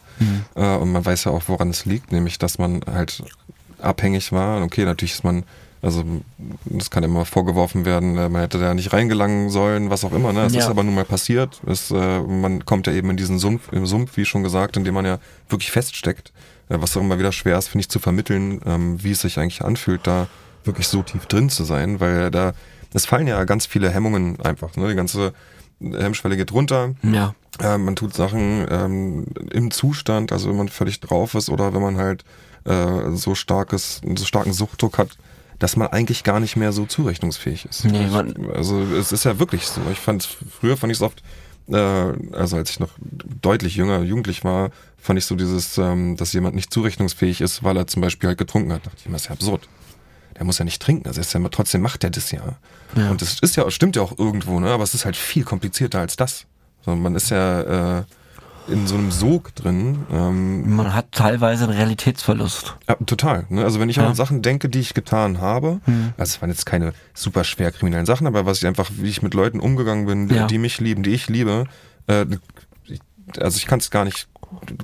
Äh, 0.56 0.76
und 0.78 0.92
man 0.92 1.06
weiß 1.06 1.26
ja 1.26 1.32
auch, 1.32 1.44
woran 1.48 1.70
es 1.70 1.86
liegt, 1.86 2.12
nämlich 2.12 2.40
dass 2.40 2.58
man 2.58 2.82
halt 2.88 3.22
abhängig 3.82 4.32
war. 4.32 4.62
Okay, 4.64 4.86
natürlich 4.86 5.14
ist 5.14 5.24
man, 5.24 5.44
also 5.82 6.04
das 6.66 6.90
kann 6.90 7.04
immer 7.04 7.26
vorgeworfen 7.26 7.86
werden, 7.86 8.18
äh, 8.18 8.30
man 8.30 8.42
hätte 8.42 8.60
da 8.60 8.74
nicht 8.74 8.94
reingelangen 8.94 9.50
sollen, 9.50 9.90
was 9.90 10.04
auch 10.04 10.12
immer. 10.14 10.34
Ne? 10.34 10.46
Es 10.46 10.54
Ja. 10.54 10.62
ist 10.62 10.68
aber 10.68 10.84
nun 10.84 10.96
mal 10.96 11.06
passiert. 11.06 11.62
Es, 11.68 11.92
äh, 11.92 12.20
man 12.22 12.66
kommt 12.66 12.88
ja 12.88 12.94
eben 12.94 13.10
in 13.10 13.18
diesen 13.18 13.40
Sumpf, 13.40 13.72
im 13.72 13.86
Sumpf, 13.86 14.18
wie 14.18 14.26
schon 14.26 14.44
gesagt, 14.44 14.78
in 14.78 14.84
dem 14.84 14.94
man 14.94 15.06
ja 15.06 15.20
wirklich 15.50 15.72
feststeckt. 15.72 16.32
Äh, 16.70 16.78
was 16.82 16.98
auch 16.98 17.02
immer 17.02 17.20
wieder 17.20 17.32
schwer 17.32 17.58
ist, 17.58 17.68
finde 17.70 17.82
ich, 17.82 17.90
zu 17.90 18.00
vermitteln, 18.00 18.62
ähm, 18.66 19.04
wie 19.04 19.12
es 19.12 19.22
sich 19.22 19.38
eigentlich 19.40 19.64
anfühlt, 19.64 20.06
da 20.08 20.28
wirklich 20.64 20.88
so 20.88 21.02
tief 21.04 21.26
drin 21.28 21.50
zu 21.50 21.64
sein, 21.64 22.00
weil 22.02 22.30
da, 22.32 22.54
es 22.94 23.06
fallen 23.06 23.28
ja 23.28 23.42
ganz 23.46 23.66
viele 23.66 23.90
Hemmungen 23.90 24.40
einfach. 24.42 24.76
Ne? 24.76 24.90
Die 24.90 24.96
ganze 24.96 25.34
Hemmschwelle 25.80 26.36
geht 26.36 26.52
runter. 26.52 26.96
Ja. 27.04 27.36
Äh, 27.62 27.78
man 27.78 27.96
tut 27.96 28.14
Sachen 28.14 28.66
ähm, 28.70 29.26
im 29.52 29.72
Zustand, 29.72 30.32
also 30.32 30.50
wenn 30.50 30.58
man 30.58 30.70
völlig 30.70 31.00
drauf 31.00 31.36
ist 31.36 31.50
oder 31.50 31.74
wenn 31.74 31.82
man 31.82 31.98
halt 31.98 32.26
äh, 32.68 33.16
so 33.16 33.36
starkes, 33.36 34.02
so 34.16 34.26
starken 34.26 34.54
Suchtdruck 34.54 34.98
hat, 34.98 35.10
dass 35.60 35.76
man 35.76 35.88
eigentlich 35.88 36.24
gar 36.24 36.40
nicht 36.40 36.56
mehr 36.56 36.72
so 36.72 36.86
zurechnungsfähig 36.86 37.66
ist. 37.66 37.86
Nee, 37.86 38.08
man- 38.08 38.52
also 38.54 38.82
es 38.82 39.12
ist 39.12 39.24
ja 39.26 39.40
wirklich 39.40 39.66
so. 39.68 39.82
Ich 39.92 40.00
fand 40.00 40.24
früher 40.60 40.78
fand 40.78 40.92
ich 40.92 40.98
es 41.00 41.02
oft, 41.02 41.24
äh, 41.70 41.76
also 42.34 42.58
als 42.58 42.70
ich 42.70 42.80
noch 42.80 42.92
deutlich 43.42 43.76
jünger, 43.76 44.02
jugendlich 44.04 44.44
war, 44.44 44.70
fand 44.98 45.18
ich 45.20 45.26
so 45.26 45.36
dieses, 45.36 45.78
ähm, 45.78 46.16
dass 46.18 46.34
jemand 46.34 46.56
nicht 46.56 46.72
zurechnungsfähig 46.72 47.42
ist, 47.42 47.64
weil 47.64 47.78
er 47.78 47.88
zum 47.88 48.02
Beispiel 48.02 48.28
halt 48.30 48.38
getrunken 48.38 48.72
hat. 48.74 48.86
Dachte 48.86 48.98
ich 49.06 49.12
das 49.12 49.22
ist 49.24 49.28
ja 49.28 49.34
absurd. 49.34 49.68
Der 50.38 50.46
muss 50.46 50.60
ja 50.60 50.66
nicht 50.66 50.80
trinken, 50.82 51.08
also 51.08 51.20
ist 51.20 51.34
ja, 51.34 51.40
trotzdem 51.50 51.82
macht 51.82 52.04
er 52.04 52.12
das 52.12 52.30
ja. 52.32 52.58
Ja. 52.96 53.10
Und 53.10 53.22
das 53.24 53.40
ist 53.40 53.56
ja, 53.56 53.70
stimmt 53.72 53.96
ja 53.96 54.04
auch 54.04 54.20
irgendwo, 54.20 54.60
ne? 54.60 54.70
Aber 54.70 54.84
es 54.84 54.94
ist 54.94 55.04
halt 55.06 55.16
viel 55.18 55.44
komplizierter 55.44 56.00
als 56.00 56.16
das. 56.16 56.46
So, 56.86 56.96
man 56.96 57.16
ist 57.16 57.32
ja 57.32 58.00
äh, 58.00 58.04
in 58.68 58.86
so 58.88 58.96
einem 58.96 59.12
Sog 59.12 59.56
drin. 59.56 60.06
Ähm, 60.12 60.76
Man 60.76 60.94
hat 60.94 61.12
teilweise 61.12 61.64
einen 61.66 61.74
Realitätsverlust. 61.74 62.76
ja, 62.88 62.96
total. 63.06 63.46
Ne? 63.50 63.64
Also 63.64 63.80
wenn 63.80 63.90
ich 63.90 63.96
Ja. 63.98 64.08
an 64.08 64.16
Sachen 64.16 64.42
denke, 64.42 64.70
die 64.70 64.80
ich 64.80 64.94
getan 64.94 65.40
habe, 65.42 65.80
also 66.18 66.30
es 66.36 66.42
waren 66.42 66.50
jetzt 66.50 66.66
keine 66.66 66.94
super 67.14 67.44
schwer 67.44 67.72
kriminellen 67.72 68.06
Sachen, 68.06 68.28
aber 68.28 68.46
was 68.46 68.58
ich 68.60 68.68
einfach, 68.68 68.90
wie 68.98 69.10
ich 69.10 69.22
mit 69.22 69.34
Leuten 69.34 69.60
umgegangen 69.60 70.06
bin, 70.06 70.28
die, 70.28 70.36
Ja. 70.36 70.48
die 70.48 70.58
mich 70.58 70.80
lieben, 70.80 71.04
die 71.04 71.12
ich 71.12 71.28
liebe, 71.30 71.66
äh, 72.08 72.26
also 73.40 73.58
ich 73.58 73.68
kann 73.68 73.80
es 73.80 73.92
gar 73.92 74.06
nicht 74.06 74.28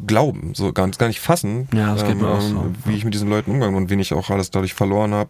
glauben, 0.06 0.54
so 0.56 0.74
gar, 0.74 0.90
gar 0.90 1.08
nicht 1.08 1.20
fassen, 1.22 1.68
ähm, 1.72 1.78
Ja, 1.80 1.94
das 1.96 2.06
geht 2.06 2.18
mir 2.20 2.28
auch 2.30 2.42
so. 2.42 2.72
wie 2.86 2.96
ich 2.96 3.06
mit 3.06 3.14
diesen 3.14 3.30
Leuten 3.30 3.52
umgegangen 3.52 3.76
bin 3.76 3.84
und 3.86 3.90
wen 3.90 4.00
ich 4.00 4.14
auch 4.14 4.30
alles 4.30 4.52
dadurch 4.52 4.74
verloren 4.74 5.14
habe 5.14 5.30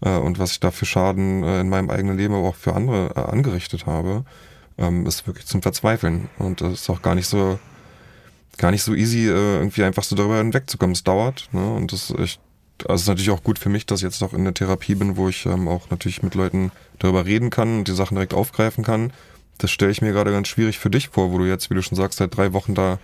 äh, 0.00 0.16
und 0.16 0.38
was 0.38 0.52
ich 0.52 0.60
da 0.60 0.70
für 0.70 0.86
Schaden 0.86 1.42
äh, 1.44 1.60
in 1.60 1.68
meinem 1.68 1.90
eigenen 1.90 2.16
Leben, 2.16 2.34
aber 2.34 2.48
auch 2.48 2.54
für 2.54 2.74
andere 2.74 3.10
äh, 3.14 3.20
angerichtet 3.20 3.84
habe, 3.86 4.24
ähm, 4.78 5.04
ist 5.06 5.26
wirklich 5.26 5.46
zum 5.46 5.60
Verzweifeln 5.62 6.28
und 6.38 6.60
das 6.62 6.72
ist 6.72 6.90
auch 6.90 7.02
gar 7.02 7.14
nicht 7.14 7.26
so 7.26 7.58
gar 8.58 8.70
nicht 8.70 8.82
so 8.82 8.94
easy, 8.94 9.26
äh, 9.26 9.58
irgendwie 9.58 9.82
einfach 9.84 10.02
so 10.02 10.16
darüber 10.16 10.38
hinwegzukommen. 10.38 10.94
Es 10.94 11.04
dauert, 11.04 11.48
ne? 11.52 11.74
Und 11.74 11.92
das 11.92 12.10
ist 12.10 12.18
echt, 12.18 12.40
also 12.86 13.02
ist 13.02 13.08
natürlich 13.08 13.30
auch 13.30 13.42
gut 13.42 13.58
für 13.58 13.68
mich, 13.68 13.86
dass 13.86 14.00
ich 14.00 14.04
jetzt 14.04 14.22
auch 14.22 14.32
in 14.32 14.44
der 14.44 14.54
Therapie 14.54 14.94
bin, 14.94 15.16
wo 15.16 15.28
ich 15.28 15.46
ähm, 15.46 15.68
auch 15.68 15.90
natürlich 15.90 16.22
mit 16.22 16.34
Leuten 16.34 16.72
darüber 16.98 17.24
reden 17.24 17.50
kann 17.50 17.78
und 17.78 17.88
die 17.88 17.94
Sachen 17.94 18.14
direkt 18.14 18.34
aufgreifen 18.34 18.84
kann. 18.84 19.12
Das 19.58 19.70
stelle 19.70 19.90
ich 19.90 20.02
mir 20.02 20.12
gerade 20.12 20.32
ganz 20.32 20.48
schwierig 20.48 20.78
für 20.78 20.90
dich 20.90 21.08
vor, 21.08 21.32
wo 21.32 21.38
du 21.38 21.44
jetzt, 21.44 21.70
wie 21.70 21.74
du 21.74 21.82
schon 21.82 21.96
sagst, 21.96 22.18
seit 22.18 22.36
drei 22.36 22.52
Wochen 22.52 22.74
da 22.74 22.98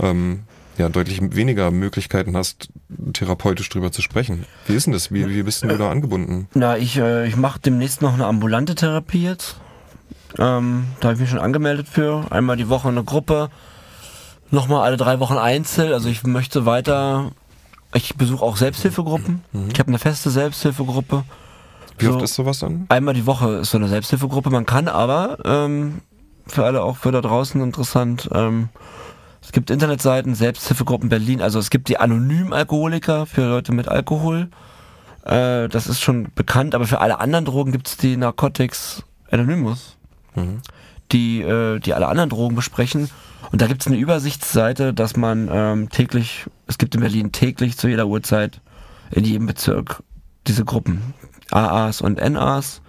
ähm, 0.00 0.40
ja 0.78 0.88
deutlich 0.88 1.20
weniger 1.34 1.70
Möglichkeiten 1.70 2.36
hast, 2.36 2.68
therapeutisch 3.12 3.68
drüber 3.68 3.92
zu 3.92 4.02
sprechen. 4.02 4.44
Wie 4.66 4.74
ist 4.74 4.86
denn 4.86 4.92
das? 4.92 5.12
Wie, 5.12 5.28
wie 5.28 5.42
bist 5.42 5.62
denn 5.62 5.70
du 5.70 5.78
da 5.78 5.90
angebunden? 5.90 6.48
Na, 6.54 6.76
ich, 6.76 6.96
äh, 6.96 7.26
ich 7.26 7.36
mache 7.36 7.60
demnächst 7.60 8.02
noch 8.02 8.14
eine 8.14 8.26
ambulante 8.26 8.74
Therapie 8.74 9.22
jetzt. 9.22 9.56
Ähm, 10.38 10.86
da 11.00 11.08
habe 11.08 11.14
ich 11.14 11.20
mich 11.20 11.30
schon 11.30 11.38
angemeldet 11.38 11.88
für. 11.88 12.26
Einmal 12.30 12.56
die 12.56 12.68
Woche 12.68 12.88
eine 12.88 13.04
Gruppe. 13.04 13.50
Nochmal 14.50 14.82
alle 14.84 14.96
drei 14.96 15.18
Wochen 15.20 15.36
Einzel. 15.38 15.92
Also 15.92 16.08
ich 16.08 16.22
möchte 16.24 16.66
weiter. 16.66 17.32
Ich 17.94 18.16
besuche 18.16 18.44
auch 18.44 18.56
Selbsthilfegruppen. 18.56 19.42
Ich 19.72 19.78
habe 19.78 19.88
eine 19.88 19.98
feste 19.98 20.30
Selbsthilfegruppe. 20.30 21.24
Wie 21.98 22.04
So. 22.04 22.12
oft 22.14 22.22
ist 22.22 22.34
sowas 22.34 22.58
dann? 22.58 22.86
Einmal 22.88 23.14
die 23.14 23.26
Woche 23.26 23.54
ist 23.56 23.70
so 23.70 23.78
eine 23.78 23.88
Selbsthilfegruppe. 23.88 24.50
Man 24.50 24.66
kann 24.66 24.88
aber, 24.88 25.38
ähm, 25.44 26.00
für 26.46 26.64
alle 26.64 26.82
auch 26.82 26.96
für 26.98 27.10
da 27.10 27.20
draußen 27.22 27.60
interessant, 27.62 28.28
ähm, 28.32 28.68
es 29.42 29.52
gibt 29.52 29.70
Internetseiten, 29.70 30.34
Selbsthilfegruppen 30.34 31.08
Berlin, 31.08 31.40
also 31.40 31.58
es 31.58 31.70
gibt 31.70 31.88
die 31.88 31.98
Anonym-Alkoholiker 31.98 33.26
für 33.26 33.42
Leute 33.48 33.72
mit 33.72 33.88
Alkohol. 33.88 34.48
Äh, 35.24 35.68
das 35.68 35.86
ist 35.86 36.00
schon 36.00 36.28
bekannt, 36.34 36.74
aber 36.74 36.86
für 36.86 37.00
alle 37.00 37.18
anderen 37.20 37.44
Drogen 37.44 37.72
gibt 37.72 37.88
es 37.88 37.96
die 37.96 38.16
Narcotics 38.16 39.02
Anonymous, 39.30 39.96
Mhm. 40.34 40.60
die, 41.12 41.40
äh, 41.42 41.78
die 41.80 41.94
alle 41.94 42.08
anderen 42.08 42.28
Drogen 42.30 42.56
besprechen. 42.56 43.08
Und 43.52 43.62
da 43.62 43.66
gibt 43.66 43.82
es 43.82 43.86
eine 43.86 43.96
Übersichtsseite, 43.96 44.92
dass 44.92 45.16
man 45.16 45.48
ähm, 45.52 45.88
täglich, 45.88 46.46
es 46.66 46.78
gibt 46.78 46.94
in 46.94 47.00
Berlin 47.00 47.32
täglich 47.32 47.76
zu 47.76 47.88
jeder 47.88 48.06
Uhrzeit 48.06 48.60
in 49.10 49.24
jedem 49.24 49.46
Bezirk 49.46 50.02
diese 50.46 50.64
Gruppen, 50.64 51.14
AAs 51.50 52.00
und 52.00 52.18
NAs. 52.18 52.82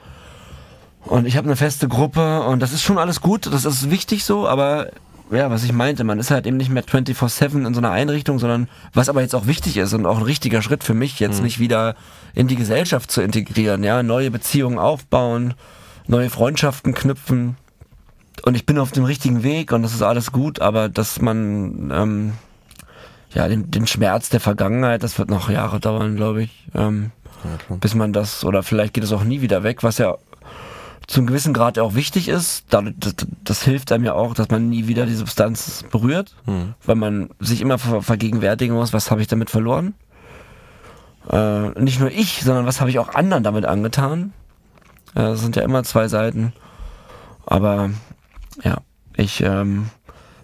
Und 1.05 1.25
ich 1.25 1.37
habe 1.37 1.47
eine 1.47 1.55
feste 1.55 1.87
Gruppe 1.87 2.41
und 2.43 2.59
das 2.59 2.73
ist 2.73 2.83
schon 2.83 2.97
alles 2.97 3.21
gut, 3.21 3.45
das 3.45 3.65
ist 3.65 3.89
wichtig 3.89 4.25
so, 4.25 4.47
aber 4.47 4.87
ja, 5.31 5.49
was 5.49 5.63
ich 5.63 5.73
meinte, 5.73 6.03
man 6.03 6.19
ist 6.19 6.31
halt 6.31 6.47
eben 6.47 6.57
nicht 6.57 6.69
mehr 6.69 6.83
24-7 6.83 7.65
in 7.65 7.73
so 7.73 7.79
einer 7.79 7.91
Einrichtung, 7.91 8.39
sondern 8.39 8.69
was 8.93 9.09
aber 9.09 9.21
jetzt 9.21 9.35
auch 9.35 9.47
wichtig 9.47 9.77
ist 9.77 9.93
und 9.93 10.05
auch 10.05 10.17
ein 10.17 10.23
richtiger 10.23 10.61
Schritt 10.61 10.83
für 10.83 10.93
mich, 10.93 11.19
jetzt 11.19 11.41
nicht 11.41 11.59
wieder 11.59 11.95
in 12.33 12.47
die 12.47 12.55
Gesellschaft 12.55 13.11
zu 13.11 13.21
integrieren, 13.21 13.83
ja, 13.83 14.03
neue 14.03 14.31
Beziehungen 14.31 14.79
aufbauen, 14.79 15.53
neue 16.07 16.29
Freundschaften 16.29 16.93
knüpfen. 16.93 17.57
Und 18.43 18.55
ich 18.55 18.65
bin 18.65 18.77
auf 18.77 18.91
dem 18.91 19.03
richtigen 19.03 19.43
Weg 19.43 19.71
und 19.71 19.81
das 19.83 19.93
ist 19.93 20.01
alles 20.01 20.31
gut, 20.31 20.59
aber 20.61 20.89
dass 20.89 21.21
man 21.21 21.91
ähm, 21.93 22.33
ja 23.33 23.47
den, 23.47 23.71
den 23.71 23.87
Schmerz 23.87 24.29
der 24.29 24.39
Vergangenheit, 24.39 25.03
das 25.03 25.17
wird 25.19 25.29
noch 25.29 25.49
Jahre 25.49 25.79
dauern, 25.79 26.15
glaube 26.15 26.43
ich. 26.43 26.67
Ähm, 26.75 27.11
Ja, 27.43 27.75
bis 27.75 27.93
man 27.95 28.13
das, 28.13 28.43
oder 28.43 28.63
vielleicht 28.63 28.93
geht 28.93 29.03
es 29.03 29.11
auch 29.11 29.23
nie 29.23 29.41
wieder 29.41 29.63
weg, 29.63 29.83
was 29.83 29.97
ja 29.97 30.15
zum 31.07 31.25
gewissen 31.25 31.53
Grad 31.53 31.79
auch 31.79 31.95
wichtig 31.95 32.27
ist. 32.29 32.65
Dadurch, 32.69 32.95
das, 32.99 33.15
das 33.43 33.63
hilft 33.63 33.91
einem 33.91 34.03
ja 34.03 34.13
auch, 34.13 34.33
dass 34.33 34.49
man 34.49 34.69
nie 34.69 34.87
wieder 34.87 35.05
die 35.05 35.15
Substanz 35.15 35.85
berührt, 35.91 36.35
Hm. 36.45 36.73
weil 36.85 36.95
man 36.95 37.29
sich 37.39 37.61
immer 37.61 37.77
ver 37.77 38.01
vergegenwärtigen 38.01 38.75
muss, 38.75 38.91
was 38.93 39.09
habe 39.11 39.21
ich 39.21 39.27
damit 39.27 39.49
verloren. 39.49 39.93
Äh, 41.29 41.69
nicht 41.81 41.99
nur 41.99 42.11
ich, 42.11 42.43
sondern 42.43 42.65
was 42.65 42.79
habe 42.81 42.89
ich 42.89 42.99
auch 42.99 43.13
anderen 43.13 43.43
damit 43.43 43.65
angetan. 43.65 44.33
Äh, 45.15 45.21
das 45.21 45.41
sind 45.41 45.55
ja 45.55 45.63
immer 45.63 45.83
zwei 45.83 46.07
Seiten. 46.07 46.53
Aber 47.45 47.91
ja, 48.63 48.77
ich 49.15 49.41
ähm, 49.41 49.89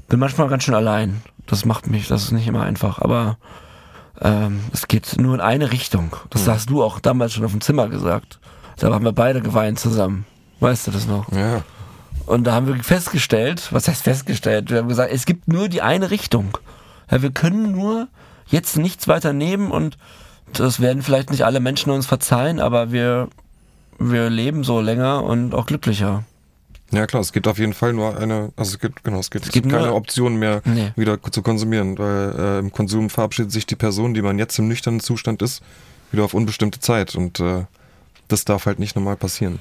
bin 0.07 0.19
manchmal 0.19 0.47
ganz 0.47 0.63
schön 0.63 0.75
allein. 0.75 1.21
Das 1.45 1.65
macht 1.65 1.87
mich, 1.87 2.07
das 2.07 2.23
ist 2.23 2.31
nicht 2.31 2.47
immer 2.47 2.63
einfach. 2.63 2.99
Aber 2.99 3.37
ähm, 4.21 4.61
es 4.71 4.87
geht 4.87 5.15
nur 5.19 5.35
in 5.35 5.41
eine 5.41 5.71
Richtung. 5.71 6.15
Das 6.29 6.47
hast 6.47 6.69
du 6.69 6.83
auch 6.83 6.99
damals 6.99 7.33
schon 7.33 7.45
auf 7.45 7.51
dem 7.51 7.61
Zimmer 7.61 7.89
gesagt. 7.89 8.39
Da 8.77 8.91
haben 8.91 9.05
wir 9.05 9.11
beide 9.11 9.41
geweint 9.41 9.79
zusammen. 9.79 10.25
Weißt 10.59 10.87
du 10.87 10.91
das 10.91 11.07
noch? 11.07 11.31
Ja, 11.31 11.61
Und 12.25 12.45
da 12.45 12.53
haben 12.53 12.67
wir 12.67 12.81
festgestellt, 12.83 13.67
was 13.71 13.87
heißt 13.87 14.03
festgestellt? 14.03 14.71
Wir 14.71 14.79
haben 14.79 14.87
gesagt, 14.87 15.11
es 15.11 15.25
gibt 15.25 15.47
nur 15.47 15.67
die 15.67 15.81
eine 15.81 16.09
Richtung. 16.09 16.57
Ja, 17.11 17.21
wir 17.21 17.31
können 17.31 17.71
nur 17.71 18.07
jetzt 18.47 18.77
nichts 18.77 19.07
weiter 19.07 19.33
nehmen 19.33 19.71
und 19.71 19.97
das 20.53 20.79
werden 20.79 21.01
vielleicht 21.01 21.31
nicht 21.31 21.45
alle 21.45 21.59
Menschen 21.59 21.91
uns 21.91 22.05
verzeihen, 22.05 22.59
aber 22.59 22.91
wir, 22.91 23.27
wir 23.99 24.29
leben 24.29 24.63
so 24.63 24.79
länger 24.79 25.23
und 25.23 25.53
auch 25.53 25.65
glücklicher. 25.65 26.23
Ja 26.93 27.07
klar, 27.07 27.21
es 27.21 27.33
gibt 27.33 27.47
auf 27.47 27.57
jeden 27.57 27.73
Fall 27.73 27.91
nur 27.93 28.17
eine, 28.17 28.51
also 28.55 28.73
es 28.73 28.79
gibt, 28.79 29.03
genau, 29.03 29.19
es 29.19 29.31
gibt, 29.31 29.45
es 29.45 29.51
gibt 29.51 29.67
keine 29.69 29.87
nur- 29.87 29.95
Option 29.95 30.35
mehr, 30.37 30.61
Nee. 30.63 30.91
wieder 30.95 31.17
zu 31.31 31.41
konsumieren, 31.41 31.97
weil 31.97 32.35
äh, 32.37 32.59
im 32.59 32.71
Konsum 32.71 33.09
verabschiedet 33.09 33.51
sich 33.51 33.65
die 33.65 33.75
Person, 33.75 34.13
die 34.13 34.21
man 34.21 34.37
jetzt 34.37 34.57
im 34.59 34.67
nüchternen 34.67 34.99
Zustand 34.99 35.41
ist, 35.41 35.61
wieder 36.11 36.23
auf 36.23 36.33
unbestimmte 36.35 36.79
Zeit 36.79 37.15
und 37.15 37.39
äh, 37.39 37.65
das 38.27 38.45
darf 38.45 38.67
halt 38.67 38.77
nicht 38.79 38.95
normal 38.95 39.15
passieren. 39.17 39.59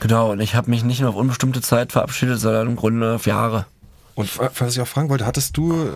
Genau, 0.00 0.32
und 0.32 0.40
ich 0.40 0.54
habe 0.54 0.70
mich 0.70 0.82
nicht 0.82 1.00
nur 1.00 1.10
auf 1.10 1.16
unbestimmte 1.16 1.60
Zeit 1.60 1.92
verabschiedet, 1.92 2.40
sondern 2.40 2.66
im 2.68 2.76
Grunde 2.76 3.14
auf 3.14 3.26
Jahre. 3.26 3.66
Und 4.14 4.30
was 4.58 4.74
ich 4.74 4.80
auch 4.80 4.86
fragen 4.88 5.10
wollte, 5.10 5.26
hattest 5.26 5.56
du, 5.58 5.74
äh, 5.74 5.88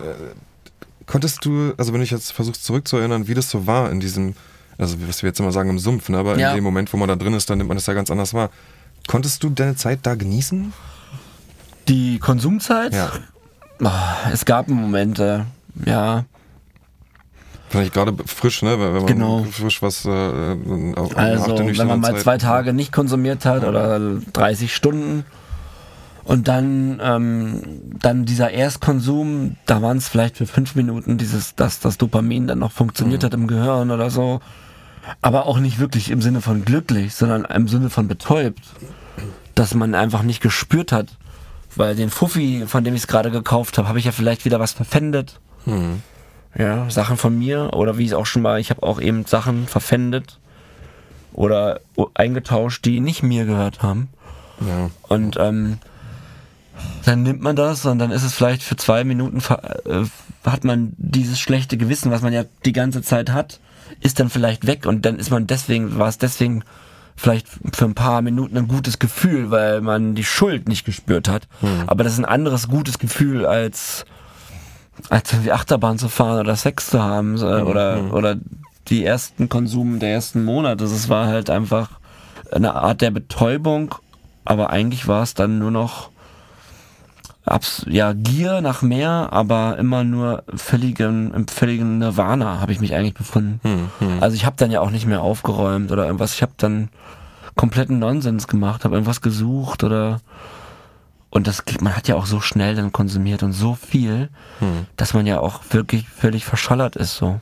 konntest 1.07 1.43
du, 1.45 1.73
also 1.77 1.91
wenn 1.93 2.01
ich 2.01 2.11
jetzt 2.11 2.31
versuchst 2.33 2.63
zurückzuerinnern, 2.63 3.27
wie 3.27 3.33
das 3.33 3.49
so 3.49 3.65
war 3.67 3.89
in 3.91 3.99
diesem, 3.99 4.35
also 4.77 4.95
was 5.07 5.23
wir 5.23 5.29
jetzt 5.29 5.39
immer 5.39 5.51
sagen 5.51 5.69
im 5.71 5.79
Sumpf, 5.79 6.09
ne, 6.09 6.17
aber 6.19 6.37
Ja. 6.37 6.49
in 6.51 6.55
dem 6.57 6.63
Moment, 6.63 6.91
wo 6.93 6.97
man 6.97 7.07
da 7.09 7.15
drin 7.15 7.33
ist, 7.33 7.49
dann 7.49 7.57
nimmt 7.57 7.67
man 7.67 7.77
das 7.77 7.87
ja 7.87 7.93
ganz 7.93 8.11
anders 8.11 8.33
wahr. 8.33 8.49
Konntest 9.07 9.43
du 9.43 9.49
deine 9.49 9.75
Zeit 9.75 9.99
da 10.03 10.15
genießen? 10.15 10.73
Die 11.87 12.19
Konsumzeit? 12.19 12.93
Ja. 12.93 13.11
Ah, 13.83 14.29
es 14.31 14.45
gab 14.45 14.67
Momente, 14.67 15.45
ja. 15.85 16.25
Vielleicht 17.69 17.93
gerade 17.93 18.13
frisch, 18.25 18.61
ne? 18.63 18.77
Wenn 18.79 18.93
man 18.93 19.05
Genau. 19.07 19.43
frisch 19.49 19.81
was 19.81 20.05
äh, 20.05 20.09
auf, 20.95 21.17
Also, 21.17 21.57
wenn 21.57 21.87
man 21.87 21.99
mal 22.01 22.13
Zeit- 22.13 22.21
zwei 22.21 22.37
Tage 22.37 22.73
nicht 22.73 22.91
konsumiert 22.91 23.45
hat 23.45 23.63
oder 23.63 23.99
30 24.33 24.75
Stunden 24.75 25.23
und 26.25 26.47
dann, 26.47 26.99
ähm, 27.01 27.61
dann 27.99 28.25
dieser 28.25 28.51
Erstkonsum, 28.51 29.55
da 29.65 29.81
waren 29.81 29.97
es 29.97 30.07
vielleicht 30.09 30.37
für 30.37 30.45
fünf 30.45 30.75
Minuten 30.75 31.17
dieses, 31.17 31.55
dass 31.55 31.79
das 31.79 31.97
Dopamin 31.97 32.45
dann 32.47 32.59
noch 32.59 32.71
funktioniert 32.73 33.23
hat 33.23 33.33
im 33.33 33.47
Gehirn 33.47 33.89
oder 33.89 34.09
so. 34.11 34.41
Aber 35.21 35.45
auch 35.45 35.59
nicht 35.59 35.79
wirklich 35.79 36.11
im 36.11 36.21
Sinne 36.21 36.41
von 36.41 36.65
glücklich, 36.65 37.15
sondern 37.15 37.45
im 37.45 37.67
Sinne 37.67 37.89
von 37.89 38.07
betäubt. 38.07 38.63
Dass 39.55 39.73
man 39.73 39.95
einfach 39.95 40.23
nicht 40.23 40.41
gespürt 40.41 40.91
hat. 40.91 41.17
Weil 41.75 41.95
den 41.95 42.09
Fuffi, 42.09 42.65
von 42.67 42.83
dem 42.83 42.95
ich 42.95 43.01
es 43.01 43.07
gerade 43.07 43.31
gekauft 43.31 43.77
habe, 43.77 43.87
habe 43.87 43.99
ich 43.99 44.05
ja 44.05 44.11
vielleicht 44.11 44.45
wieder 44.45 44.59
was 44.59 44.73
verpfändet. 44.73 45.39
Hm. 45.65 46.01
Ja, 46.57 46.89
Sachen 46.89 47.15
von 47.15 47.37
mir 47.37 47.73
oder 47.73 47.97
wie 47.97 48.05
es 48.05 48.13
auch 48.13 48.25
schon 48.25 48.41
mal, 48.41 48.59
ich 48.59 48.71
habe 48.71 48.83
auch 48.83 48.99
eben 48.99 49.25
Sachen 49.25 49.67
verpfändet 49.67 50.37
oder 51.33 51.79
eingetauscht, 52.13 52.83
die 52.83 52.99
nicht 52.99 53.23
mir 53.23 53.45
gehört 53.45 53.81
haben. 53.81 54.09
Ja. 54.59 54.89
Und 55.07 55.37
ähm, 55.39 55.77
dann 57.05 57.23
nimmt 57.23 57.41
man 57.41 57.55
das 57.55 57.85
und 57.85 57.99
dann 57.99 58.11
ist 58.11 58.23
es 58.23 58.33
vielleicht 58.33 58.63
für 58.63 58.75
zwei 58.75 59.03
Minuten, 59.03 59.41
äh, 59.85 60.03
hat 60.45 60.63
man 60.63 60.93
dieses 60.97 61.39
schlechte 61.39 61.77
Gewissen, 61.77 62.11
was 62.11 62.21
man 62.21 62.33
ja 62.33 62.43
die 62.65 62.73
ganze 62.73 63.01
Zeit 63.01 63.31
hat, 63.31 63.59
ist 63.99 64.19
dann 64.19 64.29
vielleicht 64.29 64.67
weg 64.67 64.85
und 64.85 65.05
dann 65.05 65.17
ist 65.17 65.31
man 65.31 65.47
deswegen, 65.47 65.97
war 65.97 66.07
es 66.07 66.17
deswegen 66.17 66.63
vielleicht 67.15 67.47
für 67.73 67.85
ein 67.85 67.95
paar 67.95 68.21
Minuten 68.21 68.57
ein 68.57 68.67
gutes 68.67 68.99
Gefühl, 68.99 69.51
weil 69.51 69.81
man 69.81 70.15
die 70.15 70.23
Schuld 70.23 70.67
nicht 70.67 70.85
gespürt 70.85 71.27
hat. 71.27 71.47
Aber 71.87 72.03
das 72.03 72.13
ist 72.13 72.19
ein 72.19 72.25
anderes 72.25 72.67
gutes 72.67 72.99
Gefühl 72.99 73.45
als 73.45 74.05
als 75.09 75.31
irgendwie 75.33 75.51
Achterbahn 75.51 75.97
zu 75.97 76.09
fahren 76.09 76.39
oder 76.41 76.55
Sex 76.55 76.89
zu 76.89 77.01
haben 77.01 77.37
äh, 77.37 77.41
oder 77.41 78.13
oder 78.13 78.37
die 78.87 79.05
ersten 79.05 79.49
Konsum 79.49 79.99
der 79.99 80.11
ersten 80.11 80.43
Monate. 80.43 80.83
Es 80.83 81.09
war 81.09 81.27
halt 81.27 81.49
einfach 81.49 81.89
eine 82.51 82.75
Art 82.75 83.01
der 83.01 83.11
Betäubung, 83.11 83.95
aber 84.45 84.69
eigentlich 84.69 85.07
war 85.07 85.23
es 85.23 85.33
dann 85.33 85.59
nur 85.59 85.71
noch 85.71 86.10
abs 87.45 87.85
ja 87.89 88.13
Gier 88.13 88.61
nach 88.61 88.81
mehr, 88.81 89.29
aber 89.31 89.77
immer 89.77 90.03
nur 90.03 90.43
völligen 90.55 91.33
im 91.33 91.47
völligen 91.47 91.97
Nirvana 91.97 92.59
habe 92.61 92.71
ich 92.71 92.79
mich 92.79 92.93
eigentlich 92.93 93.13
befunden. 93.15 93.59
Hm, 93.99 94.17
Also 94.21 94.35
ich 94.35 94.45
habe 94.45 94.55
dann 94.57 94.71
ja 94.71 94.81
auch 94.81 94.91
nicht 94.91 95.07
mehr 95.07 95.21
aufgeräumt 95.21 95.91
oder 95.91 96.05
irgendwas. 96.05 96.33
Ich 96.33 96.41
habe 96.41 96.53
dann 96.57 96.89
kompletten 97.55 97.99
Nonsens 97.99 98.47
gemacht, 98.47 98.85
habe 98.85 98.95
irgendwas 98.95 99.21
gesucht 99.21 99.83
oder 99.83 100.21
und 101.29 101.47
das 101.47 101.65
geht- 101.65 101.81
man 101.81 101.95
hat 101.95 102.07
ja 102.07 102.15
auch 102.15 102.25
so 102.25 102.41
schnell 102.41 102.75
dann 102.75 102.91
konsumiert 102.91 103.41
und 103.43 103.53
so 103.53 103.73
viel, 103.75 104.29
Hm. 104.59 104.85
dass 104.97 105.13
man 105.13 105.25
ja 105.25 105.39
auch 105.39 105.61
wirklich 105.71 106.07
völlig 106.09 106.45
verschollert 106.45 106.95
ist 106.95 107.15
so. 107.15 107.39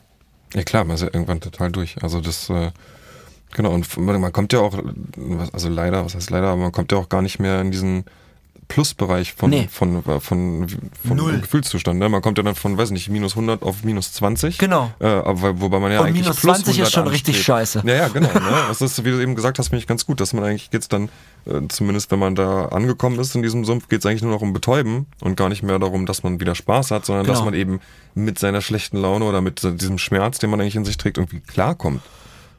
Ja 0.53 0.63
klar, 0.63 0.83
man 0.85 0.95
ist 0.95 1.01
ja 1.01 1.07
irgendwann 1.11 1.41
total 1.41 1.71
durch. 1.71 2.01
Also 2.01 2.21
das, 2.21 2.49
äh, 2.49 2.71
genau, 3.53 3.71
und 3.71 3.97
man 3.97 4.21
man 4.21 4.31
kommt 4.31 4.53
ja 4.53 4.59
auch, 4.59 4.79
also 5.53 5.69
leider, 5.69 6.05
was 6.05 6.15
heißt 6.15 6.29
leider, 6.29 6.47
aber 6.47 6.61
man 6.61 6.71
kommt 6.71 6.91
ja 6.91 6.97
auch 6.97 7.09
gar 7.09 7.21
nicht 7.21 7.39
mehr 7.39 7.61
in 7.61 7.71
diesen 7.71 8.05
Plusbereich 8.69 9.33
von, 9.33 9.49
Nee. 9.49 9.67
von, 9.69 10.01
von, 10.03 10.21
von, 10.21 10.67
von 11.05 11.17
Null. 11.17 11.39
Gefühlszustand. 11.41 11.99
Ne? 11.99 12.07
Man 12.07 12.21
kommt 12.21 12.37
ja 12.37 12.43
dann 12.43 12.55
von, 12.55 12.77
weiß 12.77 12.91
nicht, 12.91 13.09
minus 13.09 13.33
100 13.33 13.63
auf 13.63 13.83
minus 13.83 14.13
20. 14.13 14.57
Genau. 14.59 14.91
Äh, 14.99 15.07
aber 15.07 15.59
wobei 15.59 15.79
man 15.79 15.91
ja 15.91 15.99
Und 15.99 16.05
eigentlich 16.07 16.21
minus 16.23 16.37
plus 16.39 16.55
20 16.63 16.73
ist 16.79 16.79
100 16.79 16.93
schon 16.93 17.07
richtig 17.07 17.35
anstrebt. 17.35 17.45
scheiße. 17.45 17.83
Ja, 17.85 17.93
ja, 17.95 18.07
genau. 18.07 18.27
Ne? 18.33 18.39
Das 18.69 18.81
ist, 18.81 19.03
wie 19.03 19.09
du 19.11 19.19
eben 19.21 19.35
gesagt 19.35 19.59
hast, 19.59 19.69
finde 19.69 19.79
ich 19.81 19.87
ganz 19.87 20.05
gut, 20.05 20.21
dass 20.21 20.33
man 20.33 20.43
eigentlich 20.43 20.69
geht's 20.69 20.87
dann, 20.87 21.09
äh, 21.45 21.61
zumindest 21.67 22.11
wenn 22.11 22.19
man 22.19 22.35
da 22.35 22.67
angekommen 22.67 23.19
ist 23.19 23.35
in 23.35 23.41
diesem 23.41 23.65
Sumpf, 23.65 23.89
geht's 23.89 24.05
eigentlich 24.05 24.21
nur 24.21 24.31
noch 24.31 24.41
um 24.41 24.53
Betäuben 24.53 25.07
und 25.19 25.35
gar 25.35 25.49
nicht 25.49 25.63
mehr 25.63 25.79
darum, 25.79 26.05
dass 26.05 26.21
man 26.23 26.39
wieder 26.39 26.53
Spaß 26.55 26.91
hat, 26.91 27.05
sondern 27.05 27.25
dass 27.25 27.39
Genau. 27.39 27.45
man 27.51 27.53
eben 27.59 27.79
mit 28.13 28.37
seiner 28.39 28.61
schlechten 28.61 28.97
Laune 28.97 29.25
oder 29.25 29.41
mit 29.41 29.63
diesem 29.81 29.97
Schmerz, 29.97 30.37
den 30.39 30.51
man 30.51 30.61
eigentlich 30.61 30.75
in 30.75 30.85
sich 30.85 30.97
trägt, 30.97 31.17
irgendwie 31.17 31.39
klarkommt. 31.39 32.01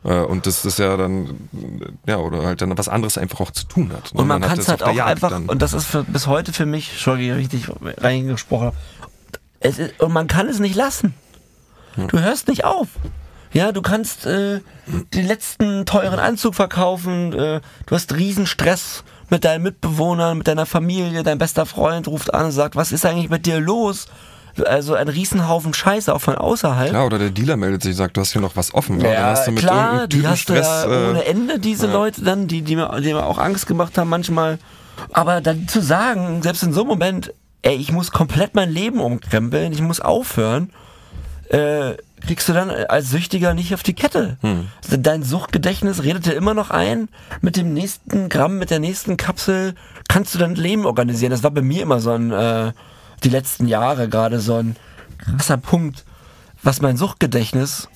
Äh, 0.05 0.15
Und 0.21 0.47
das 0.47 0.65
ist 0.65 0.79
ja 0.79 0.97
dann, 0.97 1.49
ja, 2.07 2.17
oder 2.17 2.43
halt 2.45 2.63
dann 2.63 2.77
was 2.77 2.89
anderes 2.89 3.19
einfach 3.19 3.41
auch 3.41 3.51
zu 3.51 3.67
tun 3.67 3.93
hat. 3.93 4.15
ne? 4.15 4.21
Und 4.21 4.27
man, 4.27 4.43
hat 4.43 4.51
kann 4.51 4.59
es 4.59 4.69
halt 4.69 4.83
auch 4.83 4.95
Jagd 4.95 5.11
einfach, 5.11 5.31
dann. 5.31 5.49
und 5.49 5.61
das 5.61 5.73
ist 5.73 5.87
für, 5.87 6.05
bis 6.05 6.27
heute 6.27 6.53
für 6.53 6.67
mich, 6.67 6.91
Entschuldigung, 6.93 7.37
richtig 7.37 7.69
reingesprochen 7.99 8.69
habe, 8.69 8.77
es 9.61 9.79
ist, 9.79 10.01
und 10.01 10.13
man 10.13 10.27
kann 10.27 10.49
es 10.49 10.59
nicht 10.59 10.75
lassen. 10.75 11.15
Du 12.09 12.19
hörst 12.21 12.49
nicht 12.49 12.65
auf. 12.65 12.89
Ja, 13.53 13.73
du 13.73 13.83
kannst 13.83 14.27
äh, 14.27 14.61
den 14.87 15.27
letzten 15.27 15.85
teuren 15.85 16.21
Anzug 16.21 16.55
verkaufen, 16.55 17.33
äh, 17.33 17.61
du 17.87 17.95
hast 17.95 18.15
riesen 18.15 18.47
Stress 18.47 19.03
mit 19.29 19.45
deinen 19.45 19.63
Mitbewohnern, 19.63 20.39
mit 20.39 20.47
deiner 20.47 20.67
Familie, 20.67 21.25
dein 21.25 21.39
bester 21.39 21.67
Freund 21.67 22.07
ruft 22.09 22.33
an 22.33 22.47
und 22.47 22.53
sagt, 22.53 22.77
was 22.77 22.93
ist 22.93 23.05
eigentlich 23.05 23.29
mit 23.29 23.47
dir 23.47 23.59
los? 23.61 24.07
Also 24.65 24.95
ein 24.95 25.09
Riesenhaufen 25.09 25.75
Scheiße 25.75 26.15
auch 26.15 26.21
von 26.21 26.35
außerhalb. 26.35 26.91
Klar, 26.91 27.07
oder 27.07 27.19
der 27.19 27.31
Dealer 27.31 27.57
meldet 27.57 27.83
sich, 27.83 27.97
sagt, 27.97 28.17
du 28.17 28.21
hast 28.21 28.33
hier 28.33 28.43
noch 28.43 28.57
was 28.57 28.75
offen. 28.75 29.01
Ja, 29.01 29.13
dann 29.13 29.25
hast 29.25 29.47
du 29.47 29.53
mit 29.53 29.61
klar, 29.61 30.07
die 30.07 30.27
hast 30.27 30.49
du 30.49 30.55
ja 30.55 30.85
ohne 30.87 31.25
äh, 31.25 31.31
Ende, 31.31 31.59
diese 31.59 31.87
ja. 31.87 31.93
Leute 31.93 32.23
dann, 32.23 32.47
die, 32.47 32.63
die, 32.63 32.77
mir, 32.77 33.01
die 33.01 33.13
mir 33.13 33.25
auch 33.25 33.39
Angst 33.39 33.67
gemacht 33.67 33.97
haben 33.99 34.11
manchmal. 34.11 34.59
Aber 35.13 35.41
dann 35.41 35.69
zu 35.69 35.81
sagen, 35.81 36.43
selbst 36.43 36.63
in 36.63 36.73
so 36.73 36.81
einem 36.81 36.89
Moment, 36.89 37.33
ey, 37.63 37.77
ich 37.77 37.93
muss 37.93 38.11
komplett 38.11 38.55
mein 38.55 38.71
Leben 38.71 39.01
umkrempeln, 39.01 39.73
ich 39.73 39.83
muss 39.83 40.01
aufhören, 40.01 40.71
äh, 41.49 41.95
kriegst 42.27 42.49
du 42.49 42.53
dann 42.53 42.71
als 42.71 43.11
Süchtiger 43.11 43.55
nicht 43.55 43.75
auf 43.75 43.83
die 43.83 43.95
Kette. 43.95 44.37
Hm. 44.43 44.69
Dein 44.99 45.23
Suchtgedächtnis 45.23 46.03
redet 46.03 46.27
dir 46.27 46.35
immer 46.35 46.55
noch 46.55 46.71
ein, 46.71 47.09
mit 47.41 47.57
dem 47.57 47.73
nächsten 47.73 48.29
Gramm, 48.29 48.59
mit 48.59 48.71
der 48.71 48.79
nächsten 48.79 49.17
Kapsel 49.17 49.75
kannst 50.09 50.35
du 50.35 50.39
dein 50.39 50.55
Leben 50.55 50.87
organisieren. 50.87 51.31
Das 51.31 51.43
war 51.43 51.51
bei 51.51 51.63
mir 51.63 51.83
immer 51.83 52.01
so 52.01 52.11
ein, 52.11 52.31
äh, 52.31 52.73
die 53.23 53.29
letzten 53.29 53.67
Jahre 53.67 54.09
gerade 54.09 54.41
so 54.41 54.57
ein 54.57 54.77
krasser 55.19 55.57
Punkt, 55.57 56.05
was 56.63 56.81
mein 56.81 56.97
Suchtgedächtnis, 56.97 57.89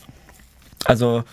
also 0.84 1.24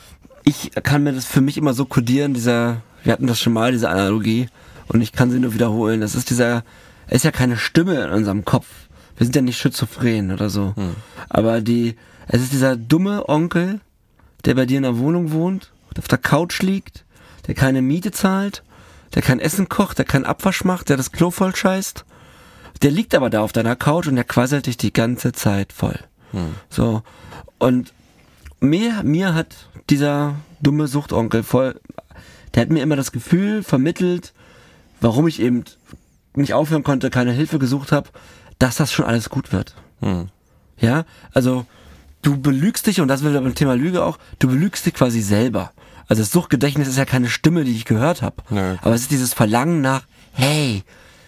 ich 0.44 0.72
kann 0.84 1.04
mir 1.04 1.14
das 1.14 1.26
für 1.26 1.42
mich 1.42 1.58
immer 1.58 1.74
so 1.74 1.86
kodieren, 1.86 2.34
dieser, 2.34 2.82
wir 3.04 3.14
hatten 3.14 3.28
das 3.28 3.40
schon 3.40 3.54
mal, 3.54 3.72
diese 3.72 3.90
Analogie, 3.90 4.48
und 4.88 5.02
ich 5.02 5.12
kann 5.14 5.32
sie 5.32 5.40
nur 5.40 5.54
wiederholen. 5.54 6.02
Das 6.02 6.16
ist 6.16 6.30
dieser, 6.30 6.64
es 7.08 7.18
ist 7.18 7.24
ja 7.24 7.32
keine 7.32 7.58
Stimme 7.58 8.04
in 8.04 8.12
unserem 8.12 8.44
Kopf. 8.44 8.68
Wir 9.16 9.26
sind 9.26 9.36
ja 9.36 9.42
nicht 9.42 9.58
schizophren 9.58 10.32
oder 10.32 10.50
so. 10.50 10.74
Aber 11.30 11.62
die, 11.62 11.96
es 12.28 12.42
ist 12.42 12.52
dieser 12.52 12.76
dumme 12.76 13.30
Onkel, 13.30 13.80
der 14.46 14.56
bei 14.56 14.66
dir 14.66 14.78
in 14.78 14.84
der 14.84 14.98
Wohnung 14.98 15.32
wohnt, 15.32 15.72
auf 15.98 16.08
der 16.08 16.18
Couch 16.18 16.62
liegt, 16.62 17.06
der 17.48 17.56
keine 17.56 17.82
Miete 17.82 18.12
zahlt, 18.12 18.64
der 19.14 19.22
kein 19.22 19.40
Essen 19.40 19.70
kocht, 19.70 19.98
der 19.98 20.06
keinen 20.06 20.26
Abwasch 20.26 20.64
macht, 20.64 20.90
der 20.90 20.98
das 20.98 21.12
Klo 21.12 21.32
voll 21.32 21.56
scheißt. 21.56 22.06
Der 22.82 22.92
liegt 22.92 23.14
aber 23.14 23.30
da 23.30 23.42
auf 23.42 23.52
deiner 23.52 23.76
Couch 23.76 24.08
und 24.08 24.16
der 24.16 24.24
quasselt 24.24 24.66
dich 24.66 24.78
die 24.78 24.94
ganze 24.94 25.32
Zeit 25.32 25.72
voll. 25.74 26.00
So. 26.70 27.04
Und 27.60 27.94
mir, 28.60 29.04
mir 29.04 29.34
hat 29.34 29.68
dieser 29.90 30.36
dumme 30.62 30.88
Suchtonkel 30.88 31.44
voll, 31.44 31.80
der 32.54 32.62
hat 32.62 32.70
mir 32.70 32.82
immer 32.82 32.96
das 32.96 33.12
Gefühl 33.12 33.64
vermittelt, 33.64 34.34
warum 35.00 35.28
ich 35.28 35.40
eben 35.40 35.64
nicht 36.36 36.54
aufhören 36.54 36.84
konnte, 36.84 37.10
keine 37.10 37.32
Hilfe 37.32 37.60
gesucht 37.60 37.92
habe, 37.92 38.10
dass 38.60 38.78
das 38.78 38.92
schon 38.92 39.06
alles 39.06 39.30
gut 39.30 39.52
wird. 39.52 39.76
Hm. 40.00 40.30
Ja, 40.78 41.06
also 41.34 41.66
du 42.22 42.40
belügst 42.40 42.88
dich, 42.88 43.02
und 43.02 43.08
das 43.08 43.24
will 43.24 43.34
beim 43.34 43.56
Thema 43.56 43.76
Lüge 43.76 44.04
auch, 44.04 44.18
du 44.40 44.48
belügst 44.48 44.86
dich 44.86 44.94
quasi 44.94 45.22
selber. 45.22 45.72
Also 46.08 46.24
das 46.24 46.32
Suchtgedächtnis 46.32 46.88
ist 46.88 46.98
ja 46.98 47.06
keine 47.06 47.30
Stimme, 47.30 47.64
die 47.64 47.76
ich 47.76 47.86
gehört 47.86 48.22
habe. 48.22 48.38
Nee. 48.50 48.78
Aber 48.82 48.94
es 48.94 49.02
ist 49.02 49.12
dieses 49.12 49.34
Verlangen 49.34 49.82
nach, 49.82 50.04
hey, 50.34 50.84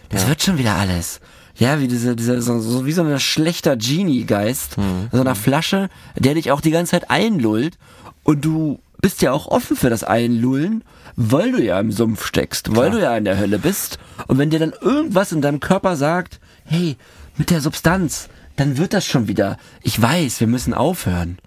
das 0.08 0.28
wird 0.28 0.42
schon 0.42 0.58
wieder 0.58 0.74
alles. 0.74 1.20
Ja, 1.56 1.78
wie 1.80 1.88
diese, 1.88 2.16
diese 2.16 2.42
so, 2.42 2.58
so 2.60 2.84
wie 2.84 2.92
so 2.92 3.02
ein 3.02 3.20
schlechter 3.20 3.76
Genie-Geist, 3.76 4.76
so 5.12 5.20
einer 5.20 5.34
Flasche, 5.34 5.88
der 6.16 6.34
dich 6.34 6.50
auch 6.50 6.60
die 6.60 6.72
ganze 6.72 6.92
Zeit 6.92 7.10
einlullt. 7.10 7.78
Und 8.24 8.44
du 8.44 8.80
bist 9.00 9.22
ja 9.22 9.32
auch 9.32 9.46
offen 9.46 9.76
für 9.76 9.90
das 9.90 10.02
Einlullen, 10.02 10.82
weil 11.14 11.52
du 11.52 11.62
ja 11.62 11.78
im 11.78 11.92
Sumpf 11.92 12.26
steckst, 12.26 12.74
weil 12.74 12.90
du 12.90 13.00
ja 13.00 13.16
in 13.16 13.24
der 13.24 13.38
Hölle 13.38 13.58
bist. 13.58 13.98
Und 14.26 14.38
wenn 14.38 14.50
dir 14.50 14.58
dann 14.58 14.72
irgendwas 14.80 15.30
in 15.30 15.42
deinem 15.42 15.60
Körper 15.60 15.96
sagt, 15.96 16.40
hey, 16.64 16.96
mit 17.36 17.50
der 17.50 17.60
Substanz, 17.60 18.28
dann 18.56 18.78
wird 18.78 18.94
das 18.94 19.04
schon 19.04 19.28
wieder. 19.28 19.58
Ich 19.82 20.00
weiß, 20.00 20.40
wir 20.40 20.46
müssen 20.46 20.74
aufhören. 20.74 21.38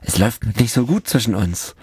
Es 0.00 0.18
läuft 0.18 0.44
nicht 0.60 0.72
so 0.72 0.86
gut 0.86 1.08
zwischen 1.08 1.34
uns. 1.34 1.74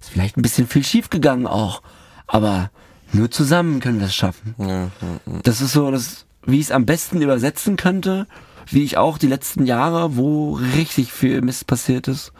Ist 0.00 0.10
vielleicht 0.10 0.36
ein 0.36 0.42
bisschen 0.42 0.66
viel 0.66 0.84
schief 0.84 1.10
gegangen 1.10 1.46
auch. 1.46 1.82
Aber 2.26 2.70
nur 3.12 3.30
zusammen 3.30 3.80
können 3.80 4.00
wir 4.00 4.06
es 4.06 4.14
schaffen. 4.14 4.54
Ja, 4.58 4.66
ja, 4.66 4.90
ja. 5.26 5.40
Das 5.42 5.60
ist 5.60 5.72
so, 5.72 5.90
das, 5.90 6.25
wie 6.46 6.56
ich 6.60 6.66
es 6.66 6.70
am 6.70 6.86
besten 6.86 7.20
übersetzen 7.22 7.76
könnte, 7.76 8.26
wie 8.68 8.82
ich 8.84 8.96
auch 8.96 9.18
die 9.18 9.26
letzten 9.28 9.66
Jahre, 9.66 10.16
wo 10.16 10.54
richtig 10.54 11.12
viel 11.12 11.40
Mist 11.42 11.66
passiert 11.66 12.08
ist, 12.08 12.32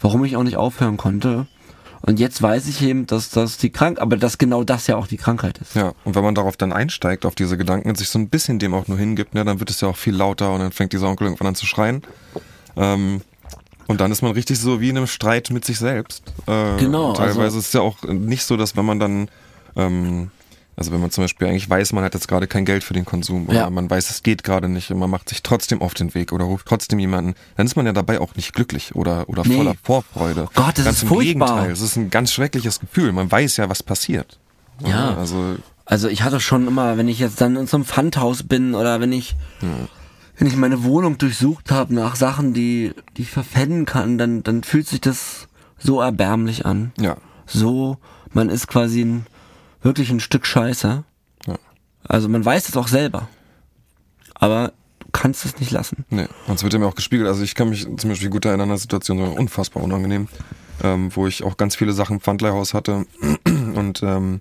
warum 0.00 0.24
ich 0.24 0.36
auch 0.36 0.42
nicht 0.42 0.56
aufhören 0.56 0.96
konnte. 0.96 1.46
Und 2.00 2.20
jetzt 2.20 2.40
weiß 2.40 2.68
ich 2.68 2.80
eben, 2.82 3.06
dass 3.06 3.30
das 3.30 3.58
die 3.58 3.70
Krank, 3.70 4.00
aber 4.00 4.16
dass 4.16 4.38
genau 4.38 4.62
das 4.62 4.86
ja 4.86 4.96
auch 4.96 5.08
die 5.08 5.16
Krankheit 5.16 5.58
ist. 5.58 5.74
Ja, 5.74 5.92
und 6.04 6.14
wenn 6.14 6.22
man 6.22 6.34
darauf 6.36 6.56
dann 6.56 6.72
einsteigt, 6.72 7.26
auf 7.26 7.34
diese 7.34 7.58
Gedanken 7.58 7.88
und 7.88 7.98
sich 7.98 8.08
so 8.08 8.18
ein 8.20 8.28
bisschen 8.28 8.60
dem 8.60 8.72
auch 8.72 8.86
nur 8.86 8.96
hingibt, 8.98 9.34
ne, 9.34 9.44
dann 9.44 9.58
wird 9.58 9.70
es 9.70 9.80
ja 9.80 9.88
auch 9.88 9.96
viel 9.96 10.14
lauter 10.14 10.52
und 10.52 10.60
dann 10.60 10.70
fängt 10.72 10.92
dieser 10.92 11.08
Onkel 11.08 11.26
irgendwann 11.26 11.48
an 11.48 11.54
zu 11.56 11.66
schreien. 11.66 12.02
Ähm, 12.76 13.22
und 13.88 14.00
dann 14.00 14.12
ist 14.12 14.22
man 14.22 14.32
richtig 14.32 14.60
so 14.60 14.80
wie 14.80 14.90
in 14.90 14.96
einem 14.96 15.06
Streit 15.08 15.50
mit 15.50 15.64
sich 15.64 15.78
selbst. 15.78 16.22
Äh, 16.46 16.76
Genau, 16.78 17.14
Teilweise 17.14 17.40
also- 17.40 17.58
ist 17.58 17.66
es 17.68 17.72
ja 17.72 17.80
auch 17.80 18.02
nicht 18.04 18.44
so, 18.44 18.56
dass 18.56 18.76
wenn 18.76 18.84
man 18.84 19.00
dann, 19.00 19.28
ähm, 19.76 20.30
also 20.78 20.92
wenn 20.92 21.00
man 21.00 21.10
zum 21.10 21.24
Beispiel 21.24 21.48
eigentlich 21.48 21.68
weiß, 21.68 21.92
man 21.92 22.04
hat 22.04 22.14
jetzt 22.14 22.28
gerade 22.28 22.46
kein 22.46 22.64
Geld 22.64 22.84
für 22.84 22.94
den 22.94 23.04
Konsum 23.04 23.46
oder 23.48 23.54
Ja. 23.58 23.70
man 23.70 23.90
weiß, 23.90 24.08
es 24.10 24.22
geht 24.22 24.44
gerade 24.44 24.68
nicht 24.68 24.90
und 24.90 24.98
man 24.98 25.10
macht 25.10 25.28
sich 25.28 25.42
trotzdem 25.42 25.82
auf 25.82 25.92
den 25.92 26.14
Weg 26.14 26.32
oder 26.32 26.44
ruft 26.44 26.66
trotzdem 26.66 26.98
jemanden, 27.00 27.34
dann 27.56 27.66
ist 27.66 27.76
man 27.76 27.84
ja 27.84 27.92
dabei 27.92 28.20
auch 28.20 28.34
nicht 28.36 28.54
glücklich 28.54 28.94
oder, 28.94 29.28
oder 29.28 29.42
Nee. 29.46 29.56
voller 29.56 29.74
Vorfreude. 29.82 30.48
Gott, 30.54 30.78
das 30.78 30.84
Ganz 30.84 30.96
ist 30.98 31.02
im 31.02 31.08
furchtbar. 31.08 31.48
Gegenteil, 31.48 31.70
es 31.72 31.80
ist 31.80 31.96
ein 31.96 32.08
ganz 32.10 32.32
schreckliches 32.32 32.80
Gefühl. 32.80 33.12
Man 33.12 33.30
weiß 33.30 33.56
ja, 33.58 33.68
was 33.68 33.82
passiert. 33.82 34.38
Ja. 34.86 35.16
Also 35.16 35.56
Also 35.84 36.08
ich 36.08 36.22
hatte 36.22 36.38
schon 36.40 36.66
immer, 36.68 36.96
wenn 36.96 37.08
ich 37.08 37.18
jetzt 37.18 37.40
dann 37.40 37.56
in 37.56 37.66
so 37.66 37.76
einem 37.76 37.84
Pfandhaus 37.84 38.42
bin 38.44 38.74
oder 38.74 39.00
wenn 39.00 39.10
ich, 39.12 39.34
wenn 40.38 40.46
ich 40.46 40.54
meine 40.56 40.84
Wohnung 40.84 41.18
durchsucht 41.18 41.70
habe 41.72 41.92
nach 41.94 42.14
Sachen, 42.14 42.54
die, 42.54 42.92
die 43.16 43.22
ich 43.22 43.30
verpfänden 43.30 43.84
kann, 43.86 44.18
dann, 44.18 44.42
dann 44.44 44.62
fühlt 44.62 44.86
sich 44.86 45.00
das 45.00 45.48
so 45.78 46.00
erbärmlich 46.00 46.64
an. 46.66 46.92
ja, 47.00 47.16
So, 47.46 47.96
man 48.32 48.48
ist 48.50 48.68
quasi 48.68 49.00
ein, 49.02 49.26
wirklich 49.82 50.10
ein 50.10 50.20
Stück 50.20 50.46
Scheiße. 50.46 51.04
Ja. 51.46 51.54
Also 52.06 52.28
man 52.28 52.44
weiß 52.44 52.68
es 52.68 52.76
auch 52.76 52.88
selber. 52.88 53.28
Aber 54.34 54.72
du 55.00 55.06
kannst 55.12 55.44
es 55.44 55.58
nicht 55.58 55.70
lassen. 55.72 56.04
Nee, 56.10 56.28
und 56.46 56.54
es 56.54 56.62
wird 56.62 56.72
ja 56.72 56.78
mir 56.78 56.86
auch 56.86 56.94
gespiegelt. 56.94 57.28
Also 57.28 57.42
ich 57.42 57.54
kann 57.54 57.70
mich 57.70 57.82
zum 57.96 58.10
Beispiel 58.10 58.30
gut 58.30 58.44
erinnern 58.44 58.68
an 58.68 58.70
eine 58.70 58.78
Situation, 58.78 59.18
so 59.18 59.24
unfassbar 59.24 59.82
unangenehm, 59.82 60.28
ähm, 60.82 61.10
wo 61.14 61.26
ich 61.26 61.42
auch 61.42 61.56
ganz 61.56 61.76
viele 61.76 61.92
Sachen 61.92 62.14
im 62.16 62.20
Pfandleihhaus 62.20 62.74
hatte 62.74 63.04
und 63.74 64.02
ähm, 64.02 64.40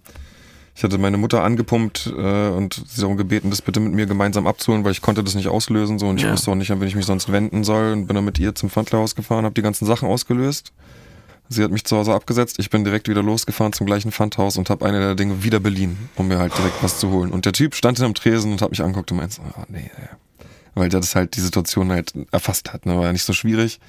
ich 0.75 0.83
hatte 0.83 0.99
meine 0.99 1.17
Mutter 1.17 1.43
angepumpt 1.43 2.13
äh, 2.15 2.49
und 2.49 2.83
sie 2.87 3.01
darum 3.01 3.17
gebeten, 3.17 3.49
das 3.49 3.63
bitte 3.63 3.79
mit 3.79 3.93
mir 3.93 4.05
gemeinsam 4.05 4.45
abzuholen, 4.45 4.83
weil 4.85 4.91
ich 4.91 5.01
konnte 5.01 5.23
das 5.23 5.33
nicht 5.33 5.47
auslösen 5.47 5.97
so 5.97 6.07
und 6.07 6.17
ich 6.17 6.23
Ja. 6.23 6.31
wusste 6.33 6.51
auch 6.51 6.55
nicht, 6.55 6.69
an 6.71 6.79
wen 6.79 6.87
ich 6.87 6.95
mich 6.95 7.07
sonst 7.07 7.31
wenden 7.31 7.63
soll 7.63 7.93
und 7.93 8.05
bin 8.05 8.13
dann 8.15 8.25
mit 8.25 8.37
ihr 8.37 8.53
zum 8.53 8.69
Pfandleihhaus 8.69 9.15
gefahren, 9.15 9.43
habe 9.45 9.55
die 9.55 9.63
ganzen 9.63 9.87
Sachen 9.87 10.07
ausgelöst. 10.07 10.71
Sie 11.49 11.63
hat 11.63 11.71
mich 11.71 11.85
zu 11.85 11.95
Hause 11.95 12.13
abgesetzt, 12.13 12.59
ich 12.59 12.69
bin 12.69 12.83
direkt 12.83 13.07
wieder 13.07 13.23
losgefahren 13.23 13.71
zum 13.71 13.85
gleichen 13.85 14.11
Pfandhaus 14.11 14.57
und 14.57 14.69
habe 14.69 14.85
eine 14.85 14.99
der 14.99 15.15
Dinge 15.15 15.43
wieder 15.43 15.59
beliehen, 15.59 16.09
um 16.15 16.27
mir 16.27 16.39
halt 16.39 16.57
direkt 16.57 16.83
was 16.83 16.99
zu 16.99 17.09
holen. 17.09 17.31
Und 17.31 17.45
der 17.45 17.53
Typ 17.53 17.73
stand 17.73 17.97
hinterm 17.97 18.13
Tresen 18.13 18.51
und 18.51 18.61
hat 18.61 18.69
mich 18.69 18.81
angeguckt 18.81 19.11
und 19.11 19.17
meinte, 19.17 19.35
so, 19.35 19.41
ah, 19.41 19.65
nee, 19.69 19.89
nee, 19.97 20.45
weil 20.75 20.89
der 20.89 20.99
das 20.99 21.15
halt 21.15 21.35
die 21.35 21.41
Situation 21.41 21.91
halt 21.91 22.13
erfasst 22.31 22.73
hat. 22.73 22.85
Ne? 22.85 22.95
War 22.95 23.05
ja 23.05 23.13
nicht 23.13 23.23
so 23.23 23.33
schwierig. 23.33 23.79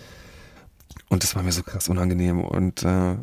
Und 1.08 1.22
das 1.22 1.34
war 1.34 1.42
mir 1.42 1.52
so 1.52 1.62
krass 1.62 1.88
unangenehm. 1.88 2.40
Und 2.40 2.84
äh, 2.84 3.16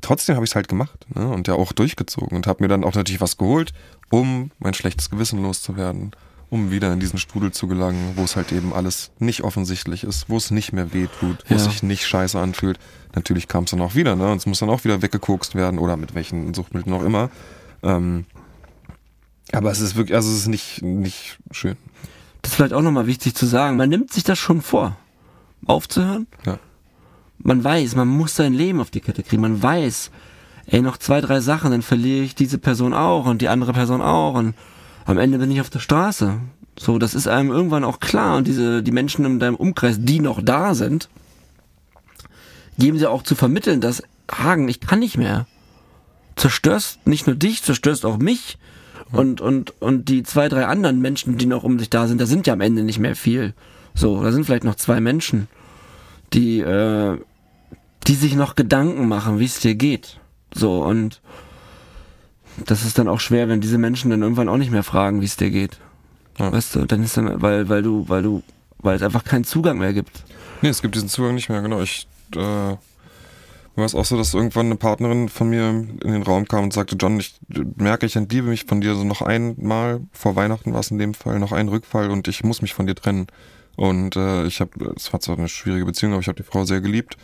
trotzdem 0.00 0.36
habe 0.36 0.44
ich 0.44 0.50
es 0.50 0.56
halt 0.56 0.68
gemacht 0.68 1.06
ne? 1.14 1.28
und 1.28 1.48
ja 1.48 1.54
auch 1.54 1.72
durchgezogen 1.72 2.36
und 2.36 2.46
habe 2.46 2.62
mir 2.62 2.68
dann 2.68 2.84
auch 2.84 2.94
natürlich 2.94 3.20
was 3.20 3.36
geholt, 3.36 3.72
um 4.10 4.50
mein 4.58 4.74
schlechtes 4.74 5.10
Gewissen 5.10 5.42
loszuwerden, 5.42 6.12
um 6.54 6.70
wieder 6.70 6.92
in 6.92 7.00
diesen 7.00 7.18
Strudel 7.18 7.50
zu 7.50 7.66
gelangen, 7.66 8.12
wo 8.14 8.22
es 8.22 8.36
halt 8.36 8.52
eben 8.52 8.72
alles 8.72 9.10
nicht 9.18 9.42
offensichtlich 9.42 10.04
ist, 10.04 10.30
wo 10.30 10.36
es 10.36 10.52
nicht 10.52 10.72
mehr 10.72 10.92
weh 10.94 11.08
tut, 11.18 11.38
wo 11.48 11.54
es 11.56 11.64
Ja. 11.64 11.70
sich 11.72 11.82
nicht 11.82 12.06
scheiße 12.06 12.38
anfühlt. 12.38 12.78
Natürlich 13.16 13.48
kam 13.48 13.64
es 13.64 13.72
dann 13.72 13.80
auch 13.80 13.96
wieder, 13.96 14.14
ne? 14.14 14.30
Und 14.30 14.36
es 14.38 14.46
muss 14.46 14.60
dann 14.60 14.70
auch 14.70 14.84
wieder 14.84 15.02
weggekokst 15.02 15.56
werden 15.56 15.80
oder 15.80 15.96
mit 15.96 16.14
welchen 16.14 16.54
Suchtmitteln 16.54 16.94
auch 16.94 17.02
immer. 17.02 17.28
Ähm, 17.82 18.24
aber 19.52 19.72
es 19.72 19.80
ist 19.80 19.96
wirklich, 19.96 20.14
also 20.14 20.30
es 20.30 20.36
ist 20.38 20.46
nicht, 20.46 20.80
nicht 20.82 21.38
schön. 21.50 21.76
Das 22.42 22.52
ist 22.52 22.56
vielleicht 22.56 22.72
auch 22.72 22.82
nochmal 22.82 23.06
wichtig 23.08 23.34
zu 23.34 23.46
sagen. 23.46 23.76
Man 23.76 23.88
nimmt 23.88 24.12
sich 24.12 24.22
das 24.22 24.38
schon 24.38 24.62
vor, 24.62 24.96
aufzuhören. 25.66 26.28
Ja. 26.46 26.58
Man 27.38 27.64
weiß, 27.64 27.96
man 27.96 28.06
muss 28.06 28.36
sein 28.36 28.54
Leben 28.54 28.80
auf 28.80 28.90
die 28.92 29.00
Kette 29.00 29.24
kriegen. 29.24 29.42
Man 29.42 29.60
weiß, 29.60 30.12
ey, 30.66 30.82
noch 30.82 30.98
zwei, 30.98 31.20
drei 31.20 31.40
Sachen, 31.40 31.72
dann 31.72 31.82
verliere 31.82 32.24
ich 32.24 32.36
diese 32.36 32.58
Person 32.58 32.94
auch 32.94 33.26
und 33.26 33.42
die 33.42 33.48
andere 33.48 33.72
Person 33.72 34.00
auch 34.00 34.34
und 34.34 34.54
am 35.04 35.18
Ende 35.18 35.38
bin 35.38 35.50
ich 35.50 35.60
auf 35.60 35.70
der 35.70 35.80
Straße. 35.80 36.40
So, 36.78 36.98
das 36.98 37.14
ist 37.14 37.28
einem 37.28 37.50
irgendwann 37.50 37.84
auch 37.84 38.00
klar 38.00 38.36
und 38.36 38.46
diese, 38.46 38.82
die 38.82 38.92
Menschen 38.92 39.24
in 39.24 39.38
deinem 39.38 39.54
Umkreis, 39.54 39.96
die 40.00 40.20
noch 40.20 40.42
da 40.42 40.74
sind, 40.74 41.08
geben 42.78 42.98
sie 42.98 43.08
auch 43.08 43.22
zu 43.22 43.34
vermitteln, 43.34 43.80
dass 43.80 44.02
Hagen, 44.30 44.68
ich 44.68 44.80
kann 44.80 44.98
nicht 44.98 45.16
mehr. 45.16 45.46
Zerstörst 46.36 47.06
nicht 47.06 47.26
nur 47.26 47.36
dich, 47.36 47.62
zerstörst 47.62 48.04
auch 48.04 48.18
mich 48.18 48.58
und, 49.12 49.40
und, 49.40 49.80
und 49.80 50.08
die 50.08 50.24
zwei, 50.24 50.48
drei 50.48 50.66
anderen 50.66 51.00
Menschen, 51.00 51.38
die 51.38 51.46
noch 51.46 51.62
um 51.62 51.78
dich 51.78 51.90
da 51.90 52.08
sind, 52.08 52.20
da 52.20 52.26
sind 52.26 52.46
ja 52.46 52.52
am 52.52 52.60
Ende 52.60 52.82
nicht 52.82 52.98
mehr 52.98 53.14
viel. 53.14 53.54
So, 53.94 54.20
da 54.22 54.32
sind 54.32 54.44
vielleicht 54.44 54.64
noch 54.64 54.74
zwei 54.74 55.00
Menschen, 55.00 55.46
die, 56.32 56.58
äh, 56.58 57.18
die 58.08 58.14
sich 58.14 58.34
noch 58.34 58.56
Gedanken 58.56 59.06
machen, 59.06 59.38
wie 59.38 59.44
es 59.44 59.60
dir 59.60 59.76
geht. 59.76 60.18
So, 60.52 60.82
und 60.82 61.20
das 62.64 62.84
ist 62.84 62.98
dann 62.98 63.08
auch 63.08 63.20
schwer, 63.20 63.48
wenn 63.48 63.60
diese 63.60 63.78
Menschen 63.78 64.10
dann 64.10 64.22
irgendwann 64.22 64.48
auch 64.48 64.56
nicht 64.56 64.70
mehr 64.70 64.82
fragen, 64.82 65.20
wie 65.20 65.26
es 65.26 65.36
dir 65.36 65.50
geht. 65.50 65.78
Ja. 66.38 66.52
Weißt 66.52 66.74
du, 66.74 66.84
dann 66.84 67.02
ist 67.02 67.16
dann, 67.16 67.40
weil, 67.42 67.68
weil 67.68 67.82
du, 67.82 68.08
weil 68.08 68.22
du, 68.22 68.42
weil 68.78 68.96
es 68.96 69.02
einfach 69.02 69.24
keinen 69.24 69.44
Zugang 69.44 69.78
mehr 69.78 69.92
gibt. 69.92 70.24
Nee, 70.62 70.68
es 70.68 70.82
gibt 70.82 70.94
diesen 70.94 71.08
Zugang 71.08 71.34
nicht 71.34 71.48
mehr, 71.48 71.62
genau. 71.62 71.80
Ich 71.80 72.06
äh, 72.34 72.38
war 73.76 73.84
es 73.84 73.94
auch 73.94 74.04
so, 74.04 74.16
dass 74.16 74.34
irgendwann 74.34 74.66
eine 74.66 74.76
Partnerin 74.76 75.28
von 75.28 75.50
mir 75.50 75.68
in 75.68 75.98
den 76.00 76.22
Raum 76.22 76.46
kam 76.46 76.64
und 76.64 76.72
sagte, 76.72 76.96
John, 76.96 77.18
ich 77.18 77.34
merke, 77.76 78.06
ich 78.06 78.16
entliebe 78.16 78.48
mich 78.48 78.66
von 78.66 78.80
dir 78.80 78.94
so 78.94 79.04
noch 79.04 79.22
einmal, 79.22 80.00
vor 80.12 80.36
Weihnachten 80.36 80.72
war 80.72 80.80
es 80.80 80.90
in 80.90 80.98
dem 80.98 81.14
Fall, 81.14 81.38
noch 81.40 81.52
ein 81.52 81.68
Rückfall 81.68 82.10
und 82.10 82.28
ich 82.28 82.44
muss 82.44 82.62
mich 82.62 82.74
von 82.74 82.86
dir 82.86 82.94
trennen. 82.94 83.26
Und 83.76 84.14
äh, 84.14 84.46
ich 84.46 84.60
habe, 84.60 84.94
es 84.96 85.12
war 85.12 85.18
zwar 85.18 85.36
eine 85.36 85.48
schwierige 85.48 85.84
Beziehung, 85.84 86.12
aber 86.12 86.20
ich 86.20 86.28
habe 86.28 86.40
die 86.40 86.48
Frau 86.48 86.64
sehr 86.64 86.80
geliebt. 86.80 87.16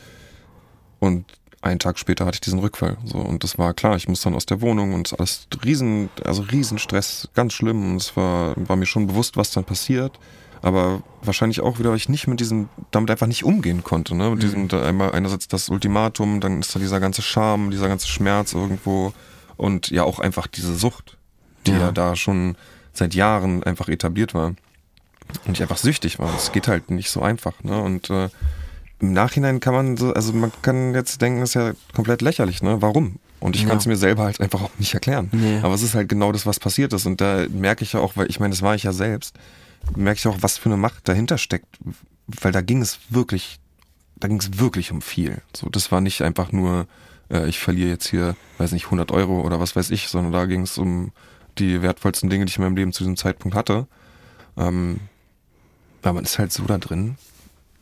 Und 0.99 1.25
einen 1.63 1.79
Tag 1.79 1.99
später 1.99 2.25
hatte 2.25 2.37
ich 2.37 2.41
diesen 2.41 2.59
Rückfall. 2.59 2.97
So, 3.05 3.19
und 3.19 3.45
das 3.45 3.59
war 3.59 3.75
klar, 3.75 3.97
ich 3.97 4.09
muss 4.09 4.23
dann 4.23 4.35
aus 4.35 4.47
der 4.47 4.61
Wohnung 4.63 4.95
und 4.95 5.13
alles 5.19 5.47
riesen, 5.65 6.09
also 6.25 6.43
Riesenstress, 6.43 7.29
ganz 7.35 7.53
schlimm. 7.53 7.93
Und 7.93 7.97
es 7.97 8.17
war, 8.17 8.55
war 8.57 8.77
mir 8.77 8.87
schon 8.87 9.07
bewusst, 9.07 9.37
was 9.37 9.51
dann 9.51 9.65
passiert. 9.65 10.19
Aber 10.63 11.03
wahrscheinlich 11.23 11.61
auch 11.61 11.79
wieder, 11.79 11.91
weil 11.91 11.97
ich 11.97 12.09
nicht 12.09 12.27
mit 12.27 12.41
diesem, 12.41 12.69
damit 12.91 13.11
einfach 13.11 13.27
nicht 13.27 13.45
umgehen 13.45 13.83
konnte. 13.85 14.15
Ne? 14.15 14.31
Mit 14.31 14.43
diesem, 14.43 14.69
da 14.69 14.85
einmal 14.87 15.13
einerseits 15.13 15.49
das 15.49 15.69
Ultimatum, 15.71 16.41
dann 16.41 16.61
ist 16.61 16.75
da 16.75 16.79
dieser 16.79 17.01
ganze 17.01 17.23
Charme, 17.23 17.71
dieser 17.71 17.89
ganze 17.89 18.09
Schmerz 18.09 18.53
irgendwo 18.53 19.13
und 19.57 19.91
ja 19.91 20.05
auch 20.05 20.19
einfach 20.19 20.47
diese 20.47 20.75
Sucht, 20.77 21.17
die 21.67 21.73
ja, 21.73 21.79
Ja. 21.79 21.93
da 21.93 22.17
schon 22.17 22.57
seit 22.93 23.15
Jahren 23.15 23.63
einfach 23.65 23.89
etabliert 23.89 24.35
war. 24.35 24.55
Und 25.47 25.53
ich 25.53 25.63
einfach 25.63 25.79
süchtig 25.79 26.19
war. 26.19 26.35
Es 26.37 26.53
geht 26.53 26.69
halt 26.69 26.91
nicht 26.91 27.11
so 27.11 27.23
einfach. 27.23 27.63
Ne? 27.63 27.81
Und 27.81 28.11
äh, 28.11 28.29
im 29.01 29.13
Nachhinein 29.13 29.61
kann 29.61 29.75
man 29.75 29.97
so, 29.97 30.13
also 30.13 30.33
man 30.33 30.53
kann 30.63 30.95
jetzt 30.95 31.21
denken, 31.23 31.41
das 31.41 31.51
ist 31.51 31.55
ja 31.55 31.73
komplett 31.95 32.23
lächerlich, 32.23 32.63
ne? 32.63 32.81
Warum? 32.83 33.17
Und 33.41 33.57
ich 33.57 33.63
Ja. 33.63 33.69
kann 33.69 33.79
es 33.79 33.87
mir 33.87 33.97
selber 33.97 34.25
halt 34.25 34.41
einfach 34.41 34.61
auch 34.63 34.71
nicht 34.79 34.93
erklären. 34.93 35.31
Nee. 35.33 35.61
Aber 35.63 35.75
es 35.75 35.83
ist 35.83 35.95
halt 35.95 36.09
genau 36.09 36.31
das, 36.33 36.45
was 36.45 36.61
passiert 36.61 36.93
ist. 36.93 37.07
Und 37.07 37.21
da 37.23 37.47
merke 37.51 37.83
ich 37.85 37.95
ja 37.95 38.01
auch, 38.01 38.17
weil 38.17 38.29
ich 38.29 38.39
meine, 38.41 38.53
das 38.53 38.61
war 38.63 38.75
ich 38.75 38.83
ja 38.83 38.93
selbst, 38.93 39.35
merke 39.97 40.19
ich 40.19 40.27
auch, 40.27 40.37
was 40.41 40.59
für 40.59 40.69
eine 40.69 40.77
Macht 40.77 41.09
dahinter 41.09 41.39
steckt. 41.39 41.79
Weil 42.27 42.53
da 42.53 42.61
ging 42.61 42.83
es 42.83 42.99
wirklich, 43.09 43.59
da 44.17 44.29
ging 44.29 44.39
es 44.39 44.59
wirklich 44.59 44.93
um 44.93 45.01
viel. 45.01 45.41
So, 45.57 45.69
das 45.71 45.91
war 45.91 46.03
nicht 46.03 46.21
einfach 46.21 46.53
nur, 46.53 46.87
äh, 47.31 47.49
ich 47.49 47.59
verliere 47.59 47.89
jetzt 47.89 48.09
hier, 48.09 48.37
weiß 48.59 48.73
nicht, 48.73 48.85
100 48.87 49.11
Euro 49.11 49.41
oder 49.41 49.59
was 49.59 49.75
weiß 49.75 49.91
ich, 49.91 50.09
sondern 50.09 50.33
da 50.33 50.45
ging 50.45 50.63
es 50.63 50.77
um 50.77 51.11
die 51.59 51.81
wertvollsten 51.81 52.29
Dinge, 52.29 52.45
die 52.45 52.51
ich 52.51 52.59
in 52.59 52.65
meinem 52.65 52.77
Leben 52.77 52.93
zu 52.93 53.05
diesem 53.05 53.17
Zeitpunkt 53.17 53.57
hatte. 53.57 53.87
Ähm, 54.59 55.01
aber 56.03 56.15
man 56.15 56.25
ist 56.25 56.39
halt 56.39 56.53
so 56.53 56.65
da 56.65 56.77
drin, 56.79 57.17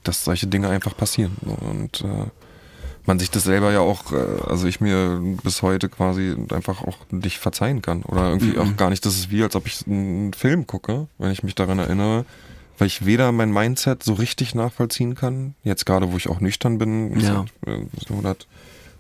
dass 0.09 0.25
solche 0.25 0.47
Dinge 0.47 0.69
einfach 0.69 0.97
passieren. 0.97 1.37
Und 1.43 2.01
äh, 2.01 2.27
man 3.07 3.19
sich 3.19 3.31
das 3.31 3.45
selber 3.45 3.71
ja 3.73 3.81
auch, 3.81 4.13
äh, 4.13 4.17
also 4.47 4.67
ich 4.67 4.81
mir 4.81 5.21
bis 5.43 5.63
heute 5.63 5.89
quasi 5.89 6.35
einfach 6.51 6.83
auch 6.83 6.97
nicht 7.11 7.39
verzeihen 7.39 7.81
kann. 7.83 8.03
Oder 8.03 8.29
irgendwie 8.29 8.53
Mhm. 8.53 8.59
auch 8.61 8.77
gar 8.77 8.91
nicht, 8.91 9.05
das 9.07 9.15
ist 9.17 9.31
wie, 9.31 9.43
als 9.43 9.55
ob 9.55 9.67
ich 9.67 9.87
einen 9.87 10.33
Film 10.35 10.67
gucke, 10.67 11.09
wenn 11.19 11.31
ich 11.31 11.43
mich 11.43 11.55
daran 11.55 11.79
erinnere, 11.79 12.25
weil 12.79 12.87
ich 12.87 13.05
weder 13.07 13.33
mein 13.33 13.53
Mindset 13.53 14.03
so 14.03 14.15
richtig 14.15 14.55
nachvollziehen 14.55 15.15
kann, 15.15 15.55
jetzt 15.65 15.85
gerade, 15.87 16.13
wo 16.13 16.17
ich 16.17 16.29
auch 16.29 16.41
nüchtern 16.41 16.79
bin, 16.79 17.19
Ja. 17.21 17.45
seit 17.65 17.75
äh, 17.75 17.87
so 18.07 18.15
100, 18.15 18.47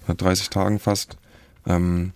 130 0.03 0.51
Tagen 0.51 0.79
fast, 0.79 1.17
ähm, 1.67 2.13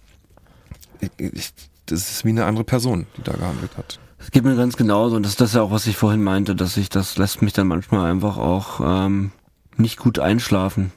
ich, 1.01 1.11
ich, 1.19 1.53
das 1.87 2.11
ist 2.11 2.25
wie 2.25 2.31
eine 2.31 2.45
andere 2.47 2.65
Person, 2.65 3.07
die 3.17 3.23
da 3.23 3.33
gehandelt 3.33 3.77
hat. 3.77 3.99
Es 4.23 4.31
geht 4.31 4.45
mir 4.45 4.57
ganz 4.57 4.77
genauso 4.77 5.17
und 5.17 5.25
das 5.25 5.33
ist 5.33 5.41
das 5.41 5.53
ja 5.53 5.63
auch, 5.63 5.73
was 5.73 5.87
ich 5.87 5.97
vorhin 5.97 6.23
meinte, 6.23 6.55
dass 6.55 6.77
ich, 6.77 6.89
das 6.89 7.19
lässt 7.19 7.43
mich 7.43 7.53
dann 7.53 7.67
manchmal 7.67 8.11
einfach 8.11 8.39
auch 8.39 8.81
ähm, 8.81 9.33
nicht 9.77 9.99
gut 9.99 10.19
einschlafen. 10.21 10.93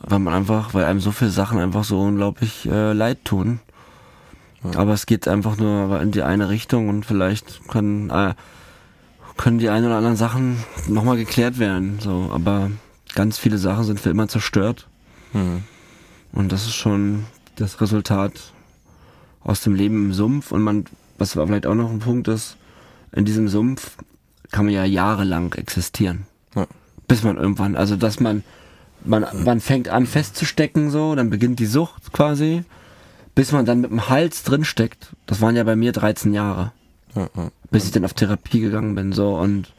Weil 0.00 0.18
man 0.18 0.34
einfach, 0.34 0.74
weil 0.74 0.84
einem 0.84 1.00
so 1.00 1.10
viele 1.10 1.30
Sachen 1.30 1.58
einfach 1.58 1.84
so 1.84 2.00
unglaublich 2.00 2.66
äh, 2.66 2.92
leid 2.92 3.24
tun. 3.24 3.60
Aber 4.74 4.92
es 4.92 5.06
geht 5.06 5.28
einfach 5.28 5.56
nur 5.56 6.00
in 6.00 6.10
die 6.10 6.22
eine 6.22 6.48
Richtung 6.48 6.88
und 6.88 7.06
vielleicht 7.06 7.66
können, 7.68 8.10
äh, 8.10 8.34
können 9.36 9.58
die 9.58 9.68
ein 9.68 9.84
oder 9.84 9.96
anderen 9.96 10.16
Sachen 10.16 10.64
nochmal 10.88 11.16
geklärt 11.16 11.58
werden. 11.58 11.98
So, 12.00 12.30
aber 12.32 12.70
ganz 13.14 13.38
viele 13.38 13.58
Sachen 13.58 13.84
sind 13.84 14.00
für 14.00 14.10
immer 14.10 14.28
zerstört. 14.28 14.88
Mhm. 15.32 15.62
Und 16.32 16.52
das 16.52 16.66
ist 16.66 16.74
schon 16.74 17.24
das 17.56 17.80
Resultat 17.80 18.32
aus 19.42 19.60
dem 19.60 19.74
Leben 19.74 20.06
im 20.06 20.12
Sumpf. 20.12 20.50
Und 20.52 20.62
man, 20.62 20.84
was 21.18 21.32
vielleicht 21.32 21.66
auch 21.66 21.74
noch 21.74 21.90
ein 21.90 21.98
Punkt 21.98 22.28
ist, 22.28 22.56
in 23.12 23.24
diesem 23.24 23.48
Sumpf 23.48 23.96
kann 24.50 24.64
man 24.64 24.74
ja 24.74 24.84
jahrelang 24.84 25.52
existieren. 25.54 26.26
Ja. 26.54 26.66
Bis 27.06 27.22
man 27.22 27.36
irgendwann, 27.36 27.76
also 27.76 27.96
dass 27.96 28.20
man 28.20 28.44
man, 29.04 29.26
man 29.44 29.60
fängt 29.60 29.88
an 29.88 30.06
festzustecken, 30.06 30.90
so, 30.90 31.14
dann 31.14 31.30
beginnt 31.30 31.58
die 31.58 31.66
Sucht 31.66 32.12
quasi, 32.12 32.64
bis 33.34 33.52
man 33.52 33.66
dann 33.66 33.80
mit 33.80 33.90
dem 33.90 34.08
Hals 34.08 34.42
drin 34.42 34.64
steckt. 34.64 35.10
Das 35.26 35.40
waren 35.40 35.56
ja 35.56 35.64
bei 35.64 35.76
mir 35.76 35.92
13 35.92 36.34
Jahre. 36.34 36.72
Ja, 37.14 37.28
ja. 37.36 37.50
Bis 37.70 37.84
ich 37.84 37.92
dann 37.92 38.04
auf 38.04 38.14
Therapie 38.14 38.60
gegangen 38.60 38.94
bin, 38.94 39.12
so, 39.12 39.36
und, 39.36 39.72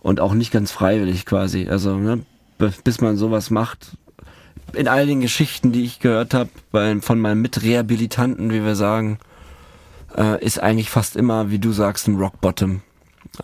und 0.00 0.20
auch 0.20 0.34
nicht 0.34 0.52
ganz 0.52 0.70
freiwillig 0.70 1.26
quasi. 1.26 1.68
Also, 1.68 1.96
ne, 1.96 2.24
bis 2.58 3.00
man 3.00 3.16
sowas 3.16 3.50
macht. 3.50 3.96
In 4.74 4.88
all 4.88 5.06
den 5.06 5.20
Geschichten, 5.20 5.72
die 5.72 5.84
ich 5.84 5.98
gehört 5.98 6.34
habe, 6.34 6.50
von 7.00 7.20
meinen 7.20 7.40
Mitrehabilitanten, 7.40 8.50
wie 8.50 8.64
wir 8.64 8.76
sagen, 8.76 9.18
äh, 10.16 10.44
ist 10.44 10.60
eigentlich 10.60 10.90
fast 10.90 11.16
immer, 11.16 11.50
wie 11.50 11.58
du 11.58 11.72
sagst, 11.72 12.08
ein 12.08 12.16
Rock 12.16 12.40
Bottom. 12.40 12.82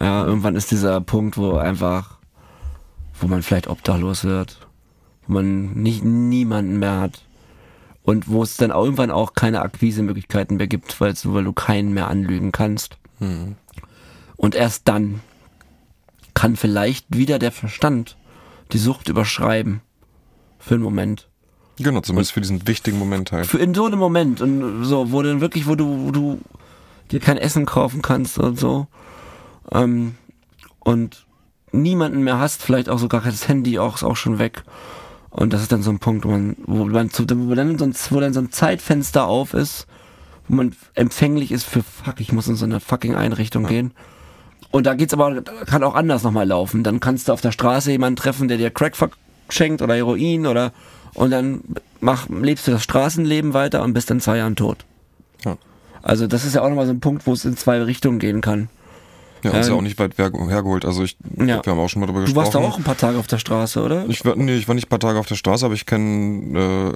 Ja, 0.01 0.25
irgendwann 0.25 0.57
ist 0.57 0.71
dieser 0.71 1.01
Punkt, 1.01 1.37
wo 1.37 1.57
einfach, 1.57 2.19
wo 3.21 3.27
man 3.27 3.43
vielleicht 3.43 3.69
obdachlos 3.69 4.25
wird, 4.25 4.67
wo 5.27 5.35
man 5.35 5.73
nicht 5.75 6.05
niemanden 6.05 6.79
mehr 6.79 7.01
hat 7.01 7.23
und 8.03 8.29
wo 8.29 8.43
es 8.43 8.57
dann 8.57 8.73
auch 8.73 8.85
irgendwann 8.85 9.11
auch 9.11 9.35
keine 9.35 9.63
Akquisemöglichkeiten 9.63 10.57
mehr 10.57 10.67
gibt, 10.67 11.01
weil 11.01 11.15
du, 11.15 11.35
weil 11.35 11.45
du 11.45 11.53
keinen 11.53 11.93
mehr 11.93 12.09
anlügen 12.09 12.53
kannst. 12.53 12.99
Und 14.37 14.55
erst 14.55 14.89
dann 14.89 15.21
kann 16.35 16.57
vielleicht 16.57 17.07
wieder 17.17 17.39
der 17.39 17.53
Verstand 17.53 18.17
die 18.73 18.79
Sucht 18.79 19.09
überschreiben. 19.09 19.81
Für 20.59 20.75
einen 20.75 20.83
Moment. 20.83 21.29
Genau, 21.77 22.01
zumindest 22.01 22.33
für 22.33 22.41
diesen 22.41 22.67
wichtigen 22.69 22.99
Moment 22.99 23.33
halt. 23.33 23.47
Für 23.47 23.59
in 23.59 23.75
so 23.75 23.87
einem 23.87 23.99
Moment 23.99 24.41
und 24.41 24.85
so, 24.85 25.11
wo 25.11 25.23
dann 25.23 25.41
wirklich, 25.41 25.67
wo 25.67 25.75
du, 25.75 26.07
wo 26.07 26.11
du 26.11 26.41
dir 27.11 27.21
kein 27.21 27.37
Essen 27.37 27.67
kaufen 27.67 28.03
kannst 28.03 28.39
und 28.39 28.59
so. 28.59 28.87
Ähm, 29.73 30.15
und 30.81 31.27
niemanden 31.73 32.23
mehr 32.23 32.39
hast, 32.39 32.63
vielleicht 32.63 32.89
auch 32.89 32.99
sogar 32.99 33.23
das 33.23 33.49
Handy 33.49 33.79
auch, 33.79 33.97
ist 33.97 34.05
auch 34.05 34.17
schon 34.17 34.39
weg. 34.39 34.63
Und 35.31 35.53
das 35.53 35.63
ist 35.63 35.73
dann 35.73 35.83
so 35.83 35.91
ein 35.91 35.99
Punkt, 35.99 36.25
wo 36.25 36.31
man, 36.31 36.57
wo 36.65 36.85
man 36.85 37.11
zu, 37.11 37.25
wo 37.29 37.55
dann 37.55 37.77
so 37.77 37.85
ein, 37.85 37.95
wo 38.11 38.21
dann 38.21 38.33
so 38.33 38.41
ein 38.41 38.53
Zeitfenster 38.53 39.27
auf 39.27 39.53
ist, 39.53 39.89
wo 40.47 40.55
man 40.55 40.77
empfänglich 40.95 41.51
ist 41.51 41.65
für 41.65 41.83
fuck, 41.83 42.21
ich 42.21 42.33
muss 42.33 42.47
in 42.47 42.55
so 42.55 42.65
eine 42.65 42.79
fucking 42.79 43.17
Einrichtung 43.17 43.67
gehen. 43.67 43.93
Und 44.71 44.87
da 44.87 44.95
geht's 44.95 45.13
aber, 45.13 45.43
kann 45.43 45.83
auch 45.83 45.95
anders 45.95 46.23
nochmal 46.23 46.47
laufen. 46.47 46.85
Dann 46.85 47.01
kannst 47.01 47.29
du 47.29 47.33
auf 47.33 47.41
der 47.41 47.53
Straße 47.53 47.91
jemanden 47.91 48.17
treffen, 48.17 48.49
der 48.49 48.59
dir 48.59 48.71
Crack 48.71 48.95
schenkt 49.49 49.83
oder 49.83 49.95
Heroin 49.95 50.47
oder 50.47 50.73
und 51.15 51.31
dann 51.31 51.63
mach, 52.01 52.29
lebst 52.29 52.67
du 52.67 52.71
das 52.73 52.83
Straßenleben 52.83 53.55
weiter 53.55 53.83
und 53.83 53.93
bist 53.95 54.11
in 54.11 54.21
zwei 54.21 54.37
Jahren 54.39 54.57
tot. 54.57 54.85
Ja. 55.45 55.57
Also 56.03 56.27
das 56.27 56.45
ist 56.45 56.55
ja 56.55 56.63
auch 56.63 56.69
nochmal 56.69 56.87
so 56.87 56.93
ein 56.93 57.01
Punkt, 57.01 57.27
wo 57.27 57.33
es 57.33 57.45
in 57.45 57.57
zwei 57.57 57.83
Richtungen 57.83 58.19
gehen 58.19 58.41
kann. 58.41 58.69
Ja, 59.43 59.51
ist 59.59 59.67
ja 59.67 59.73
Ähm, 59.75 59.79
auch 59.79 59.83
nicht 59.83 59.99
weit 59.99 60.17
hergeholt. 60.17 60.87
Also 60.87 61.03
ich, 61.05 61.19
Ja. 61.37 61.63
wir 61.63 61.73
haben 61.73 61.79
auch 61.79 61.89
schon 61.89 62.01
mal 62.01 62.07
darüber 62.07 62.21
Du 62.21 62.25
gesprochen. 62.27 62.45
warst 62.47 62.55
da 62.55 62.61
auch 62.61 62.79
ein 62.79 62.83
paar 62.83 62.97
Tage 62.97 63.19
auf 63.19 63.27
der 63.27 63.37
Straße, 63.37 63.83
oder? 63.83 64.07
Ich 64.09 64.25
war, 64.25 64.37
nee, 64.37 64.57
ich 64.57 64.67
war 64.69 64.75
nicht 64.75 64.87
ein 64.87 64.89
paar 64.89 65.01
Tage 65.01 65.19
auf 65.19 65.27
der 65.27 65.35
Straße, 65.35 65.67
aber 65.67 65.75
ich 65.75 65.85
kenne, 65.85 66.59
äh, 66.59 66.93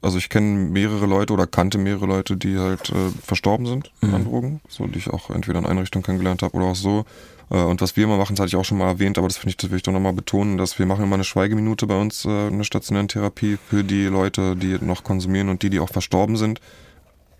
also 0.00 0.16
ich 0.16 0.30
kenne 0.30 0.46
mehrere 0.70 1.04
Leute 1.04 1.34
oder 1.34 1.46
kannte 1.46 1.76
mehrere 1.76 2.06
Leute, 2.06 2.38
die 2.38 2.56
halt 2.58 2.88
äh, 2.88 2.94
verstorben 3.22 3.66
sind 3.66 3.90
Mhm. 4.00 4.14
an 4.14 4.24
Drogen, 4.24 4.60
so 4.68 4.86
die 4.86 4.98
ich 4.98 5.10
auch 5.10 5.28
entweder 5.28 5.58
in 5.58 5.66
Einrichtungen 5.66 6.02
kennengelernt 6.02 6.42
habe 6.42 6.56
oder 6.56 6.66
auch 6.66 6.74
so. 6.76 7.04
Äh, 7.50 7.56
und 7.56 7.80
was 7.80 7.96
wir 7.96 8.04
immer 8.04 8.16
machen, 8.16 8.36
das 8.36 8.40
hatte 8.40 8.48
ich 8.48 8.56
auch 8.56 8.64
schon 8.64 8.78
mal 8.78 8.88
erwähnt, 8.88 9.18
aber 9.18 9.28
das 9.28 9.36
finde 9.36 9.50
ich, 9.50 9.56
das 9.56 9.70
will 9.70 9.76
ich 9.76 9.82
doch 9.82 9.92
nochmal 9.92 10.12
betonen, 10.12 10.56
dass 10.56 10.78
wir 10.78 10.86
machen 10.86 11.04
immer 11.04 11.14
eine 11.14 11.24
Schweigeminute 11.24 11.86
bei 11.86 12.00
uns 12.00 12.24
äh, 12.24 12.48
in 12.48 12.58
der 12.58 12.64
stationären 12.64 13.08
Therapie 13.08 13.58
für 13.68 13.84
die 13.84 14.06
Leute, 14.06 14.56
die 14.56 14.78
noch 14.80 15.04
konsumieren 15.04 15.48
und 15.48 15.62
die, 15.62 15.70
die 15.70 15.80
auch 15.80 15.90
verstorben 15.90 16.36
sind. 16.36 16.60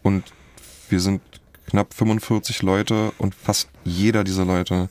Und 0.02 0.24
wir 0.88 1.00
sind 1.00 1.22
knapp 1.66 1.94
45 1.94 2.62
Leute 2.62 3.12
und 3.18 3.34
fast 3.34 3.68
jeder 3.84 4.24
dieser 4.24 4.44
Leute 4.44 4.88